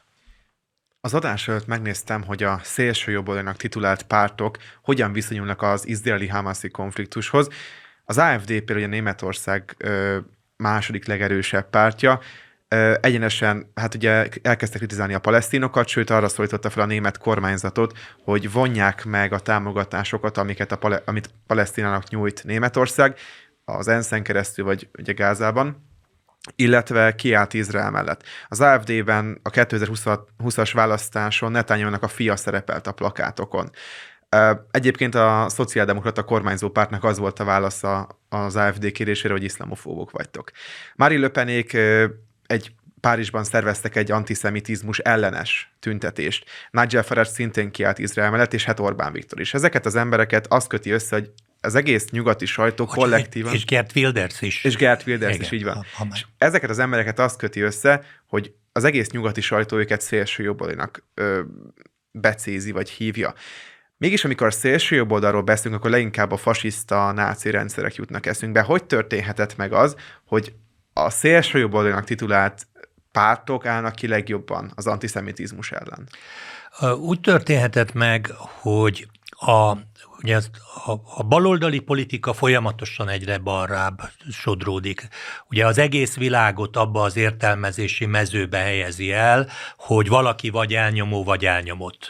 Az 1.02 1.14
adás 1.14 1.48
előtt 1.48 1.68
megnéztem, 1.68 2.24
hogy 2.24 2.44
a 2.44 2.60
szélső 2.64 3.12
jobboldalnak 3.12 3.58
titulált 3.58 4.04
pártok 4.04 4.58
hogyan 4.84 5.14
viszonyulnak 5.14 5.62
az 5.62 5.88
izraeli-hamasi 5.88 6.70
konfliktushoz. 6.70 7.48
Az 8.06 8.18
AFD 8.18 8.48
például 8.48 8.84
a 8.84 8.88
Németország 8.88 9.76
második 10.58 11.06
legerősebb 11.06 11.70
pártja, 11.70 12.22
egyenesen, 13.02 13.72
hát 13.76 13.96
ugye 13.96 14.28
elkezdtek 14.42 14.80
kritizálni 14.80 15.14
a 15.14 15.20
palesztinokat, 15.20 15.88
sőt 15.88 16.10
arra 16.10 16.28
szólította 16.28 16.70
fel 16.70 16.84
a 16.84 16.86
német 16.86 17.18
kormányzatot, 17.18 17.98
hogy 18.24 18.52
vonják 18.52 19.06
meg 19.06 19.34
a 19.34 19.40
támogatásokat, 19.40 20.38
amiket 20.38 20.72
a 20.72 20.78
pale- 20.78 21.08
amit 21.08 21.30
Palesztinának 21.48 22.10
nyújt 22.10 22.44
Németország, 22.44 23.18
az 23.66 23.88
ENSZ-en 23.88 24.24
keresztül, 24.24 24.66
vagy 24.66 24.90
ugye 24.98 25.14
Gázában, 25.14 25.92
illetve 26.56 27.16
kiállt 27.16 27.54
Izrael 27.54 27.92
mellett. 27.92 28.24
Az 28.48 28.62
AFD-ben 28.62 29.40
a 29.44 29.50
2020-as 29.50 30.72
választáson 30.74 31.52
netanyahu 31.52 31.96
a 32.02 32.08
fia 32.08 32.36
szerepelt 32.36 32.88
a 32.88 32.92
plakátokon. 32.92 33.70
Egyébként 34.72 35.16
a 35.16 35.46
szociáldemokrata 35.50 36.24
kormányzó 36.24 36.70
pártnak 36.70 37.04
az 37.04 37.18
volt 37.18 37.40
a 37.40 37.44
válasza 37.44 38.20
az 38.30 38.56
AFD 38.56 38.92
kérésére, 38.92 39.34
hogy 39.34 39.44
iszlamofóbok 39.44 40.12
vagytok. 40.12 40.52
Mári 40.96 41.18
Löpenék 41.18 41.78
egy 42.54 42.72
Párizsban 43.00 43.44
szerveztek 43.44 43.96
egy 43.96 44.12
antiszemitizmus 44.12 45.00
ellenes 45.00 45.74
tüntetést. 45.80 46.46
Nigel 46.72 47.04
Farage 47.04 47.30
szintén 47.30 47.72
kiállt 47.72 48.00
Izrael 48.00 48.32
mellett, 48.32 48.54
és 48.54 48.64
hát 48.64 48.80
Orbán 48.80 49.12
Viktor 49.12 49.40
is. 49.40 49.54
Ezeket 49.54 49.86
az 49.86 49.96
embereket 49.96 50.48
azt 50.48 50.68
köti 50.68 50.90
össze, 50.90 51.16
hogy 51.16 51.32
az 51.62 51.76
egész 51.76 52.10
nyugati 52.10 52.46
sajtó 52.46 52.86
hogy 52.86 52.98
kollektívan... 52.98 53.54
És 53.54 53.66
Gert 53.66 53.96
Wilders 53.96 54.42
is. 54.42 54.64
És 54.64 54.76
Gert 54.76 55.06
Wilders 55.08 55.36
Igen, 55.36 55.46
is, 55.46 55.52
így 55.52 55.64
van. 55.64 55.74
Ha, 55.74 55.84
ha 55.98 56.08
és 56.14 56.26
ezeket 56.38 56.70
az 56.70 56.80
embereket 56.80 57.20
azt 57.20 57.38
köti 57.38 57.62
össze, 57.62 58.04
hogy 58.28 58.54
az 58.72 58.84
egész 58.84 59.10
nyugati 59.10 59.42
sajtó 59.42 59.78
őket 59.78 60.02
szélső 60.02 60.44
jobbalinak 60.44 61.08
ö, 61.14 61.42
becézi, 62.12 62.72
vagy 62.72 62.90
hívja. 62.90 63.34
Mégis, 63.98 64.26
amikor 64.26 64.48
a 64.48 64.52
szélső 64.52 64.96
jobb 64.96 65.12
oldalról 65.12 65.42
beszélünk, 65.42 65.80
akkor 65.80 65.92
leginkább 65.92 66.32
a 66.32 66.38
fasiszta, 66.38 67.12
náci 67.12 67.50
rendszerek 67.50 67.96
jutnak 67.96 68.26
eszünkbe. 68.26 68.62
Hogy 68.62 68.84
történhetett 68.84 69.56
meg 69.56 69.74
az, 69.74 69.96
hogy 70.26 70.54
a 70.94 71.10
szélső 71.10 71.60
jobb 71.60 71.74
oldalnak 71.74 72.04
titulált 72.04 72.68
pártok 73.12 73.66
állnak 73.66 73.96
ki 73.96 74.08
legjobban 74.08 74.72
az 74.76 74.88
antiszemitizmus 74.88 75.72
ellen? 75.72 76.08
Úgy 77.00 77.20
történhetett 77.20 77.94
meg, 77.94 78.32
hogy 78.38 79.08
a 79.30 79.74
Ugye 80.24 80.40
a, 80.86 80.92
a 81.16 81.24
baloldali 81.24 81.80
politika 81.80 82.34
folyamatosan 82.34 83.10
egyre 83.10 83.38
balrább 83.38 84.02
sodródik. 84.32 85.08
Ugye 85.50 85.66
az 85.66 85.78
egész 85.78 86.16
világot 86.16 86.78
abba 86.78 87.02
az 87.02 87.16
értelmezési 87.16 88.06
mezőbe 88.06 88.58
helyezi 88.58 89.12
el, 89.12 89.50
hogy 89.78 90.08
valaki 90.08 90.50
vagy 90.50 90.74
elnyomó, 90.74 91.24
vagy 91.24 91.46
elnyomott. 91.46 92.10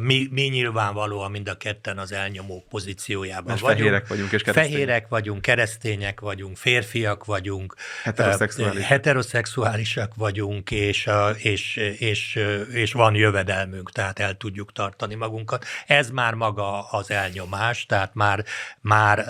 Mi, 0.00 0.28
mi 0.30 0.42
nyilvánvalóan 0.42 1.30
mind 1.30 1.48
a 1.48 1.56
ketten 1.56 1.98
az 1.98 2.12
elnyomó 2.12 2.64
pozíciójában 2.70 3.54
és 3.54 3.60
vagyunk. 3.60 3.78
Fehérek 3.78 4.08
vagyunk, 4.08 4.32
és 4.32 4.42
keresztények. 4.42 4.70
Fehérek 4.70 5.08
vagyunk, 5.08 5.42
keresztények 5.42 6.20
vagyunk, 6.20 6.56
férfiak 6.56 7.24
vagyunk, 7.24 7.74
heteroszexuálisak, 8.02 8.82
heteroszexuálisak 8.82 10.14
vagyunk, 10.14 10.70
és, 10.70 11.10
és, 11.36 11.76
és, 11.98 12.38
és 12.72 12.92
van 12.92 13.14
jövedelmünk, 13.14 13.90
tehát 13.90 14.18
el 14.18 14.34
tudjuk 14.36 14.72
tartani 14.72 15.14
magunkat. 15.14 15.64
Ez 15.86 16.10
már 16.10 16.34
maga 16.34 16.88
az 16.88 17.10
elnyomó 17.10 17.46
más, 17.48 17.86
tehát 17.86 18.14
már, 18.14 18.44
már 18.80 19.26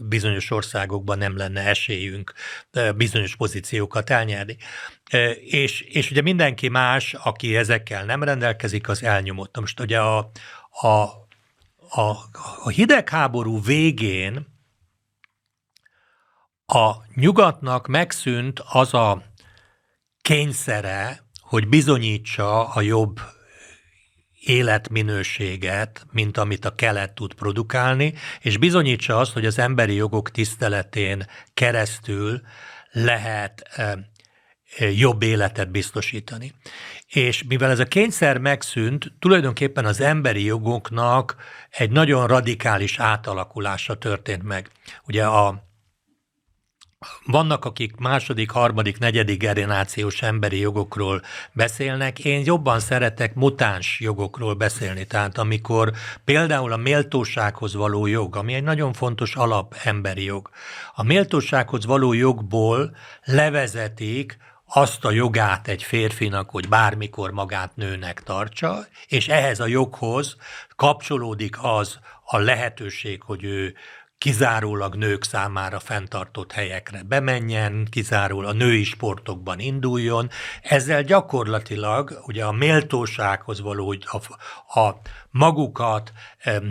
bizonyos 0.00 0.50
országokban 0.50 1.18
nem 1.18 1.36
lenne 1.36 1.60
esélyünk 1.60 2.32
bizonyos 2.96 3.36
pozíciókat 3.36 4.10
elnyerni. 4.10 4.56
És, 5.40 5.80
és 5.80 6.10
ugye 6.10 6.22
mindenki 6.22 6.68
más, 6.68 7.14
aki 7.14 7.56
ezekkel 7.56 8.04
nem 8.04 8.22
rendelkezik, 8.22 8.88
az 8.88 9.02
elnyomott. 9.02 9.60
Most 9.60 9.80
ugye 9.80 10.00
a, 10.00 10.30
a, 10.70 10.88
a, 11.88 12.10
a 12.62 12.68
hidegháború 12.68 13.62
végén 13.62 14.52
a 16.66 16.92
nyugatnak 17.14 17.86
megszűnt 17.86 18.60
az 18.64 18.94
a 18.94 19.22
kényszere, 20.22 21.22
hogy 21.40 21.68
bizonyítsa 21.68 22.68
a 22.68 22.80
jobb 22.80 23.20
életminőséget, 24.44 26.06
mint 26.12 26.36
amit 26.36 26.64
a 26.64 26.74
kelet 26.74 27.14
tud 27.14 27.34
produkálni, 27.34 28.14
és 28.40 28.56
bizonyítsa 28.56 29.18
azt, 29.18 29.32
hogy 29.32 29.46
az 29.46 29.58
emberi 29.58 29.94
jogok 29.94 30.30
tiszteletén 30.30 31.26
keresztül 31.54 32.40
lehet 32.90 33.62
jobb 34.94 35.22
életet 35.22 35.70
biztosítani. 35.70 36.52
És 37.08 37.42
mivel 37.42 37.70
ez 37.70 37.78
a 37.78 37.84
kényszer 37.84 38.38
megszűnt, 38.38 39.12
tulajdonképpen 39.18 39.84
az 39.84 40.00
emberi 40.00 40.44
jogoknak 40.44 41.36
egy 41.70 41.90
nagyon 41.90 42.26
radikális 42.26 42.98
átalakulása 42.98 43.94
történt 43.94 44.42
meg. 44.42 44.70
Ugye 45.06 45.26
a 45.26 45.64
vannak, 47.26 47.64
akik 47.64 47.96
második, 47.96 48.50
harmadik, 48.50 48.98
negyedik 48.98 49.38
generációs 49.38 50.22
emberi 50.22 50.58
jogokról 50.58 51.22
beszélnek. 51.52 52.18
Én 52.18 52.42
jobban 52.44 52.80
szeretek 52.80 53.34
mutáns 53.34 54.00
jogokról 54.00 54.54
beszélni. 54.54 55.06
Tehát 55.06 55.38
amikor 55.38 55.92
például 56.24 56.72
a 56.72 56.76
méltósághoz 56.76 57.74
való 57.74 58.06
jog, 58.06 58.36
ami 58.36 58.54
egy 58.54 58.62
nagyon 58.62 58.92
fontos 58.92 59.34
alap 59.34 59.74
emberi 59.84 60.24
jog, 60.24 60.50
a 60.94 61.02
méltósághoz 61.02 61.86
való 61.86 62.12
jogból 62.12 62.96
levezetik 63.24 64.36
azt 64.66 65.04
a 65.04 65.10
jogát 65.10 65.68
egy 65.68 65.82
férfinak, 65.82 66.50
hogy 66.50 66.68
bármikor 66.68 67.30
magát 67.30 67.76
nőnek 67.76 68.22
tartsa, 68.22 68.86
és 69.06 69.28
ehhez 69.28 69.60
a 69.60 69.66
joghoz 69.66 70.36
kapcsolódik 70.76 71.56
az 71.62 71.98
a 72.24 72.38
lehetőség, 72.38 73.22
hogy 73.22 73.44
ő 73.44 73.74
kizárólag 74.24 74.94
nők 74.94 75.22
számára 75.22 75.80
fenntartott 75.80 76.52
helyekre 76.52 77.02
bemenjen, 77.02 77.86
kizárólag 77.90 78.50
a 78.50 78.52
női 78.52 78.84
sportokban 78.84 79.58
induljon. 79.58 80.30
Ezzel 80.62 81.02
gyakorlatilag 81.02 82.22
ugye 82.26 82.44
a 82.44 82.52
méltósághoz 82.52 83.60
való, 83.60 83.96
a, 84.00 84.16
a 84.80 85.00
magukat 85.30 86.12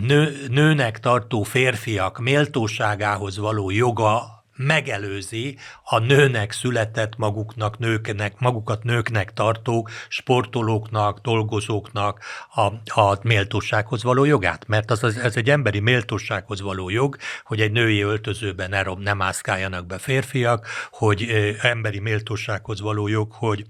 nő, 0.00 0.46
nőnek 0.50 1.00
tartó 1.00 1.42
férfiak 1.42 2.18
méltóságához 2.18 3.38
való 3.38 3.70
joga 3.70 4.43
megelőzi 4.56 5.58
a 5.84 5.98
nőnek 5.98 6.52
született 6.52 7.16
maguknak, 7.16 7.78
nőknek, 7.78 8.38
magukat 8.38 8.82
nőknek 8.82 9.32
tartó 9.32 9.88
sportolóknak, 10.08 11.18
dolgozóknak 11.20 12.24
a, 12.54 13.00
a 13.00 13.18
méltósághoz 13.22 14.02
való 14.02 14.24
jogát. 14.24 14.66
Mert 14.66 14.90
az, 14.90 15.04
az, 15.04 15.16
ez 15.16 15.36
egy 15.36 15.50
emberi 15.50 15.80
méltósághoz 15.80 16.60
való 16.60 16.90
jog, 16.90 17.16
hogy 17.44 17.60
egy 17.60 17.72
női 17.72 18.00
öltözőben 18.00 18.70
ne, 18.70 18.82
nem 18.82 19.16
mászkáljanak 19.16 19.86
be 19.86 19.98
férfiak, 19.98 20.66
hogy 20.90 21.28
emberi 21.60 21.98
méltósághoz 21.98 22.80
való 22.80 23.08
jog, 23.08 23.32
hogy 23.32 23.64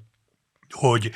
hogy 0.75 1.11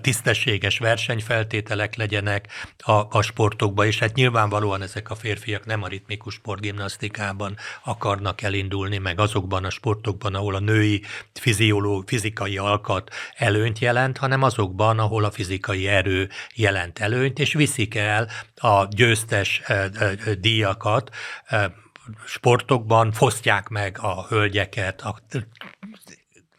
tisztességes 0.00 0.78
versenyfeltételek 0.78 1.96
legyenek 1.96 2.48
a, 2.78 2.92
a 2.92 3.22
sportokban, 3.22 3.86
és 3.86 3.98
hát 3.98 4.14
nyilvánvalóan 4.14 4.82
ezek 4.82 5.10
a 5.10 5.14
férfiak 5.14 5.66
nem 5.66 5.82
a 5.82 5.88
ritmikus 5.88 6.34
sportgimnasztikában 6.34 7.56
akarnak 7.84 8.42
elindulni, 8.42 8.98
meg 8.98 9.20
azokban 9.20 9.64
a 9.64 9.70
sportokban, 9.70 10.34
ahol 10.34 10.54
a 10.54 10.60
női 10.60 11.02
fizioló, 11.32 12.02
fizikai 12.06 12.58
alkat 12.58 13.10
előnyt 13.36 13.78
jelent, 13.78 14.18
hanem 14.18 14.42
azokban, 14.42 14.98
ahol 14.98 15.24
a 15.24 15.30
fizikai 15.30 15.88
erő 15.88 16.28
jelent 16.54 16.98
előnyt, 16.98 17.38
és 17.38 17.52
viszik 17.52 17.94
el 17.94 18.28
a 18.54 18.84
győztes 18.84 19.62
díjakat, 20.38 21.10
sportokban 22.24 23.12
fosztják 23.12 23.68
meg 23.68 23.98
a 24.00 24.26
hölgyeket, 24.28 25.00
a 25.00 25.18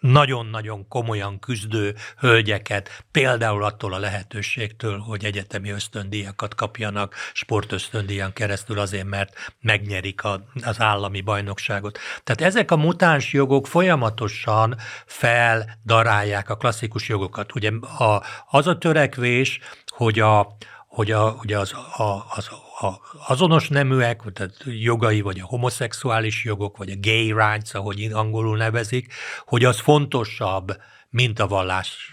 nagyon-nagyon 0.01 0.87
komolyan 0.87 1.39
küzdő 1.39 1.95
hölgyeket, 2.17 3.03
például 3.11 3.63
attól 3.63 3.93
a 3.93 3.99
lehetőségtől, 3.99 4.97
hogy 4.97 5.25
egyetemi 5.25 5.69
ösztöndíjakat 5.69 6.55
kapjanak 6.55 7.15
sportösztöndíjan 7.33 8.33
keresztül 8.33 8.79
azért, 8.79 9.05
mert 9.05 9.53
megnyerik 9.59 10.23
a, 10.23 10.43
az 10.63 10.79
állami 10.79 11.21
bajnokságot. 11.21 11.99
Tehát 12.23 12.41
ezek 12.41 12.71
a 12.71 12.77
mutáns 12.77 13.33
jogok 13.33 13.67
folyamatosan 13.67 14.77
feldarálják 15.05 16.49
a 16.49 16.57
klasszikus 16.57 17.09
jogokat. 17.09 17.55
Ugye 17.55 17.71
a, 17.97 18.23
az 18.49 18.67
a 18.67 18.77
törekvés, 18.77 19.59
hogy 19.87 20.19
a, 20.19 20.55
hogy 20.87 21.11
a, 21.11 21.35
ugye 21.41 21.57
az, 21.57 21.73
a, 21.97 22.25
az 22.29 22.49
a 22.83 22.99
azonos 23.27 23.69
neműek, 23.69 24.21
tehát 24.33 24.55
jogai, 24.65 25.21
vagy 25.21 25.39
a 25.39 25.45
homoszexuális 25.45 26.43
jogok, 26.43 26.77
vagy 26.77 26.89
a 26.89 26.99
gay 26.99 27.33
rights, 27.33 27.73
ahogy 27.73 28.09
angolul 28.13 28.57
nevezik, 28.57 29.13
hogy 29.45 29.63
az 29.63 29.79
fontosabb, 29.79 30.81
mint 31.09 31.39
a 31.39 31.47
vallás 31.47 32.11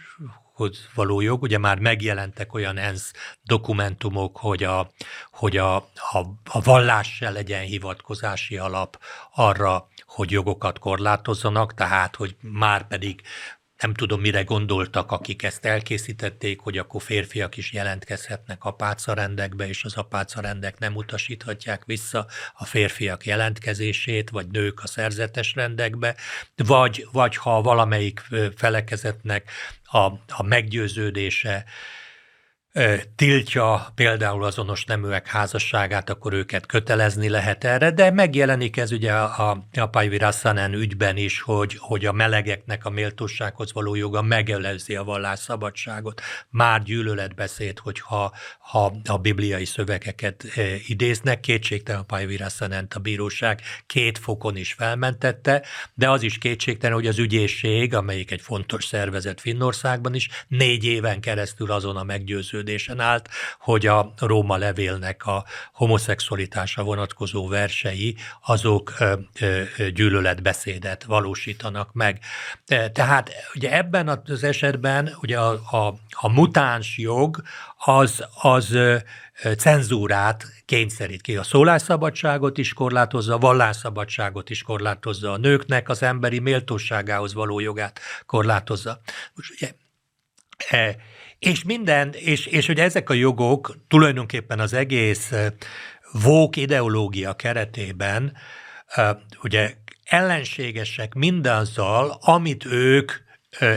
hoz 0.59 0.89
való 0.95 1.21
jog. 1.21 1.43
Ugye 1.43 1.59
már 1.59 1.79
megjelentek 1.79 2.55
olyan 2.55 2.77
ENSZ 2.77 3.13
dokumentumok, 3.43 4.37
hogy 4.37 4.63
a, 4.63 4.91
hogy 5.31 5.57
a, 5.57 5.77
a, 5.77 6.19
a 6.45 6.61
vallás 6.61 7.15
se 7.17 7.31
legyen 7.31 7.63
hivatkozási 7.63 8.57
alap 8.57 9.01
arra, 9.35 9.89
hogy 10.07 10.31
jogokat 10.31 10.79
korlátozzanak, 10.79 11.75
tehát 11.75 12.17
hogy 12.17 12.37
már 12.41 12.87
pedig 12.87 13.23
nem 13.81 13.95
tudom, 13.95 14.21
mire 14.21 14.43
gondoltak, 14.43 15.13
akik 15.13 15.43
ezt 15.43 15.65
elkészítették, 15.65 16.61
hogy 16.61 16.79
akkor 16.79 17.03
férfiak 17.03 17.57
is 17.57 17.73
jelentkezhetnek 17.73 18.65
apácarendekbe, 18.65 19.69
és 19.69 19.85
az 19.85 19.97
apácarendek 19.97 20.79
nem 20.79 20.97
utasíthatják 20.97 21.85
vissza 21.85 22.27
a 22.55 22.65
férfiak 22.65 23.27
jelentkezését, 23.27 24.31
vagy 24.31 24.47
nők 24.47 24.81
a 24.83 24.87
szerzetes 24.87 25.55
rendekbe, 25.55 26.17
vagy, 26.57 27.07
vagy 27.13 27.37
ha 27.37 27.63
valamelyik 27.63 28.23
felekezetnek 28.57 29.51
a, 29.85 29.99
a 30.29 30.43
meggyőződése, 30.43 31.65
tiltja 33.17 33.93
például 33.95 34.45
azonos 34.45 34.85
neműek 34.85 35.27
házasságát, 35.27 36.11
akkor 36.11 36.33
őket 36.33 36.67
kötelezni 36.67 37.29
lehet 37.29 37.65
erre, 37.65 37.91
de 37.91 38.11
megjelenik 38.11 38.77
ez 38.77 38.93
ugye 38.93 39.13
a, 39.13 39.65
a 39.73 39.87
Pajvi 39.87 40.19
Rassanen 40.19 40.73
ügyben 40.73 41.17
is, 41.17 41.41
hogy, 41.41 41.77
hogy 41.79 42.05
a 42.05 42.13
melegeknek 42.13 42.85
a 42.85 42.91
méltósághoz 42.91 43.73
való 43.73 43.95
joga 43.95 44.23
megelezi 44.23 44.97
a 44.97 45.05
vallásszabadságot. 45.05 46.21
Már 46.51 46.83
gyűlöletbeszéd, 46.83 47.79
hogyha 47.79 48.33
ha 48.59 48.97
a 49.05 49.19
bibliai 49.19 49.65
szövegeket 49.65 50.45
idéznek, 50.87 51.41
kétségtelen 51.41 52.01
a 52.01 52.05
Pajvi 52.05 52.37
Rassanent 52.37 52.95
a 52.95 53.01
bíróság 53.01 53.61
két 53.87 54.19
fokon 54.19 54.57
is 54.57 54.73
felmentette, 54.73 55.65
de 55.95 56.11
az 56.11 56.23
is 56.23 56.39
kétségtelen, 56.39 56.97
hogy 56.97 57.07
az 57.07 57.19
ügyészség, 57.19 57.95
amelyik 57.95 58.31
egy 58.31 58.41
fontos 58.41 58.85
szervezet 58.85 59.41
Finnországban 59.41 60.15
is, 60.15 60.29
négy 60.49 60.85
éven 60.85 61.21
keresztül 61.21 61.71
azon 61.71 61.97
a 61.97 62.03
meggyőző 62.03 62.63
meggyőződésen 62.69 63.01
állt, 63.01 63.29
hogy 63.59 63.87
a 63.87 64.13
Róma 64.19 64.57
levélnek 64.57 65.27
a 65.27 65.45
homoszexualitásra 65.73 66.83
vonatkozó 66.83 67.49
versei 67.49 68.17
azok 68.45 68.93
gyűlöletbeszédet 69.95 71.05
valósítanak 71.05 71.93
meg. 71.93 72.19
Tehát 72.93 73.31
ugye 73.55 73.77
ebben 73.77 74.09
az 74.09 74.45
esetben 74.45 75.17
ugye 75.21 75.39
a, 75.39 75.51
a, 75.71 75.95
a 76.11 76.29
mutáns 76.29 76.99
jog 76.99 77.43
az, 77.77 78.25
az 78.43 78.79
cenzúrát 79.59 80.47
kényszerít 80.65 81.23
ki. 81.23 81.37
A 81.37 81.43
szólásszabadságot 81.43 82.59
is 82.59 82.73
korlátozza, 82.73 83.35
a 83.35 83.39
vallásszabadságot 83.39 84.51
is 84.51 84.63
korlátozza, 84.63 85.33
a 85.33 85.37
nőknek 85.37 85.89
az 85.89 86.03
emberi 86.03 86.39
méltóságához 86.39 87.35
való 87.35 87.61
jogát 87.61 88.01
korlátozza. 88.27 89.01
Most 89.35 89.53
ugye, 89.53 89.75
és 91.39 91.65
minden, 91.65 92.13
és, 92.13 92.47
és 92.47 92.67
hogy 92.67 92.79
ezek 92.81 93.11
a 93.11 93.15
jogok 93.15 93.77
tulajdonképpen 93.89 94.61
az 94.61 94.73
egész 94.73 95.33
vók 96.23 96.57
ideológia 96.57 97.35
keretében 97.35 98.37
ugye 99.43 99.75
ellenségesek 100.05 101.15
mindazzal, 101.15 102.19
amit 102.21 102.65
ők 102.65 103.13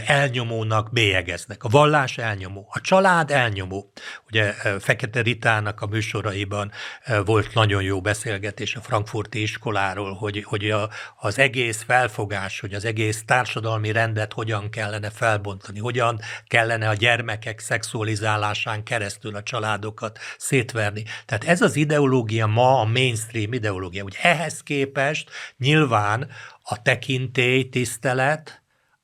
elnyomónak 0.05 0.91
bélyegeznek. 0.91 1.63
A 1.63 1.69
vallás 1.69 2.17
elnyomó, 2.17 2.67
a 2.71 2.81
család 2.81 3.31
elnyomó. 3.31 3.91
Ugye 4.27 4.51
Fekete 4.79 5.21
Ritának 5.21 5.81
a 5.81 5.85
műsoraiban 5.85 6.71
volt 7.25 7.53
nagyon 7.53 7.83
jó 7.83 8.01
beszélgetés 8.01 8.75
a 8.75 8.81
frankfurti 8.81 9.41
iskoláról, 9.41 10.13
hogy, 10.13 10.43
hogy 10.43 10.69
a, 10.69 10.89
az 11.19 11.39
egész 11.39 11.83
felfogás, 11.83 12.59
hogy 12.59 12.73
az 12.73 12.85
egész 12.85 13.23
társadalmi 13.25 13.91
rendet 13.91 14.33
hogyan 14.33 14.69
kellene 14.69 15.09
felbontani, 15.09 15.79
hogyan 15.79 16.19
kellene 16.47 16.89
a 16.89 16.93
gyermekek 16.93 17.59
szexualizálásán 17.59 18.83
keresztül 18.83 19.35
a 19.35 19.43
családokat 19.43 20.19
szétverni. 20.37 21.03
Tehát 21.25 21.43
ez 21.43 21.61
az 21.61 21.75
ideológia 21.75 22.47
ma 22.47 22.79
a 22.79 22.85
mainstream 22.85 23.53
ideológia. 23.53 24.03
Ugye 24.03 24.19
ehhez 24.21 24.63
képest 24.63 25.29
nyilván 25.57 26.29
a 26.63 26.81
tekintély, 26.81 27.69
tisztelet, 27.69 28.60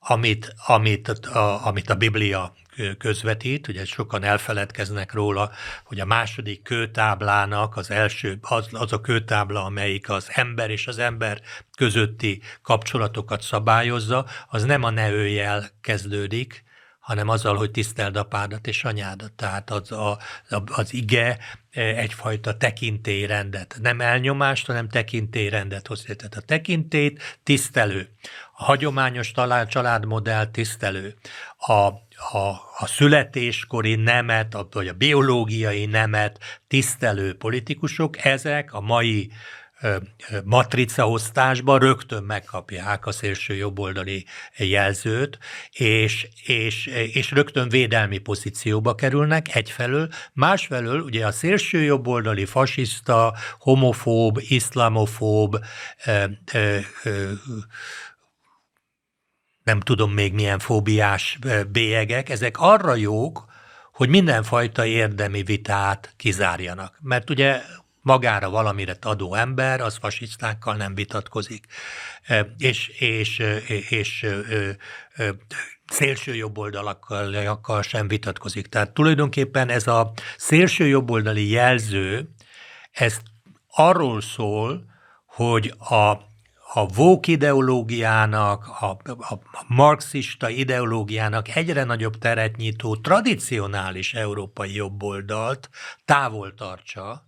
amit, 0.08 0.54
amit, 0.66 1.08
a, 1.10 1.66
amit 1.66 1.90
a 1.90 1.96
Biblia 1.96 2.54
közvetít, 2.98 3.68
ugye 3.68 3.86
sokan 3.86 4.24
elfeledkeznek 4.24 5.14
róla, 5.14 5.52
hogy 5.84 6.00
a 6.00 6.06
második 6.06 6.62
kőtáblának 6.62 7.78
az 7.78 7.92
első, 7.92 8.38
az, 8.42 8.68
az 8.72 8.94
a 8.94 9.02
kőtábla, 9.02 9.64
amelyik 9.64 10.10
az 10.10 10.28
ember 10.34 10.70
és 10.70 10.88
az 10.88 10.98
ember 10.98 11.42
közötti 11.78 12.42
kapcsolatokat 12.62 13.42
szabályozza, 13.42 14.26
az 14.48 14.64
nem 14.64 14.84
a 14.84 14.90
neőjel 14.90 15.70
kezdődik, 15.82 16.64
hanem 17.08 17.28
azzal, 17.28 17.56
hogy 17.56 17.72
tiszteld 17.72 18.18
apádat 18.18 18.68
és 18.68 18.84
anyádat. 18.84 19.32
Tehát 19.32 19.70
az, 19.70 19.92
a, 19.92 20.18
az 20.66 20.94
ige 20.94 21.38
egyfajta 21.72 22.58
tekintélyrendet, 22.58 23.78
nem 23.82 24.02
elnyomást, 24.02 24.66
hanem 24.66 24.90
tekintélyrendet 24.90 25.88
hoz. 25.88 26.02
Tehát 26.02 26.36
a 26.36 26.42
tekintélyt 26.42 27.40
tisztelő, 27.44 28.10
a 28.56 28.64
hagyományos 28.64 29.32
talál, 29.32 29.68
családmodell 29.68 30.46
tisztelő, 30.46 31.16
a, 31.58 31.74
a, 31.74 32.48
a 32.78 32.86
születéskori 32.86 33.96
nemet, 33.96 34.58
vagy 34.72 34.88
a 34.88 34.94
biológiai 34.94 35.86
nemet 35.86 36.40
tisztelő 36.68 37.34
politikusok, 37.34 38.26
ezek 38.26 38.74
a 38.74 38.82
mai 38.82 39.32
matricaosztásban 40.44 41.80
rögtön 41.80 42.24
megkapják 42.24 43.06
a 43.06 43.12
szélső 43.12 43.56
jobboldali 43.56 44.26
jelzőt, 44.58 45.38
és, 45.72 46.28
és, 46.46 46.86
és 46.86 47.32
rögtön 47.32 47.70
védelmi 47.70 48.18
pozícióba 48.18 48.96
kerülnek 48.96 49.56
egyfelől, 49.56 50.10
másfelől 50.34 51.02
ugye 51.02 51.26
a 51.26 51.32
szélső 51.32 51.82
jobboldali 51.84 52.46
fasiszta, 52.46 53.34
homofób, 53.60 54.40
iszlamofób, 54.48 55.60
nem 59.64 59.80
tudom 59.80 60.12
még 60.12 60.34
milyen 60.34 60.60
fóbiás 60.60 61.40
bélyegek, 61.72 62.30
ezek 62.30 62.56
arra 62.60 62.96
jók, 62.96 63.46
hogy 63.94 64.10
mindenfajta 64.10 64.86
érdemi 64.86 65.44
vitát 65.44 66.14
kizárjanak. 66.18 66.98
Mert 67.02 67.30
ugye 67.30 67.62
magára 68.08 68.50
valamire 68.50 68.98
adó 69.02 69.34
ember, 69.34 69.82
az 69.82 69.98
fasisztákkal 69.98 70.76
nem 70.76 70.96
vitatkozik. 70.96 71.66
És, 72.58 72.88
és, 72.88 73.40
és, 73.68 73.90
és 73.90 74.26
szélső 75.88 76.36
jobboldalakkal 76.36 77.82
sem 77.82 78.08
vitatkozik. 78.08 78.68
Tehát 78.68 78.94
tulajdonképpen 78.94 79.70
ez 79.70 79.88
a 79.88 80.12
szélső 80.38 80.88
jobboldali 80.88 81.50
jelző, 81.50 82.30
ez 82.92 83.18
arról 83.70 84.22
szól, 84.22 84.86
hogy 85.26 85.74
a 85.80 86.26
a 86.74 86.86
vók 86.86 87.28
ideológiának, 87.28 88.68
a, 88.80 88.90
a, 89.06 89.40
marxista 89.68 90.50
ideológiának 90.50 91.56
egyre 91.56 91.84
nagyobb 91.84 92.18
teret 92.18 92.56
nyitó 92.56 92.96
tradicionális 92.96 94.14
európai 94.14 94.76
jobboldalt 94.76 95.70
távol 96.06 96.54
tartsa 96.54 97.27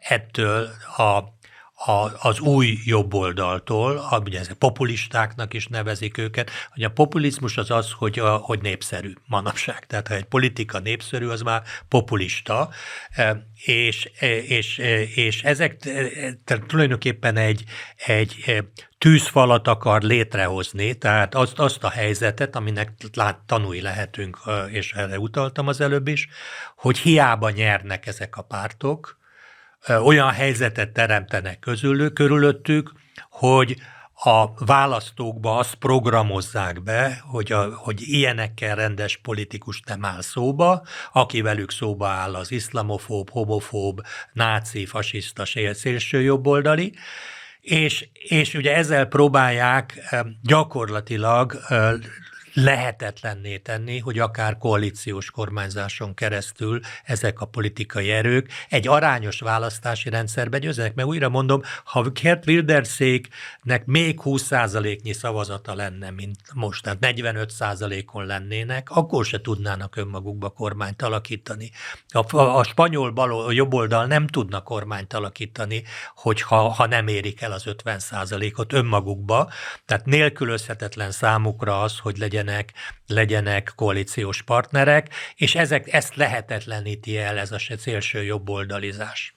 ettől 0.00 0.68
a 0.96 1.38
a, 1.86 2.28
az 2.28 2.40
új 2.40 2.78
jobboldaltól, 2.84 4.20
ugye 4.24 4.38
ezek 4.38 4.54
populistáknak 4.54 5.54
is 5.54 5.66
nevezik 5.66 6.18
őket, 6.18 6.50
hogy 6.72 6.82
a 6.82 6.90
populizmus 6.90 7.56
az 7.56 7.70
az, 7.70 7.92
hogy, 7.92 8.18
a, 8.18 8.36
hogy 8.36 8.60
népszerű 8.60 9.12
manapság. 9.26 9.86
Tehát 9.86 10.08
ha 10.08 10.14
egy 10.14 10.24
politika 10.24 10.78
népszerű, 10.78 11.26
az 11.26 11.40
már 11.40 11.62
populista, 11.88 12.70
e, 13.10 13.46
és, 13.64 14.10
e, 14.18 14.36
és, 14.36 14.78
e, 14.78 15.00
és 15.02 15.42
ezek 15.42 15.76
tehát 16.44 16.66
tulajdonképpen 16.66 17.36
egy, 17.36 17.64
egy 17.96 18.64
tűzfalat 18.98 19.68
akar 19.68 20.02
létrehozni, 20.02 20.94
tehát 20.94 21.34
azt, 21.34 21.58
azt 21.58 21.84
a 21.84 21.90
helyzetet, 21.90 22.56
aminek 22.56 22.92
lát, 23.12 23.38
tanulni 23.46 23.80
lehetünk, 23.80 24.38
és 24.70 24.92
erre 24.92 25.18
utaltam 25.18 25.68
az 25.68 25.80
előbb 25.80 26.08
is, 26.08 26.28
hogy 26.76 26.98
hiába 26.98 27.50
nyernek 27.50 28.06
ezek 28.06 28.36
a 28.36 28.42
pártok, 28.42 29.19
olyan 29.88 30.30
helyzetet 30.30 30.92
teremtenek 30.92 31.58
közülük, 31.58 32.12
körülöttük, 32.12 32.92
hogy 33.30 33.76
a 34.22 34.64
választókba 34.64 35.56
azt 35.56 35.74
programozzák 35.74 36.82
be, 36.82 37.22
hogy, 37.26 37.52
a, 37.52 37.74
hogy 37.74 38.00
ilyenekkel 38.00 38.74
rendes 38.74 39.16
politikus 39.16 39.80
nem 39.86 40.04
áll 40.04 40.20
szóba, 40.20 40.82
aki 41.12 41.40
velük 41.40 41.70
szóba 41.70 42.08
áll 42.08 42.34
az 42.34 42.52
iszlamofób, 42.52 43.30
homofób, 43.30 44.00
náci, 44.32 44.86
fasiszta, 44.86 45.44
szélsőjobboldali, 45.72 46.94
és, 47.60 48.08
és 48.12 48.54
ugye 48.54 48.76
ezzel 48.76 49.06
próbálják 49.06 50.16
gyakorlatilag 50.42 51.58
lehetetlenné 52.52 53.58
tenni, 53.58 53.98
hogy 53.98 54.18
akár 54.18 54.58
koalíciós 54.58 55.30
kormányzáson 55.30 56.14
keresztül 56.14 56.80
ezek 57.04 57.40
a 57.40 57.46
politikai 57.46 58.10
erők 58.10 58.50
egy 58.68 58.88
arányos 58.88 59.40
választási 59.40 60.08
rendszerbe 60.10 60.58
győznek. 60.58 60.94
Meg 60.94 61.06
újra 61.06 61.28
mondom, 61.28 61.62
ha 61.84 62.12
Kert 62.12 62.46
Wilderszéknek 62.46 63.84
még 63.84 64.20
20%-nyi 64.24 65.12
szavazata 65.12 65.74
lenne, 65.74 66.10
mint 66.10 66.38
most, 66.54 66.82
tehát 66.82 66.98
45%-on 67.00 68.26
lennének, 68.26 68.90
akkor 68.90 69.24
se 69.24 69.40
tudnának 69.40 69.96
önmagukba 69.96 70.48
kormányt 70.48 71.02
alakítani. 71.02 71.70
A, 72.08 72.36
a, 72.36 72.58
a 72.58 72.64
spanyol 72.64 73.10
bal, 73.10 73.46
a 73.46 73.52
jobb 73.52 73.74
oldal 73.74 74.06
nem 74.06 74.26
tudna 74.26 74.60
kormányt 74.60 75.12
alakítani, 75.12 75.82
hogyha 76.14 76.68
ha 76.68 76.86
nem 76.86 77.06
érik 77.06 77.40
el 77.40 77.52
az 77.52 77.64
50%-ot 77.66 78.72
önmagukba, 78.72 79.50
tehát 79.84 80.06
nélkülözhetetlen 80.06 81.10
számukra 81.10 81.80
az, 81.80 81.98
hogy 81.98 82.18
legyen 82.18 82.48
legyenek, 82.50 82.72
legyenek 83.06 83.72
koalíciós 83.74 84.42
partnerek, 84.42 85.08
és 85.34 85.54
ezek, 85.54 85.92
ezt 85.92 86.16
lehetetleníti 86.16 87.18
el 87.18 87.38
ez 87.38 87.52
a 87.52 87.58
szélső 87.76 88.22
jobboldalizás. 88.22 89.34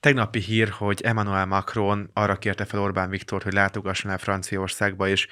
Tegnapi 0.00 0.40
hír, 0.40 0.68
hogy 0.68 1.00
Emmanuel 1.02 1.46
Macron 1.46 2.10
arra 2.12 2.36
kérte 2.36 2.64
fel 2.64 2.80
Orbán 2.80 3.10
Viktor, 3.10 3.42
hogy 3.42 3.52
látogasson 3.52 4.10
el 4.10 4.18
Franciaországba, 4.18 5.08
és 5.08 5.26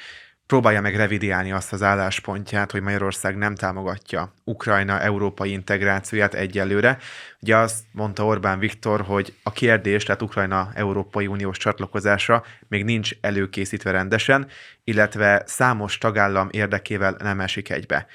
próbálja 0.46 0.80
meg 0.80 0.96
revidiálni 0.96 1.52
azt 1.52 1.72
az 1.72 1.82
álláspontját, 1.82 2.70
hogy 2.70 2.82
Magyarország 2.82 3.36
nem 3.36 3.54
támogatja 3.54 4.34
Ukrajna 4.44 5.00
európai 5.00 5.50
integrációját 5.50 6.34
egyelőre. 6.34 6.98
Ugye 7.40 7.56
azt 7.56 7.84
mondta 7.92 8.24
Orbán 8.24 8.58
Viktor, 8.58 9.00
hogy 9.00 9.34
a 9.42 9.52
kérdés, 9.52 10.04
tehát 10.04 10.22
Ukrajna 10.22 10.70
Európai 10.74 11.26
Uniós 11.26 11.58
csatlakozása 11.58 12.44
még 12.68 12.84
nincs 12.84 13.10
előkészítve 13.20 13.90
rendesen, 13.90 14.46
illetve 14.84 15.42
számos 15.46 15.98
tagállam 15.98 16.48
érdekével 16.50 17.16
nem 17.18 17.40
esik 17.40 17.70
egybe. 17.70 18.06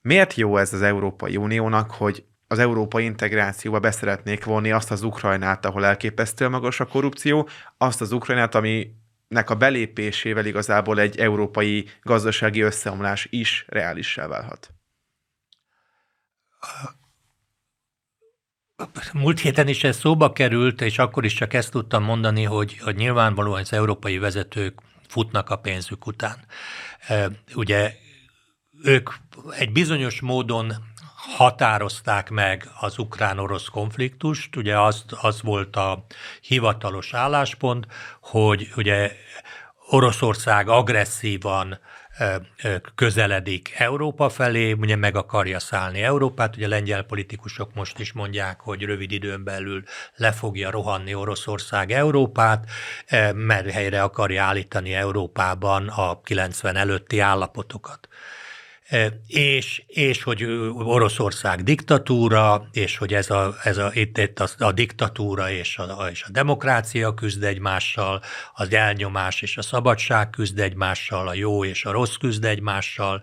Miért 0.00 0.34
jó 0.34 0.56
ez 0.56 0.72
az 0.72 0.82
Európai 0.82 1.36
Uniónak, 1.36 1.90
hogy 1.90 2.24
az 2.46 2.58
európai 2.58 3.04
integrációba 3.04 3.78
beszeretnék 3.78 4.44
vonni 4.44 4.72
azt 4.72 4.90
az 4.90 5.02
Ukrajnát, 5.02 5.66
ahol 5.66 5.86
elképesztően 5.86 6.50
magas 6.50 6.80
a 6.80 6.86
korrupció, 6.86 7.48
azt 7.78 8.00
az 8.00 8.12
Ukrajnát, 8.12 8.54
ami 8.54 8.90
nek 9.28 9.50
a 9.50 9.54
belépésével 9.54 10.46
igazából 10.46 11.00
egy 11.00 11.18
európai 11.18 11.88
gazdasági 12.02 12.60
összeomlás 12.60 13.26
is 13.30 13.64
reálissá 13.68 14.26
válhat. 14.26 14.72
Múlt 19.12 19.40
héten 19.40 19.68
is 19.68 19.84
ez 19.84 19.98
szóba 19.98 20.32
került, 20.32 20.80
és 20.80 20.98
akkor 20.98 21.24
is 21.24 21.34
csak 21.34 21.54
ezt 21.54 21.70
tudtam 21.70 22.02
mondani, 22.04 22.42
hogy, 22.42 22.78
hogy 22.78 22.96
nyilvánvalóan 22.96 23.60
az 23.60 23.72
európai 23.72 24.18
vezetők 24.18 24.80
futnak 25.08 25.50
a 25.50 25.56
pénzük 25.56 26.06
után. 26.06 26.44
Ugye 27.54 27.94
ők 28.82 29.10
egy 29.50 29.72
bizonyos 29.72 30.20
módon 30.20 30.72
határozták 31.36 32.30
meg 32.30 32.68
az 32.80 32.98
ukrán-orosz 32.98 33.68
konfliktust. 33.68 34.56
Ugye 34.56 34.80
az, 34.80 35.04
az 35.20 35.42
volt 35.42 35.76
a 35.76 36.04
hivatalos 36.40 37.14
álláspont, 37.14 37.86
hogy 38.20 38.68
ugye 38.76 39.12
Oroszország 39.90 40.68
agresszívan 40.68 41.78
közeledik 42.94 43.74
Európa 43.76 44.28
felé, 44.28 44.72
ugye 44.72 44.96
meg 44.96 45.16
akarja 45.16 45.58
szállni 45.58 46.02
Európát, 46.02 46.56
ugye 46.56 46.68
lengyel 46.68 47.02
politikusok 47.02 47.74
most 47.74 47.98
is 47.98 48.12
mondják, 48.12 48.60
hogy 48.60 48.82
rövid 48.82 49.12
időn 49.12 49.44
belül 49.44 49.82
le 50.14 50.32
fogja 50.32 50.70
rohanni 50.70 51.14
Oroszország 51.14 51.92
Európát, 51.92 52.70
mert 53.34 53.70
helyre 53.70 54.02
akarja 54.02 54.42
állítani 54.42 54.94
Európában 54.94 55.88
a 55.88 56.20
90 56.20 56.76
előtti 56.76 57.18
állapotokat 57.18 58.08
és, 59.26 59.82
és 59.86 60.22
hogy 60.22 60.44
Oroszország 60.74 61.62
diktatúra, 61.62 62.68
és 62.72 62.96
hogy 62.96 63.14
ez 63.14 63.30
a, 63.30 63.54
ez 63.62 63.76
a, 63.76 63.90
itt, 63.94 64.18
itt 64.18 64.40
a, 64.40 64.48
a 64.58 64.72
diktatúra 64.72 65.50
és 65.50 65.78
a, 65.78 66.06
és 66.10 66.22
a 66.22 66.30
demokrácia 66.30 67.14
küzd 67.14 67.42
egymással, 67.42 68.22
az 68.54 68.72
elnyomás 68.72 69.42
és 69.42 69.56
a 69.56 69.62
szabadság 69.62 70.30
küzd 70.30 70.58
egymással, 70.58 71.28
a 71.28 71.34
jó 71.34 71.64
és 71.64 71.84
a 71.84 71.90
rossz 71.90 72.14
küzd 72.14 72.44
egymással, 72.44 73.22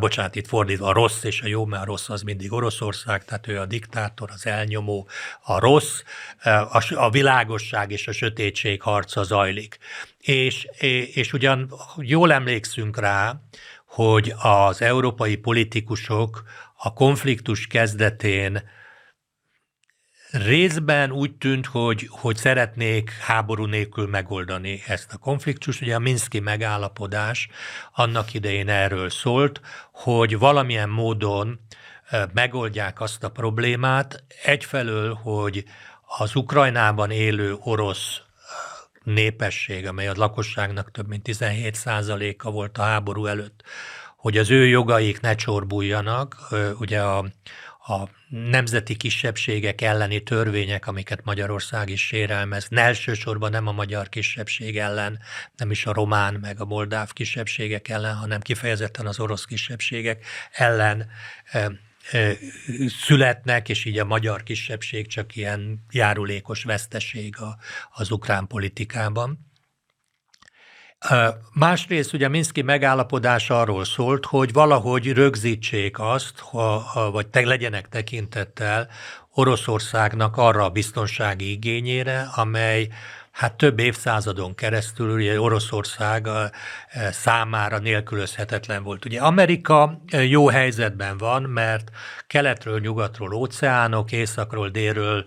bocsánat, 0.00 0.36
itt 0.36 0.46
fordítva 0.46 0.86
a 0.86 0.92
rossz 0.92 1.22
és 1.24 1.40
a 1.40 1.46
jó, 1.46 1.64
mert 1.64 1.82
a 1.82 1.86
rossz 1.86 2.08
az 2.08 2.22
mindig 2.22 2.52
Oroszország, 2.52 3.24
tehát 3.24 3.48
ő 3.48 3.60
a 3.60 3.66
diktátor, 3.66 4.30
az 4.32 4.46
elnyomó, 4.46 5.08
a 5.42 5.58
rossz, 5.58 6.02
a, 6.42 6.82
a 6.94 7.10
világosság 7.10 7.90
és 7.90 8.08
a 8.08 8.12
sötétség 8.12 8.82
harca 8.82 9.22
zajlik. 9.22 9.78
És, 10.18 10.66
és 11.14 11.32
ugyan 11.32 11.72
jól 11.96 12.32
emlékszünk 12.32 12.98
rá, 12.98 13.40
hogy 13.92 14.34
az 14.38 14.82
európai 14.82 15.36
politikusok 15.36 16.42
a 16.76 16.92
konfliktus 16.92 17.66
kezdetén 17.66 18.62
részben 20.30 21.10
úgy 21.10 21.34
tűnt, 21.34 21.66
hogy, 21.66 22.08
hogy 22.10 22.36
szeretnék 22.36 23.10
háború 23.10 23.64
nélkül 23.64 24.06
megoldani 24.06 24.82
ezt 24.86 25.12
a 25.12 25.16
konfliktust. 25.16 25.82
Ugye 25.82 25.94
a 25.94 25.98
Minszki 25.98 26.40
megállapodás 26.40 27.48
annak 27.92 28.34
idején 28.34 28.68
erről 28.68 29.10
szólt, 29.10 29.60
hogy 29.92 30.38
valamilyen 30.38 30.88
módon 30.88 31.60
megoldják 32.32 33.00
azt 33.00 33.24
a 33.24 33.30
problémát, 33.30 34.24
egyfelől, 34.42 35.14
hogy 35.14 35.64
az 36.18 36.34
Ukrajnában 36.34 37.10
élő 37.10 37.56
orosz 37.60 38.21
népesség, 39.04 39.86
amely 39.86 40.08
a 40.08 40.12
lakosságnak 40.16 40.90
több 40.90 41.08
mint 41.08 41.28
17% 41.30 42.36
a 42.38 42.50
volt 42.50 42.78
a 42.78 42.82
háború 42.82 43.26
előtt, 43.26 43.62
hogy 44.16 44.38
az 44.38 44.50
ő 44.50 44.66
jogaik 44.66 45.20
ne 45.20 45.34
csorbuljanak, 45.34 46.36
ugye 46.78 47.00
a, 47.00 47.18
a 47.86 48.08
nemzeti 48.28 48.96
kisebbségek 48.96 49.80
elleni 49.80 50.22
törvények, 50.22 50.86
amiket 50.86 51.24
Magyarország 51.24 51.88
is 51.88 52.06
sérelmez, 52.06 52.66
elsősorban 52.70 53.50
nem 53.50 53.66
a 53.66 53.72
magyar 53.72 54.08
kisebbség 54.08 54.78
ellen, 54.78 55.18
nem 55.56 55.70
is 55.70 55.86
a 55.86 55.92
román 55.92 56.34
meg 56.34 56.60
a 56.60 56.64
moldáv 56.64 57.12
kisebbségek 57.12 57.88
ellen, 57.88 58.14
hanem 58.14 58.40
kifejezetten 58.40 59.06
az 59.06 59.20
orosz 59.20 59.44
kisebbségek 59.44 60.26
ellen 60.52 61.10
születnek, 63.00 63.68
és 63.68 63.84
így 63.84 63.98
a 63.98 64.04
magyar 64.04 64.42
kisebbség 64.42 65.06
csak 65.06 65.36
ilyen 65.36 65.84
járulékos 65.90 66.64
veszteség 66.64 67.36
az 67.90 68.10
ukrán 68.10 68.46
politikában. 68.46 69.50
Másrészt 71.52 72.12
ugye 72.12 72.28
Minszki 72.28 72.62
megállapodás 72.62 73.50
arról 73.50 73.84
szólt, 73.84 74.24
hogy 74.24 74.52
valahogy 74.52 75.12
rögzítsék 75.12 75.98
azt, 75.98 76.38
ha, 76.38 77.10
vagy 77.12 77.26
te 77.26 77.40
legyenek 77.40 77.88
tekintettel 77.88 78.88
Oroszországnak 79.34 80.36
arra 80.36 80.64
a 80.64 80.70
biztonsági 80.70 81.50
igényére, 81.50 82.28
amely 82.34 82.88
hát 83.32 83.54
több 83.54 83.78
évszázadon 83.78 84.54
keresztül 84.54 85.10
ugye 85.14 85.40
Oroszország 85.40 86.28
számára 87.10 87.78
nélkülözhetetlen 87.78 88.82
volt. 88.82 89.04
Ugye 89.04 89.20
Amerika 89.20 90.02
jó 90.28 90.48
helyzetben 90.48 91.16
van, 91.18 91.42
mert 91.42 91.90
keletről, 92.26 92.80
nyugatról 92.80 93.32
óceánok, 93.32 94.12
északról, 94.12 94.68
délről, 94.68 95.24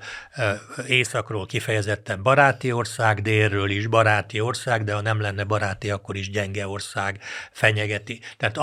északról 0.88 1.46
kifejezetten 1.46 2.24
baráti 2.24 2.72
ország, 2.72 3.22
délről 3.22 3.70
is 3.70 3.88
baráti 3.88 4.40
ország, 4.40 4.84
de 4.84 4.94
ha 4.94 5.02
nem 5.02 5.22
lenne 5.22 5.44
baráti, 5.44 5.90
akkor 5.90 6.16
is 6.16 6.30
gyenge 6.30 6.68
ország 6.68 7.20
fenyegeti. 7.52 8.22
Tehát 8.38 8.60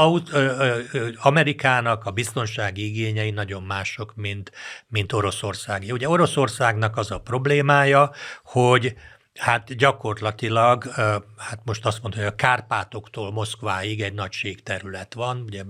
Amerikának 1.16 2.04
a 2.04 2.10
biztonsági 2.10 2.86
igényei 2.86 3.30
nagyon 3.30 3.62
mások, 3.62 4.12
mint, 4.16 4.52
mint 4.88 5.12
Oroszországi. 5.12 5.92
Ugye 5.92 6.08
Oroszországnak 6.08 6.96
az 6.96 7.10
a 7.10 7.20
problémája, 7.20 8.10
hogy 8.44 8.94
Hát 9.38 9.76
gyakorlatilag, 9.76 10.84
hát 11.36 11.60
most 11.64 11.86
azt 11.86 12.02
mondta, 12.02 12.20
hogy 12.20 12.28
a 12.28 12.34
Kárpátoktól 12.34 13.32
Moszkváig 13.32 14.02
egy 14.02 14.12
nagy 14.12 14.60
terület 14.62 15.14
van. 15.14 15.40
Ugye 15.40 15.62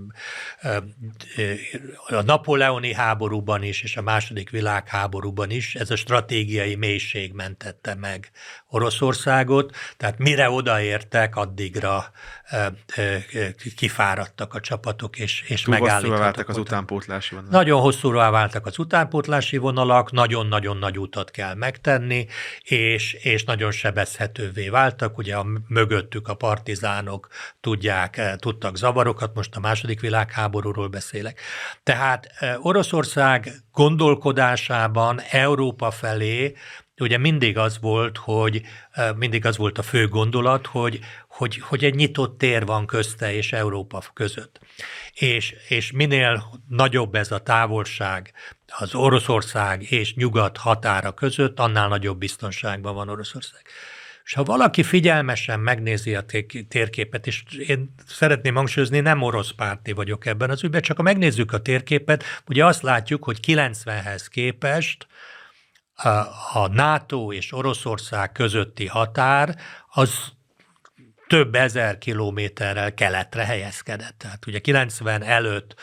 a 2.07 2.23
napoleoni 2.23 2.95
háborúban 2.95 3.63
is, 3.63 3.83
és 3.83 3.97
a 3.97 4.03
második 4.03 4.51
világháborúban 4.51 5.51
is 5.51 5.75
ez 5.75 5.91
a 5.91 5.97
stratégiai 5.97 6.75
mélység 6.75 7.33
mentette 7.33 7.95
meg 7.95 8.31
Oroszországot, 8.73 9.77
tehát 9.97 10.18
mire 10.18 10.51
odaértek, 10.51 11.37
addigra 11.37 12.11
kifáradtak 13.77 14.55
a 14.55 14.61
csapatok, 14.61 15.18
és, 15.18 15.45
és 15.47 15.62
Túl 15.62 15.75
megállítottak. 15.75 16.18
váltak 16.18 16.49
az 16.49 16.57
utánpótlási 16.57 17.35
vonalak. 17.35 17.53
Nagyon 17.53 17.81
hosszúra 17.81 18.31
váltak 18.31 18.66
az 18.66 18.79
utánpótlási 18.79 19.57
vonalak, 19.57 20.11
nagyon-nagyon 20.12 20.77
nagy 20.77 20.99
utat 20.99 21.31
kell 21.31 21.55
megtenni, 21.55 22.27
és, 22.62 23.12
és 23.12 23.45
nagyon 23.45 23.70
sebezhetővé 23.70 24.68
váltak. 24.68 25.18
Ugye 25.18 25.37
a 25.37 25.47
mögöttük 25.68 26.29
a 26.29 26.35
partizánok 26.35 27.29
tudják, 27.61 28.37
tudtak 28.37 28.77
zavarokat, 28.77 29.35
most 29.35 29.57
a 29.57 29.61
második 29.61 30.01
világháborúról 30.01 30.89
beszélek. 30.89 31.41
Tehát 31.83 32.27
Oroszország 32.62 33.53
gondolkodásában 33.73 35.20
Európa 35.31 35.91
felé 35.91 36.55
ugye 37.03 37.18
mindig 37.18 37.59
az 37.59 37.78
volt, 37.80 38.16
hogy 38.16 38.62
mindig 39.16 39.46
az 39.46 39.57
volt 39.57 39.78
a 39.78 39.82
fő 39.82 40.09
gondolat, 40.09 40.66
hogy, 40.66 41.00
hogy, 41.28 41.59
hogy 41.59 41.84
egy 41.84 41.94
nyitott 41.94 42.38
tér 42.38 42.64
van 42.66 42.86
közte 42.86 43.34
és 43.34 43.53
Európa 43.53 44.03
között. 44.12 44.61
És, 45.14 45.55
és 45.68 45.92
minél 45.92 46.61
nagyobb 46.68 47.14
ez 47.14 47.30
a 47.30 47.38
távolság 47.38 48.32
az 48.78 48.94
Oroszország 48.94 49.90
és 49.90 50.14
nyugat 50.14 50.57
határa 50.57 51.12
között, 51.12 51.59
annál 51.59 51.88
nagyobb 51.88 52.18
biztonságban 52.18 52.94
van 52.94 53.09
Oroszország. 53.09 53.62
És 54.24 54.32
ha 54.34 54.42
valaki 54.42 54.82
figyelmesen 54.82 55.61
megnézi 55.61 56.14
a 56.14 56.24
térképet, 56.68 57.26
és 57.26 57.42
én 57.66 57.94
szeretném 58.07 58.55
hangsúlyozni, 58.55 59.00
nem 59.00 59.22
orosz 59.22 59.50
párti 59.50 59.92
vagyok 59.92 60.26
ebben 60.26 60.50
az 60.50 60.64
ügyben, 60.64 60.82
csak 60.82 60.96
ha 60.96 61.03
megnézzük 61.03 61.53
a 61.53 61.61
térképet, 61.61 62.24
ugye 62.46 62.64
azt 62.66 62.82
látjuk, 62.82 63.24
hogy 63.24 63.38
90-hez 63.46 64.26
képest 64.30 65.07
a 66.53 66.66
NATO 66.66 67.32
és 67.32 67.53
Oroszország 67.53 68.32
közötti 68.32 68.86
határ 68.86 69.57
az 69.88 70.32
több 71.26 71.55
ezer 71.55 71.99
kilométerrel 71.99 72.95
keletre 72.95 73.45
helyezkedett. 73.45 74.18
Tehát 74.18 74.47
ugye 74.47 74.59
90 74.59 75.22
előtt 75.22 75.74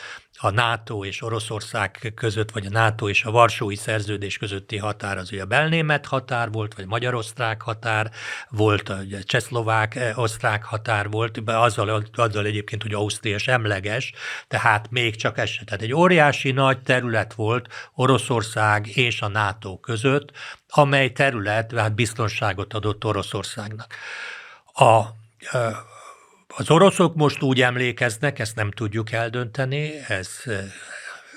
a 0.42 0.50
NATO 0.50 1.04
és 1.04 1.22
Oroszország 1.22 2.12
között, 2.14 2.50
vagy 2.50 2.66
a 2.66 2.70
NATO 2.70 3.08
és 3.08 3.24
a 3.24 3.30
Varsói 3.30 3.76
Szerződés 3.76 4.38
közötti 4.38 4.78
határ 4.78 5.18
az 5.18 5.32
ugye 5.32 5.42
a 5.42 5.46
belnémet 5.46 6.06
határ 6.06 6.50
volt, 6.50 6.74
vagy 6.74 6.86
magyar-osztrák 6.86 7.62
határ 7.62 8.10
volt, 8.48 8.88
a 8.88 8.98
csehszlovák-osztrák 9.22 10.64
határ 10.64 11.10
volt, 11.10 11.40
azzal, 11.44 12.04
azzal 12.14 12.44
egyébként, 12.44 12.82
hogy 12.82 12.94
Ausztria 12.94 13.38
semleges, 13.38 14.12
tehát 14.48 14.90
még 14.90 15.16
csak 15.16 15.38
ez 15.38 15.50
Tehát 15.64 15.82
egy 15.82 15.92
óriási 15.92 16.50
nagy 16.50 16.78
terület 16.78 17.34
volt 17.34 17.68
Oroszország 17.94 18.96
és 18.96 19.20
a 19.20 19.28
NATO 19.28 19.78
között, 19.78 20.32
amely 20.68 21.12
terület 21.12 21.72
hát 21.72 21.94
biztonságot 21.94 22.74
adott 22.74 23.04
Oroszországnak. 23.04 23.94
A 24.72 25.00
az 26.56 26.70
oroszok 26.70 27.14
most 27.14 27.42
úgy 27.42 27.62
emlékeznek, 27.62 28.38
ezt 28.38 28.56
nem 28.56 28.70
tudjuk 28.70 29.12
eldönteni, 29.12 29.92
ez 30.08 30.28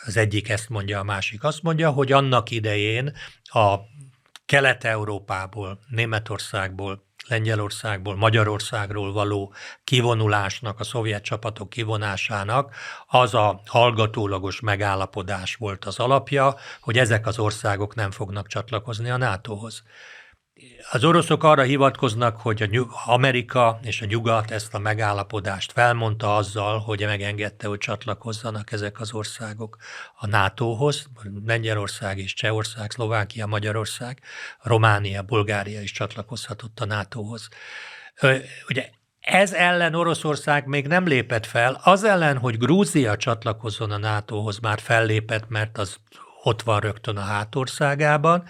az 0.06 0.18
egyik 0.18 0.50
ezt 0.50 0.70
mondja, 0.70 1.00
a 1.00 1.04
másik 1.04 1.44
azt 1.44 1.62
mondja, 1.62 1.90
hogy 1.90 2.12
annak 2.12 2.52
idején 2.52 3.14
a 3.44 3.76
Kelet-Európából, 4.46 5.80
Németországból, 5.88 7.04
Lengyelországból, 7.28 8.16
Magyarországról 8.16 9.14
való 9.14 9.54
kivonulásnak, 9.84 10.80
a 10.80 10.84
szovjet 10.84 11.24
csapatok 11.24 11.70
kivonásának 11.70 12.76
az 13.08 13.34
a 13.34 13.62
hallgatólagos 13.66 14.60
megállapodás 14.60 15.56
volt 15.56 15.86
az 15.86 16.00
alapja, 16.00 16.56
hogy 16.82 16.98
ezek 16.98 17.28
az 17.28 17.40
országok 17.40 17.96
nem 17.96 18.12
fognak 18.12 18.48
csatlakozni 18.48 19.10
a 19.10 19.18
NATO-hoz. 19.18 19.84
Az 20.92 21.04
oroszok 21.04 21.44
arra 21.44 21.62
hivatkoznak, 21.62 22.42
hogy 22.42 22.62
a 22.62 22.88
Amerika 23.06 23.80
és 23.84 24.02
a 24.02 24.06
nyugat 24.06 24.52
ezt 24.52 24.74
a 24.74 24.80
megállapodást 24.80 25.72
felmondta 25.72 26.36
azzal, 26.36 26.80
hogy 26.80 27.06
megengedte, 27.06 27.68
hogy 27.68 27.78
csatlakozzanak 27.78 28.72
ezek 28.72 29.00
az 29.00 29.14
országok 29.14 29.78
a 30.16 30.28
NATO-hoz, 30.28 31.08
Lengyelország 31.46 32.18
és 32.18 32.34
Csehország, 32.34 32.92
Szlovákia, 32.92 33.46
Magyarország, 33.46 34.20
Románia, 34.62 35.22
Bulgária 35.22 35.82
is 35.82 35.92
csatlakozhatott 35.92 36.80
a 36.80 36.86
NATO-hoz. 36.86 37.50
Ugye 38.68 38.90
ez 39.20 39.54
ellen 39.54 39.94
Oroszország 39.94 40.66
még 40.66 40.88
nem 40.88 41.06
lépett 41.06 41.46
fel, 41.46 41.80
az 41.84 42.04
ellen, 42.04 42.38
hogy 42.38 42.58
Grúzia 42.58 43.18
csatlakozzon 43.18 43.92
a 43.92 43.98
NATO-hoz, 43.98 44.60
már 44.60 44.80
fellépett, 44.80 45.50
mert 45.50 45.78
az 45.78 45.98
ott 46.44 46.62
van 46.62 46.80
rögtön 46.80 47.18
a 47.18 47.22
hátországában, 47.22 48.44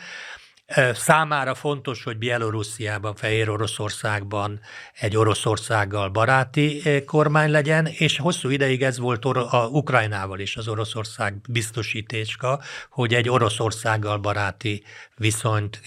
Számára 0.93 1.55
fontos, 1.55 2.03
hogy 2.03 2.17
Bielorussziában, 2.17 3.15
Fehér 3.15 3.49
Oroszországban 3.49 4.59
egy 4.93 5.17
Oroszországgal 5.17 6.09
baráti 6.09 6.81
kormány 7.05 7.51
legyen, 7.51 7.85
és 7.85 8.17
hosszú 8.17 8.49
ideig 8.49 8.83
ez 8.83 8.99
volt 8.99 9.25
a 9.25 9.67
Ukrajnával 9.71 10.39
is 10.39 10.57
az 10.57 10.67
Oroszország 10.67 11.35
biztosítéska, 11.49 12.59
hogy 12.89 13.13
egy 13.13 13.29
Oroszországgal 13.29 14.17
baráti 14.17 14.83
viszonyt 15.17 15.81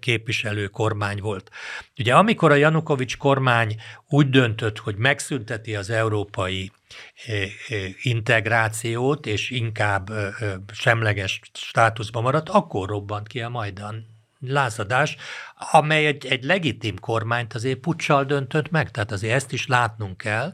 képviselő 0.00 0.66
kormány 0.66 1.20
volt. 1.20 1.50
Ugye 1.98 2.14
amikor 2.14 2.50
a 2.50 2.54
Janukovics 2.54 3.16
kormány 3.16 3.76
úgy 4.10 4.30
döntött, 4.30 4.78
hogy 4.78 4.96
megszünteti 4.96 5.76
az 5.76 5.90
európai 5.90 6.72
integrációt, 8.02 9.26
és 9.26 9.50
inkább 9.50 10.10
semleges 10.72 11.40
státuszban 11.52 12.22
maradt, 12.22 12.48
akkor 12.48 12.88
robbant 12.88 13.26
ki 13.26 13.40
a 13.40 13.48
Majdan 13.48 14.06
lázadás, 14.40 15.16
amely 15.70 16.06
egy, 16.06 16.26
egy 16.26 16.44
legitim 16.44 16.98
kormányt 16.98 17.54
azért 17.54 17.78
puccsal 17.78 18.24
döntött 18.24 18.70
meg, 18.70 18.90
tehát 18.90 19.12
azért 19.12 19.34
ezt 19.34 19.52
is 19.52 19.66
látnunk 19.66 20.16
kell, 20.16 20.52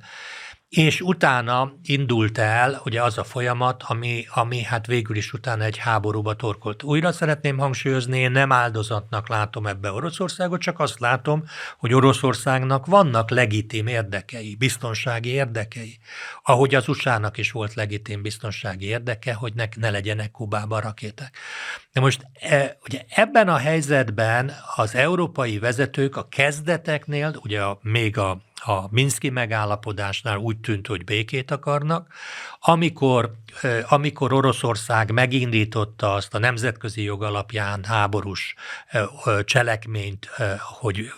és 0.68 1.00
utána 1.00 1.72
indult 1.82 2.38
el 2.38 2.80
ugye 2.84 3.02
az 3.02 3.18
a 3.18 3.24
folyamat, 3.24 3.82
ami, 3.86 4.24
ami 4.34 4.62
hát 4.62 4.86
végül 4.86 5.16
is 5.16 5.32
utána 5.32 5.64
egy 5.64 5.76
háborúba 5.76 6.34
torkolt. 6.34 6.82
Újra 6.82 7.12
szeretném 7.12 7.58
hangsúlyozni, 7.58 8.18
én 8.18 8.30
nem 8.30 8.52
áldozatnak 8.52 9.28
látom 9.28 9.66
ebbe 9.66 9.92
Oroszországot, 9.92 10.60
csak 10.60 10.80
azt 10.80 11.00
látom, 11.00 11.44
hogy 11.78 11.92
Oroszországnak 11.92 12.86
vannak 12.86 13.30
legitim 13.30 13.86
érdekei, 13.86 14.54
biztonsági 14.54 15.28
érdekei. 15.28 15.98
Ahogy 16.42 16.74
az 16.74 16.88
USA-nak 16.88 17.38
is 17.38 17.50
volt 17.50 17.74
legitim 17.74 18.22
biztonsági 18.22 18.86
érdeke, 18.86 19.34
hogy 19.34 19.54
ne, 19.54 19.64
ne 19.76 19.90
legyenek 19.90 20.30
Kubában 20.30 20.80
rakéták. 20.80 21.36
De 21.92 22.00
most 22.00 22.26
e, 22.40 22.78
ugye 22.84 23.00
ebben 23.08 23.48
a 23.48 23.56
helyzetben 23.56 24.52
az 24.76 24.94
európai 24.94 25.58
vezetők 25.58 26.16
a 26.16 26.28
kezdeteknél, 26.28 27.34
ugye 27.42 27.62
a, 27.62 27.78
még 27.82 28.18
a 28.18 28.40
a 28.66 28.88
Minszki 28.90 29.30
megállapodásnál 29.30 30.36
úgy 30.36 30.58
tűnt, 30.58 30.86
hogy 30.86 31.04
békét 31.04 31.50
akarnak. 31.50 32.12
Amikor, 32.60 33.32
amikor 33.88 34.32
Oroszország 34.32 35.10
megindította 35.12 36.14
azt 36.14 36.34
a 36.34 36.38
nemzetközi 36.38 37.02
jog 37.02 37.22
alapján 37.22 37.84
háborús 37.84 38.54
cselekményt, 39.44 40.28
hogy 40.60 41.12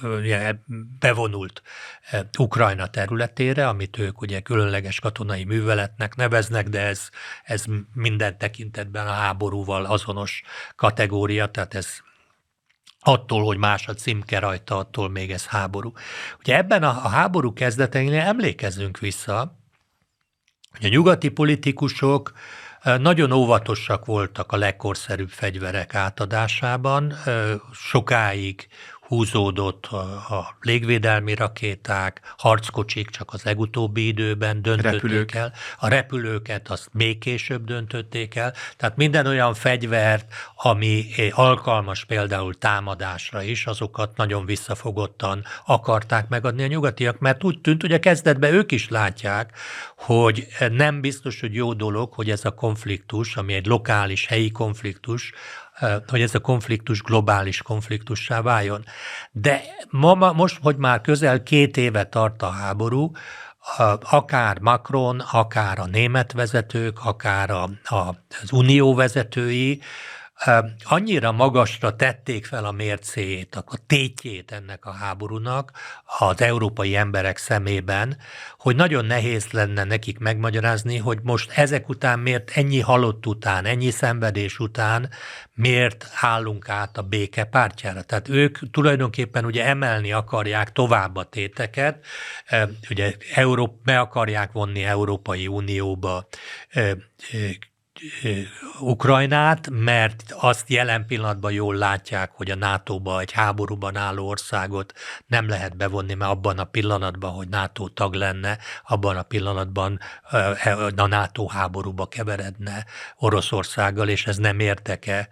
bevonult 0.98 1.62
Ukrajna 2.38 2.86
területére, 2.86 3.68
amit 3.68 3.98
ők 3.98 4.20
ugye 4.20 4.40
különleges 4.40 5.00
katonai 5.00 5.44
műveletnek 5.44 6.14
neveznek, 6.14 6.68
de 6.68 6.80
ez, 6.80 7.08
ez 7.42 7.64
minden 7.94 8.38
tekintetben 8.38 9.06
a 9.06 9.12
háborúval 9.12 9.84
azonos 9.84 10.42
kategória, 10.76 11.46
tehát 11.46 11.74
ez 11.74 11.88
attól, 13.08 13.44
hogy 13.44 13.56
más 13.56 13.88
a 13.88 13.94
címke 13.94 14.38
rajta, 14.38 14.76
attól 14.76 15.08
még 15.08 15.30
ez 15.30 15.46
háború. 15.46 15.92
Ugye 16.38 16.56
ebben 16.56 16.82
a, 16.82 16.88
a 16.88 17.08
háború 17.08 17.52
kezdeteinél 17.52 18.20
emlékezzünk 18.20 18.98
vissza, 18.98 19.58
hogy 20.70 20.86
a 20.86 20.88
nyugati 20.88 21.28
politikusok 21.28 22.32
nagyon 22.82 23.32
óvatosak 23.32 24.04
voltak 24.04 24.52
a 24.52 24.56
legkorszerűbb 24.56 25.28
fegyverek 25.28 25.94
átadásában, 25.94 27.14
sokáig 27.72 28.68
húzódott 29.08 29.86
a, 29.86 30.56
légvédelmi 30.60 31.34
rakéták, 31.34 32.34
harckocsik 32.36 33.10
csak 33.10 33.32
az 33.32 33.42
legutóbbi 33.42 34.06
időben 34.06 34.62
döntötték 34.62 34.92
Repülők. 34.92 35.34
el. 35.34 35.52
A 35.78 35.88
repülőket 35.88 36.70
azt 36.70 36.88
még 36.92 37.18
később 37.18 37.64
döntötték 37.64 38.34
el. 38.34 38.54
Tehát 38.76 38.96
minden 38.96 39.26
olyan 39.26 39.54
fegyvert, 39.54 40.32
ami 40.56 41.06
alkalmas 41.30 42.04
például 42.04 42.58
támadásra 42.58 43.42
is, 43.42 43.66
azokat 43.66 44.16
nagyon 44.16 44.46
visszafogottan 44.46 45.44
akarták 45.66 46.28
megadni 46.28 46.62
a 46.62 46.66
nyugatiak, 46.66 47.18
mert 47.18 47.44
úgy 47.44 47.60
tűnt, 47.60 47.80
hogy 47.80 47.92
a 47.92 47.98
kezdetben 47.98 48.54
ők 48.54 48.72
is 48.72 48.88
látják, 48.88 49.52
hogy 49.96 50.46
nem 50.70 51.00
biztos, 51.00 51.40
hogy 51.40 51.54
jó 51.54 51.72
dolog, 51.72 52.12
hogy 52.12 52.30
ez 52.30 52.44
a 52.44 52.50
konfliktus, 52.50 53.36
ami 53.36 53.54
egy 53.54 53.66
lokális, 53.66 54.26
helyi 54.26 54.50
konfliktus, 54.50 55.32
hogy 56.08 56.20
ez 56.20 56.34
a 56.34 56.38
konfliktus 56.38 57.02
globális 57.02 57.62
konfliktussá 57.62 58.40
váljon. 58.40 58.84
De 59.30 59.60
ma, 59.90 60.32
most, 60.32 60.58
hogy 60.62 60.76
már 60.76 61.00
közel 61.00 61.42
két 61.42 61.76
éve 61.76 62.04
tart 62.04 62.42
a 62.42 62.50
háború, 62.50 63.10
akár 64.00 64.58
Macron, 64.60 65.20
akár 65.20 65.78
a 65.78 65.86
német 65.86 66.32
vezetők, 66.32 67.04
akár 67.04 67.50
a, 67.50 67.62
a, 67.84 68.08
az 68.42 68.52
unió 68.52 68.94
vezetői 68.94 69.80
annyira 70.84 71.32
magasra 71.32 71.96
tették 71.96 72.46
fel 72.46 72.64
a 72.64 72.72
mércéjét, 72.72 73.54
a 73.54 73.78
tétjét 73.86 74.52
ennek 74.52 74.84
a 74.84 74.90
háborúnak 74.90 75.72
az 76.18 76.40
európai 76.40 76.96
emberek 76.96 77.36
szemében, 77.36 78.16
hogy 78.58 78.76
nagyon 78.76 79.04
nehéz 79.04 79.50
lenne 79.50 79.84
nekik 79.84 80.18
megmagyarázni, 80.18 80.96
hogy 80.96 81.18
most 81.22 81.50
ezek 81.50 81.88
után 81.88 82.18
miért 82.18 82.50
ennyi 82.54 82.80
halott 82.80 83.26
után, 83.26 83.64
ennyi 83.64 83.90
szenvedés 83.90 84.58
után 84.58 85.10
miért 85.54 86.06
állunk 86.20 86.68
át 86.68 86.98
a 86.98 87.02
béke 87.02 87.44
pártjára. 87.44 88.02
Tehát 88.02 88.28
ők 88.28 88.70
tulajdonképpen 88.70 89.44
ugye 89.44 89.64
emelni 89.64 90.12
akarják 90.12 90.72
tovább 90.72 91.16
a 91.16 91.24
téteket, 91.24 92.04
ugye 92.90 93.14
Európ, 93.34 93.82
be 93.84 93.98
akarják 93.98 94.52
vonni 94.52 94.84
Európai 94.84 95.46
Unióba 95.46 96.28
Ukrajnát, 98.80 99.68
mert 99.70 100.22
azt 100.38 100.70
jelen 100.70 101.06
pillanatban 101.06 101.52
jól 101.52 101.74
látják, 101.74 102.30
hogy 102.34 102.50
a 102.50 102.54
NATO-ba 102.54 103.20
egy 103.20 103.32
háborúban 103.32 103.96
álló 103.96 104.28
országot 104.28 104.92
nem 105.26 105.48
lehet 105.48 105.76
bevonni, 105.76 106.14
mert 106.14 106.30
abban 106.30 106.58
a 106.58 106.64
pillanatban, 106.64 107.30
hogy 107.30 107.48
NATO 107.48 107.88
tag 107.88 108.14
lenne, 108.14 108.58
abban 108.86 109.16
a 109.16 109.22
pillanatban 109.22 109.98
a 110.96 111.06
NATO 111.06 111.46
háborúba 111.46 112.06
keveredne 112.06 112.84
Oroszországgal, 113.16 114.08
és 114.08 114.26
ez 114.26 114.36
nem 114.36 114.60
érteke 114.60 115.28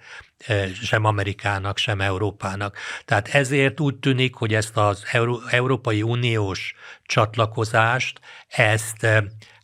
sem 0.83 1.05
Amerikának, 1.05 1.79
sem 1.79 2.01
Európának. 2.01 2.79
Tehát 3.05 3.29
ezért 3.29 3.81
úgy 3.81 3.97
tűnik, 3.97 4.35
hogy 4.35 4.55
ezt 4.55 4.77
az 4.77 5.03
Euró- 5.13 5.43
Európai 5.51 6.03
Uniós 6.03 6.75
csatlakozást, 7.03 8.21
ezt 8.49 9.07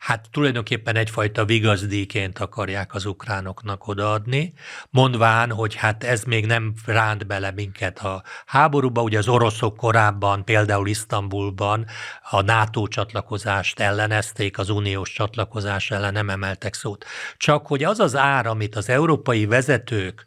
hát 0.02 0.28
tulajdonképpen 0.30 0.96
egyfajta 0.96 1.44
vigazdíként 1.44 2.38
akarják 2.38 2.94
az 2.94 3.04
ukránoknak 3.04 3.86
odaadni, 3.86 4.52
mondván, 4.90 5.50
hogy 5.50 5.74
hát 5.74 6.04
ez 6.04 6.22
még 6.22 6.46
nem 6.46 6.74
ránt 6.86 7.26
bele 7.26 7.50
minket 7.50 7.98
a 7.98 8.22
háborúba, 8.46 9.02
ugye 9.02 9.18
az 9.18 9.28
oroszok 9.28 9.76
korábban, 9.76 10.44
például 10.44 10.88
Isztambulban 10.88 11.86
a 12.30 12.40
NATO 12.40 12.86
csatlakozást 12.86 13.80
ellenezték, 13.80 14.58
az 14.58 14.70
uniós 14.70 15.12
csatlakozás 15.12 15.90
ellen 15.90 16.12
nem 16.12 16.30
emeltek 16.30 16.74
szót. 16.74 17.04
Csak 17.36 17.66
hogy 17.66 17.84
az 17.84 18.00
az 18.00 18.16
ár, 18.16 18.46
amit 18.46 18.76
az 18.76 18.88
európai 18.88 19.46
vezetők 19.46 20.26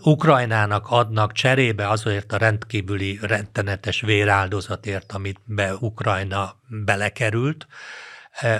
Ukrajnának 0.00 0.86
adnak 0.88 1.32
cserébe 1.32 1.88
azért 1.88 2.32
a 2.32 2.36
rendkívüli 2.36 3.18
rettenetes 3.22 4.00
véráldozatért, 4.00 5.12
amit 5.12 5.40
be 5.44 5.74
Ukrajna 5.74 6.56
belekerült, 6.68 7.66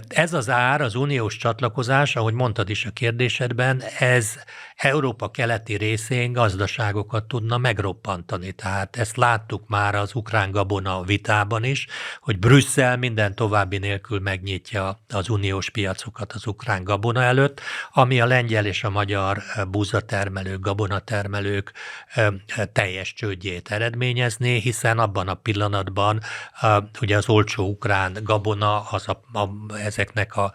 ez 0.08 0.32
az 0.32 0.50
ár, 0.50 0.80
az 0.80 0.94
uniós 0.94 1.36
csatlakozás, 1.36 2.16
ahogy 2.16 2.34
mondtad 2.34 2.68
is 2.68 2.84
a 2.84 2.90
kérdésedben, 2.90 3.82
ez 3.98 4.34
Európa 4.76 5.30
keleti 5.30 5.76
részén 5.76 6.32
gazdaságokat 6.32 7.24
tudna 7.24 7.58
megroppantani. 7.58 8.52
Tehát 8.52 8.96
ezt 8.96 9.16
láttuk 9.16 9.68
már 9.68 9.94
az 9.94 10.14
ukrán 10.14 10.50
gabona 10.50 11.02
vitában 11.02 11.64
is, 11.64 11.86
hogy 12.20 12.38
Brüsszel 12.38 12.96
minden 12.96 13.34
további 13.34 13.78
nélkül 13.78 14.20
megnyitja 14.20 14.98
az 15.08 15.28
uniós 15.28 15.70
piacokat 15.70 16.32
az 16.32 16.46
ukrán 16.46 16.84
gabona 16.84 17.22
előtt, 17.22 17.60
ami 17.92 18.20
a 18.20 18.26
lengyel 18.26 18.66
és 18.66 18.84
a 18.84 18.90
magyar 18.90 19.42
búzatermelők, 19.68 20.60
gabonatermelők 20.60 21.72
teljes 22.72 23.12
csődjét 23.12 23.70
eredményezné, 23.70 24.58
hiszen 24.58 24.98
abban 24.98 25.28
a 25.28 25.34
pillanatban 25.34 26.20
ugye 27.00 27.16
az 27.16 27.28
olcsó 27.28 27.68
ukrán 27.68 28.16
gabona 28.22 28.80
az 28.80 29.08
a, 29.08 29.38
a 29.38 29.74
ezeknek 29.76 30.36
a 30.36 30.52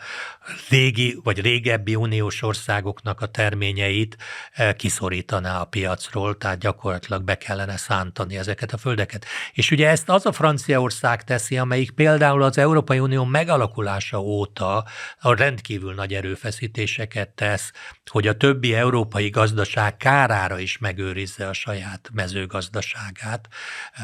régi 0.70 1.20
vagy 1.24 1.42
régebbi 1.42 1.96
uniós 1.96 2.42
országoknak 2.42 3.22
a 3.22 3.26
terményeit 3.26 4.11
eh, 4.52 4.74
kiszorítaná 4.74 5.62
a 5.62 5.66
piacról, 5.66 6.38
tehát 6.38 6.60
gyakorlatilag 6.60 7.24
be 7.24 7.38
kellene 7.38 7.78
szántani 7.78 8.38
ezeket 8.38 8.74
a 8.74 8.78
földeket. 8.78 9.26
És 9.54 9.72
ugye 9.72 9.90
ezt 9.90 10.10
az 10.10 10.26
a 10.26 10.32
Franciaország 10.32 11.24
teszi, 11.24 11.58
amelyik 11.58 11.92
például 11.92 12.44
az 12.44 12.58
Európai 12.58 13.00
Unió 13.00 13.24
megalakulása 13.24 14.22
óta 14.22 14.86
a 15.20 15.36
rendkívül 15.36 15.94
nagy 15.94 16.14
erőfeszítéseket 16.14 17.30
tesz, 17.30 17.72
hogy 18.06 18.28
a 18.28 18.38
többi 18.38 18.74
európai 18.74 19.30
gazdaság 19.30 19.98
kárára 19.98 20.60
is 20.60 20.78
megőrizze 20.78 21.48
a 21.48 21.54
saját 21.54 22.10
mezőgazdaságát, 22.14 23.48
eh, 23.94 24.04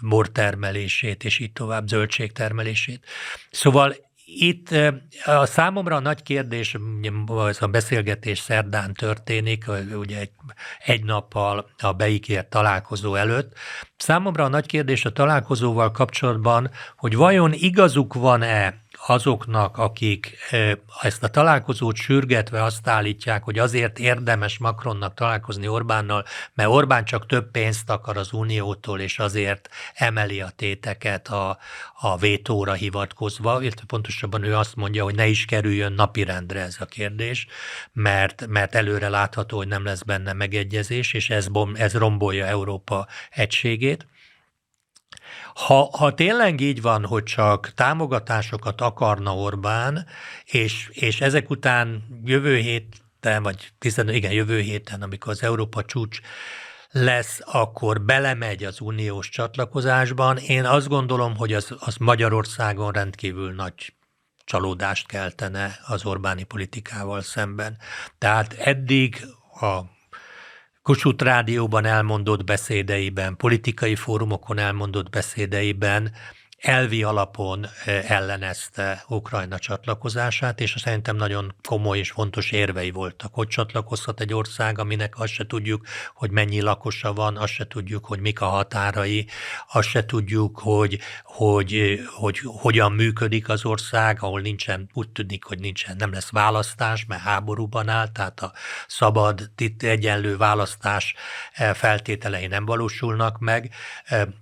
bortermelését 0.00 1.24
és 1.24 1.38
így 1.38 1.52
tovább 1.52 1.88
zöldségtermelését. 1.88 3.06
Szóval 3.50 4.05
itt 4.28 4.68
a 5.24 5.46
számomra 5.46 5.96
a 5.96 6.00
nagy 6.00 6.22
kérdés, 6.22 6.76
ez 7.48 7.62
a 7.62 7.66
beszélgetés 7.66 8.38
szerdán 8.38 8.94
történik, 8.94 9.64
ugye 9.94 10.18
egy, 10.18 10.30
egy 10.84 11.04
nappal 11.04 11.70
a 11.78 11.92
beígért 11.92 12.50
találkozó 12.50 13.14
előtt. 13.14 13.52
Számomra 13.96 14.44
a 14.44 14.48
nagy 14.48 14.66
kérdés 14.66 15.04
a 15.04 15.12
találkozóval 15.12 15.90
kapcsolatban, 15.90 16.70
hogy 16.96 17.16
vajon 17.16 17.52
igazuk 17.52 18.14
van-e 18.14 18.74
azoknak, 19.08 19.78
akik 19.78 20.38
ezt 21.00 21.22
a 21.22 21.28
találkozót 21.28 21.96
sürgetve 21.96 22.62
azt 22.62 22.88
állítják, 22.88 23.42
hogy 23.42 23.58
azért 23.58 23.98
érdemes 23.98 24.58
Macronnak 24.58 25.14
találkozni 25.14 25.68
Orbánnal, 25.68 26.24
mert 26.54 26.68
Orbán 26.68 27.04
csak 27.04 27.26
több 27.26 27.50
pénzt 27.50 27.90
akar 27.90 28.16
az 28.16 28.32
Uniótól, 28.32 29.00
és 29.00 29.18
azért 29.18 29.68
emeli 29.94 30.40
a 30.40 30.52
téteket 30.56 31.28
a, 31.28 31.58
a 32.00 32.16
vétóra 32.16 32.72
hivatkozva, 32.72 33.62
illetve 33.62 33.84
pontosabban 33.86 34.42
ő 34.42 34.56
azt 34.56 34.76
mondja, 34.76 35.04
hogy 35.04 35.14
ne 35.14 35.26
is 35.26 35.44
kerüljön 35.44 35.92
napirendre 35.92 36.60
ez 36.60 36.76
a 36.80 36.84
kérdés, 36.84 37.46
mert, 37.92 38.46
mert 38.46 38.74
előre 38.74 39.08
látható, 39.08 39.56
hogy 39.56 39.68
nem 39.68 39.84
lesz 39.84 40.02
benne 40.02 40.32
megegyezés, 40.32 41.12
és 41.12 41.30
ez, 41.30 41.48
bom, 41.48 41.74
ez 41.76 41.94
rombolja 41.94 42.46
Európa 42.46 43.06
egységét. 43.30 44.06
Ha, 45.56 45.88
ha 45.92 46.14
tényleg 46.14 46.60
így 46.60 46.82
van, 46.82 47.04
hogy 47.04 47.22
csak 47.22 47.72
támogatásokat 47.74 48.80
akarna 48.80 49.34
Orbán, 49.36 50.06
és, 50.44 50.88
és 50.92 51.20
ezek 51.20 51.50
után 51.50 52.02
jövő 52.24 52.56
héten, 52.56 53.42
vagy 53.42 53.72
tizen, 53.78 54.08
igen, 54.08 54.32
jövő 54.32 54.60
héten, 54.60 55.02
amikor 55.02 55.32
az 55.32 55.42
Európa 55.42 55.84
csúcs 55.84 56.18
lesz, 56.90 57.40
akkor 57.44 58.00
belemegy 58.00 58.64
az 58.64 58.80
uniós 58.80 59.28
csatlakozásban. 59.28 60.36
Én 60.36 60.64
azt 60.64 60.88
gondolom, 60.88 61.36
hogy 61.36 61.52
az, 61.52 61.74
az 61.78 61.96
Magyarországon 61.96 62.92
rendkívül 62.92 63.54
nagy 63.54 63.94
csalódást 64.44 65.06
keltene 65.06 65.78
az 65.86 66.04
Orbáni 66.04 66.42
politikával 66.42 67.22
szemben. 67.22 67.78
Tehát 68.18 68.52
eddig 68.52 69.26
a 69.60 69.80
Kossuth 70.86 71.22
Rádióban 71.22 71.84
elmondott 71.84 72.44
beszédeiben, 72.44 73.36
politikai 73.36 73.96
fórumokon 73.96 74.58
elmondott 74.58 75.10
beszédeiben 75.10 76.12
elvi 76.56 77.02
alapon 77.02 77.66
ellenezte 77.84 79.04
Ukrajna 79.08 79.58
csatlakozását, 79.58 80.60
és 80.60 80.74
szerintem 80.76 81.16
nagyon 81.16 81.54
komoly 81.68 81.98
és 81.98 82.10
fontos 82.10 82.50
érvei 82.50 82.90
voltak. 82.90 83.34
Hogy 83.34 83.48
csatlakozhat 83.48 84.20
egy 84.20 84.34
ország, 84.34 84.78
aminek 84.78 85.18
azt 85.18 85.32
se 85.32 85.46
tudjuk, 85.46 85.86
hogy 86.14 86.30
mennyi 86.30 86.60
lakosa 86.60 87.12
van, 87.12 87.36
azt 87.36 87.52
se 87.52 87.66
tudjuk, 87.66 88.04
hogy 88.04 88.20
mik 88.20 88.40
a 88.40 88.46
határai, 88.46 89.26
azt 89.72 89.88
se 89.88 90.04
tudjuk, 90.04 90.58
hogy, 90.58 90.98
hogy, 91.24 92.00
hogy 92.14 92.40
hogyan 92.44 92.92
működik 92.92 93.48
az 93.48 93.64
ország, 93.64 94.22
ahol 94.22 94.40
nincsen, 94.40 94.90
úgy 94.92 95.08
tűnik, 95.08 95.44
hogy 95.44 95.58
nincsen, 95.58 95.96
nem 95.96 96.12
lesz 96.12 96.30
választás, 96.30 97.04
mert 97.04 97.22
háborúban 97.22 97.88
áll, 97.88 98.08
tehát 98.08 98.40
a 98.40 98.52
szabad, 98.86 99.50
egyenlő 99.78 100.36
választás 100.36 101.14
feltételei 101.74 102.46
nem 102.46 102.64
valósulnak 102.64 103.38
meg. 103.38 103.70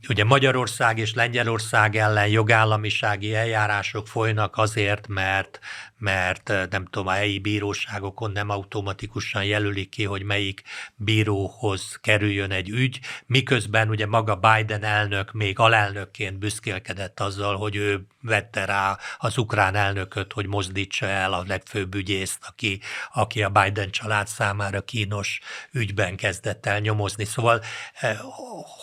Ugye 0.08 0.24
Magyarország 0.24 0.98
és 0.98 1.14
Lengyelország 1.14 1.94
ellen 2.04 2.28
jogállamisági 2.28 3.34
eljárások 3.34 4.06
folynak 4.06 4.56
azért, 4.56 5.08
mert 5.08 5.58
mert 6.04 6.50
eh, 6.50 6.66
nem 6.70 6.84
tudom, 6.84 7.06
a 7.06 7.12
helyi 7.12 7.38
bíróságokon 7.38 8.30
nem 8.30 8.50
automatikusan 8.50 9.44
jelölik 9.44 9.88
ki, 9.88 10.04
hogy 10.04 10.22
melyik 10.22 10.62
bíróhoz 10.94 11.98
kerüljön 12.02 12.50
egy 12.50 12.68
ügy, 12.68 13.00
miközben 13.26 13.88
ugye 13.88 14.06
maga 14.06 14.36
Biden 14.36 14.84
elnök 14.84 15.32
még 15.32 15.58
alelnökként 15.58 16.38
büszkélkedett 16.38 17.20
azzal, 17.20 17.56
hogy 17.56 17.76
ő 17.76 18.06
vette 18.20 18.64
rá 18.64 18.98
az 19.18 19.38
ukrán 19.38 19.74
elnököt, 19.74 20.32
hogy 20.32 20.46
mozdítsa 20.46 21.06
el 21.06 21.32
a 21.32 21.44
legfőbb 21.46 21.94
ügyészt, 21.94 22.38
aki, 22.48 22.80
aki 23.12 23.42
a 23.42 23.48
Biden 23.48 23.90
család 23.90 24.26
számára 24.26 24.80
kínos 24.80 25.40
ügyben 25.72 26.16
kezdett 26.16 26.66
el 26.66 26.78
nyomozni. 26.78 27.24
Szóval 27.24 27.60
eh, 27.94 28.18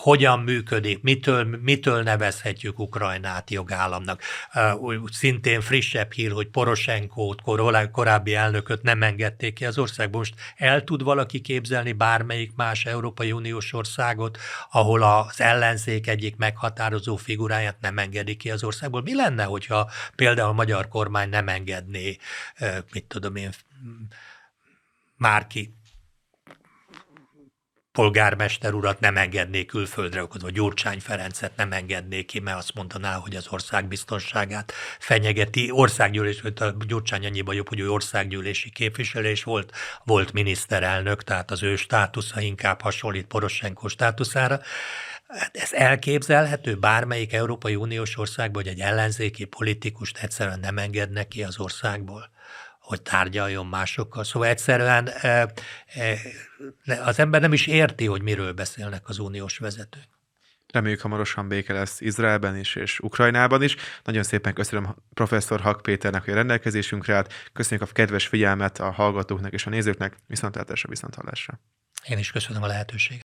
hogyan 0.02 0.40
működik, 0.40 1.02
mitől, 1.02 1.44
mitől 1.44 2.04
nevezhetjük 2.04 2.80
Ukrajnát 2.80 3.50
jogállamnak? 3.50 4.22
Eh, 4.52 4.74
szintén 5.12 5.62
frissebb 5.62 6.12
hír, 6.12 6.32
hogy 6.32 6.48
Poroshenko 6.48 7.11
Porosenkót, 7.14 7.92
korábbi 7.92 8.36
elnököt 8.36 8.82
nem 8.82 9.04
engedték 9.04 9.54
ki 9.54 9.66
az 9.66 9.78
országból. 9.78 10.20
Most 10.20 10.36
el 10.56 10.84
tud 10.84 11.04
valaki 11.04 11.42
képzelni 11.42 11.92
bármelyik 11.92 12.56
más 12.56 12.86
Európai 12.86 13.32
Uniós 13.32 13.74
országot, 13.74 14.38
ahol 14.72 15.04
az 15.04 15.42
ellenzék 15.42 16.08
egyik 16.08 16.36
meghatározó 16.36 17.16
figuráját 17.16 17.78
nem 17.82 17.98
engedik 17.98 18.38
ki 18.38 18.52
az 18.52 18.64
országból? 18.64 19.02
Mi 19.02 19.16
lenne, 19.16 19.44
hogyha 19.44 19.90
például 20.16 20.50
a 20.50 20.54
magyar 20.54 20.88
kormány 20.88 21.30
nem 21.30 21.48
engedné, 21.48 22.18
mit 22.94 23.06
tudom 23.06 23.36
én, 23.36 23.50
Márki 25.18 25.76
polgármester 27.92 28.74
urat 28.74 29.00
nem 29.00 29.18
engedné 29.18 29.66
külföldre, 29.66 30.28
vagy 30.42 30.54
Gyurcsány 30.54 31.00
Ferencet 31.00 31.56
nem 31.56 31.72
engedné 31.72 32.24
ki, 32.24 32.40
mert 32.40 32.58
azt 32.58 32.74
mondaná, 32.74 33.16
hogy 33.16 33.36
az 33.36 33.48
ország 33.50 33.88
biztonságát 33.88 34.74
fenyegeti. 35.00 35.72
Országgyűlés, 35.72 36.42
a 36.56 36.74
Gyurcsány 36.88 37.26
annyiban 37.26 37.56
jobb, 37.56 37.68
hogy 37.68 37.80
ő 37.80 37.92
országgyűlési 37.92 38.70
képviselő, 38.70 39.30
és 39.30 39.44
volt, 39.44 39.72
volt 40.04 40.34
miniszterelnök, 40.34 41.24
tehát 41.24 41.52
az 41.52 41.64
ő 41.64 41.76
státusza 41.76 42.42
inkább 42.42 42.82
hasonlít 42.82 43.26
Poroshenko 43.26 43.88
státuszára. 43.88 44.60
Hát 45.28 45.58
ez 45.58 45.74
elképzelhető 45.74 46.76
bármelyik 46.76 47.34
Európai 47.34 47.76
Uniós 47.76 48.18
országban, 48.18 48.64
hogy 48.64 48.72
egy 48.72 48.80
ellenzéki 48.80 49.46
politikust 49.46 50.18
egyszerűen 50.18 50.60
nem 50.60 50.78
engednek 50.78 51.28
ki 51.28 51.44
az 51.44 51.60
országból? 51.60 52.30
Hogy 52.92 53.02
tárgyaljon 53.02 53.68
másokkal. 53.68 54.24
Szóval 54.24 54.48
egyszerűen 54.48 55.08
e, 55.08 55.52
e, 55.86 56.18
az 57.04 57.20
ember 57.20 57.42
nem 57.42 57.54
is 57.54 57.68
érti, 57.68 58.06
hogy 58.06 58.22
miről 58.22 58.54
beszélnek 58.54 59.10
az 59.10 59.20
uniós 59.20 59.58
vezetők. 59.58 60.08
Reméljük 60.72 61.02
hamarosan 61.02 61.48
béke 61.48 61.74
lesz 61.74 62.02
Izraelben 62.02 62.58
is 62.58 62.76
és 62.76 63.00
Ukrajnában 63.00 63.64
is. 63.64 63.76
Nagyon 64.04 64.24
szépen 64.24 64.54
köszönöm 64.54 64.96
professzor 65.14 65.62
Hak 65.62 65.82
Péternek, 65.82 66.24
hogy 66.24 66.34
a 66.34 66.36
rendelkezésünkre 66.36 67.16
állt. 67.16 67.34
Köszönjük 67.54 67.90
a 67.90 67.94
kedves 67.94 68.28
figyelmet 68.28 68.80
a 68.80 68.92
hallgatóknak 68.92 69.54
és 69.54 69.66
a 69.66 69.70
nézőknek. 69.70 70.16
Viszontlátásra, 70.28 70.90
viszonthallásra. 70.90 71.60
Én 72.08 72.18
is 72.18 72.32
köszönöm 72.32 72.64
a 72.64 72.68
lehetőséget. 72.68 73.31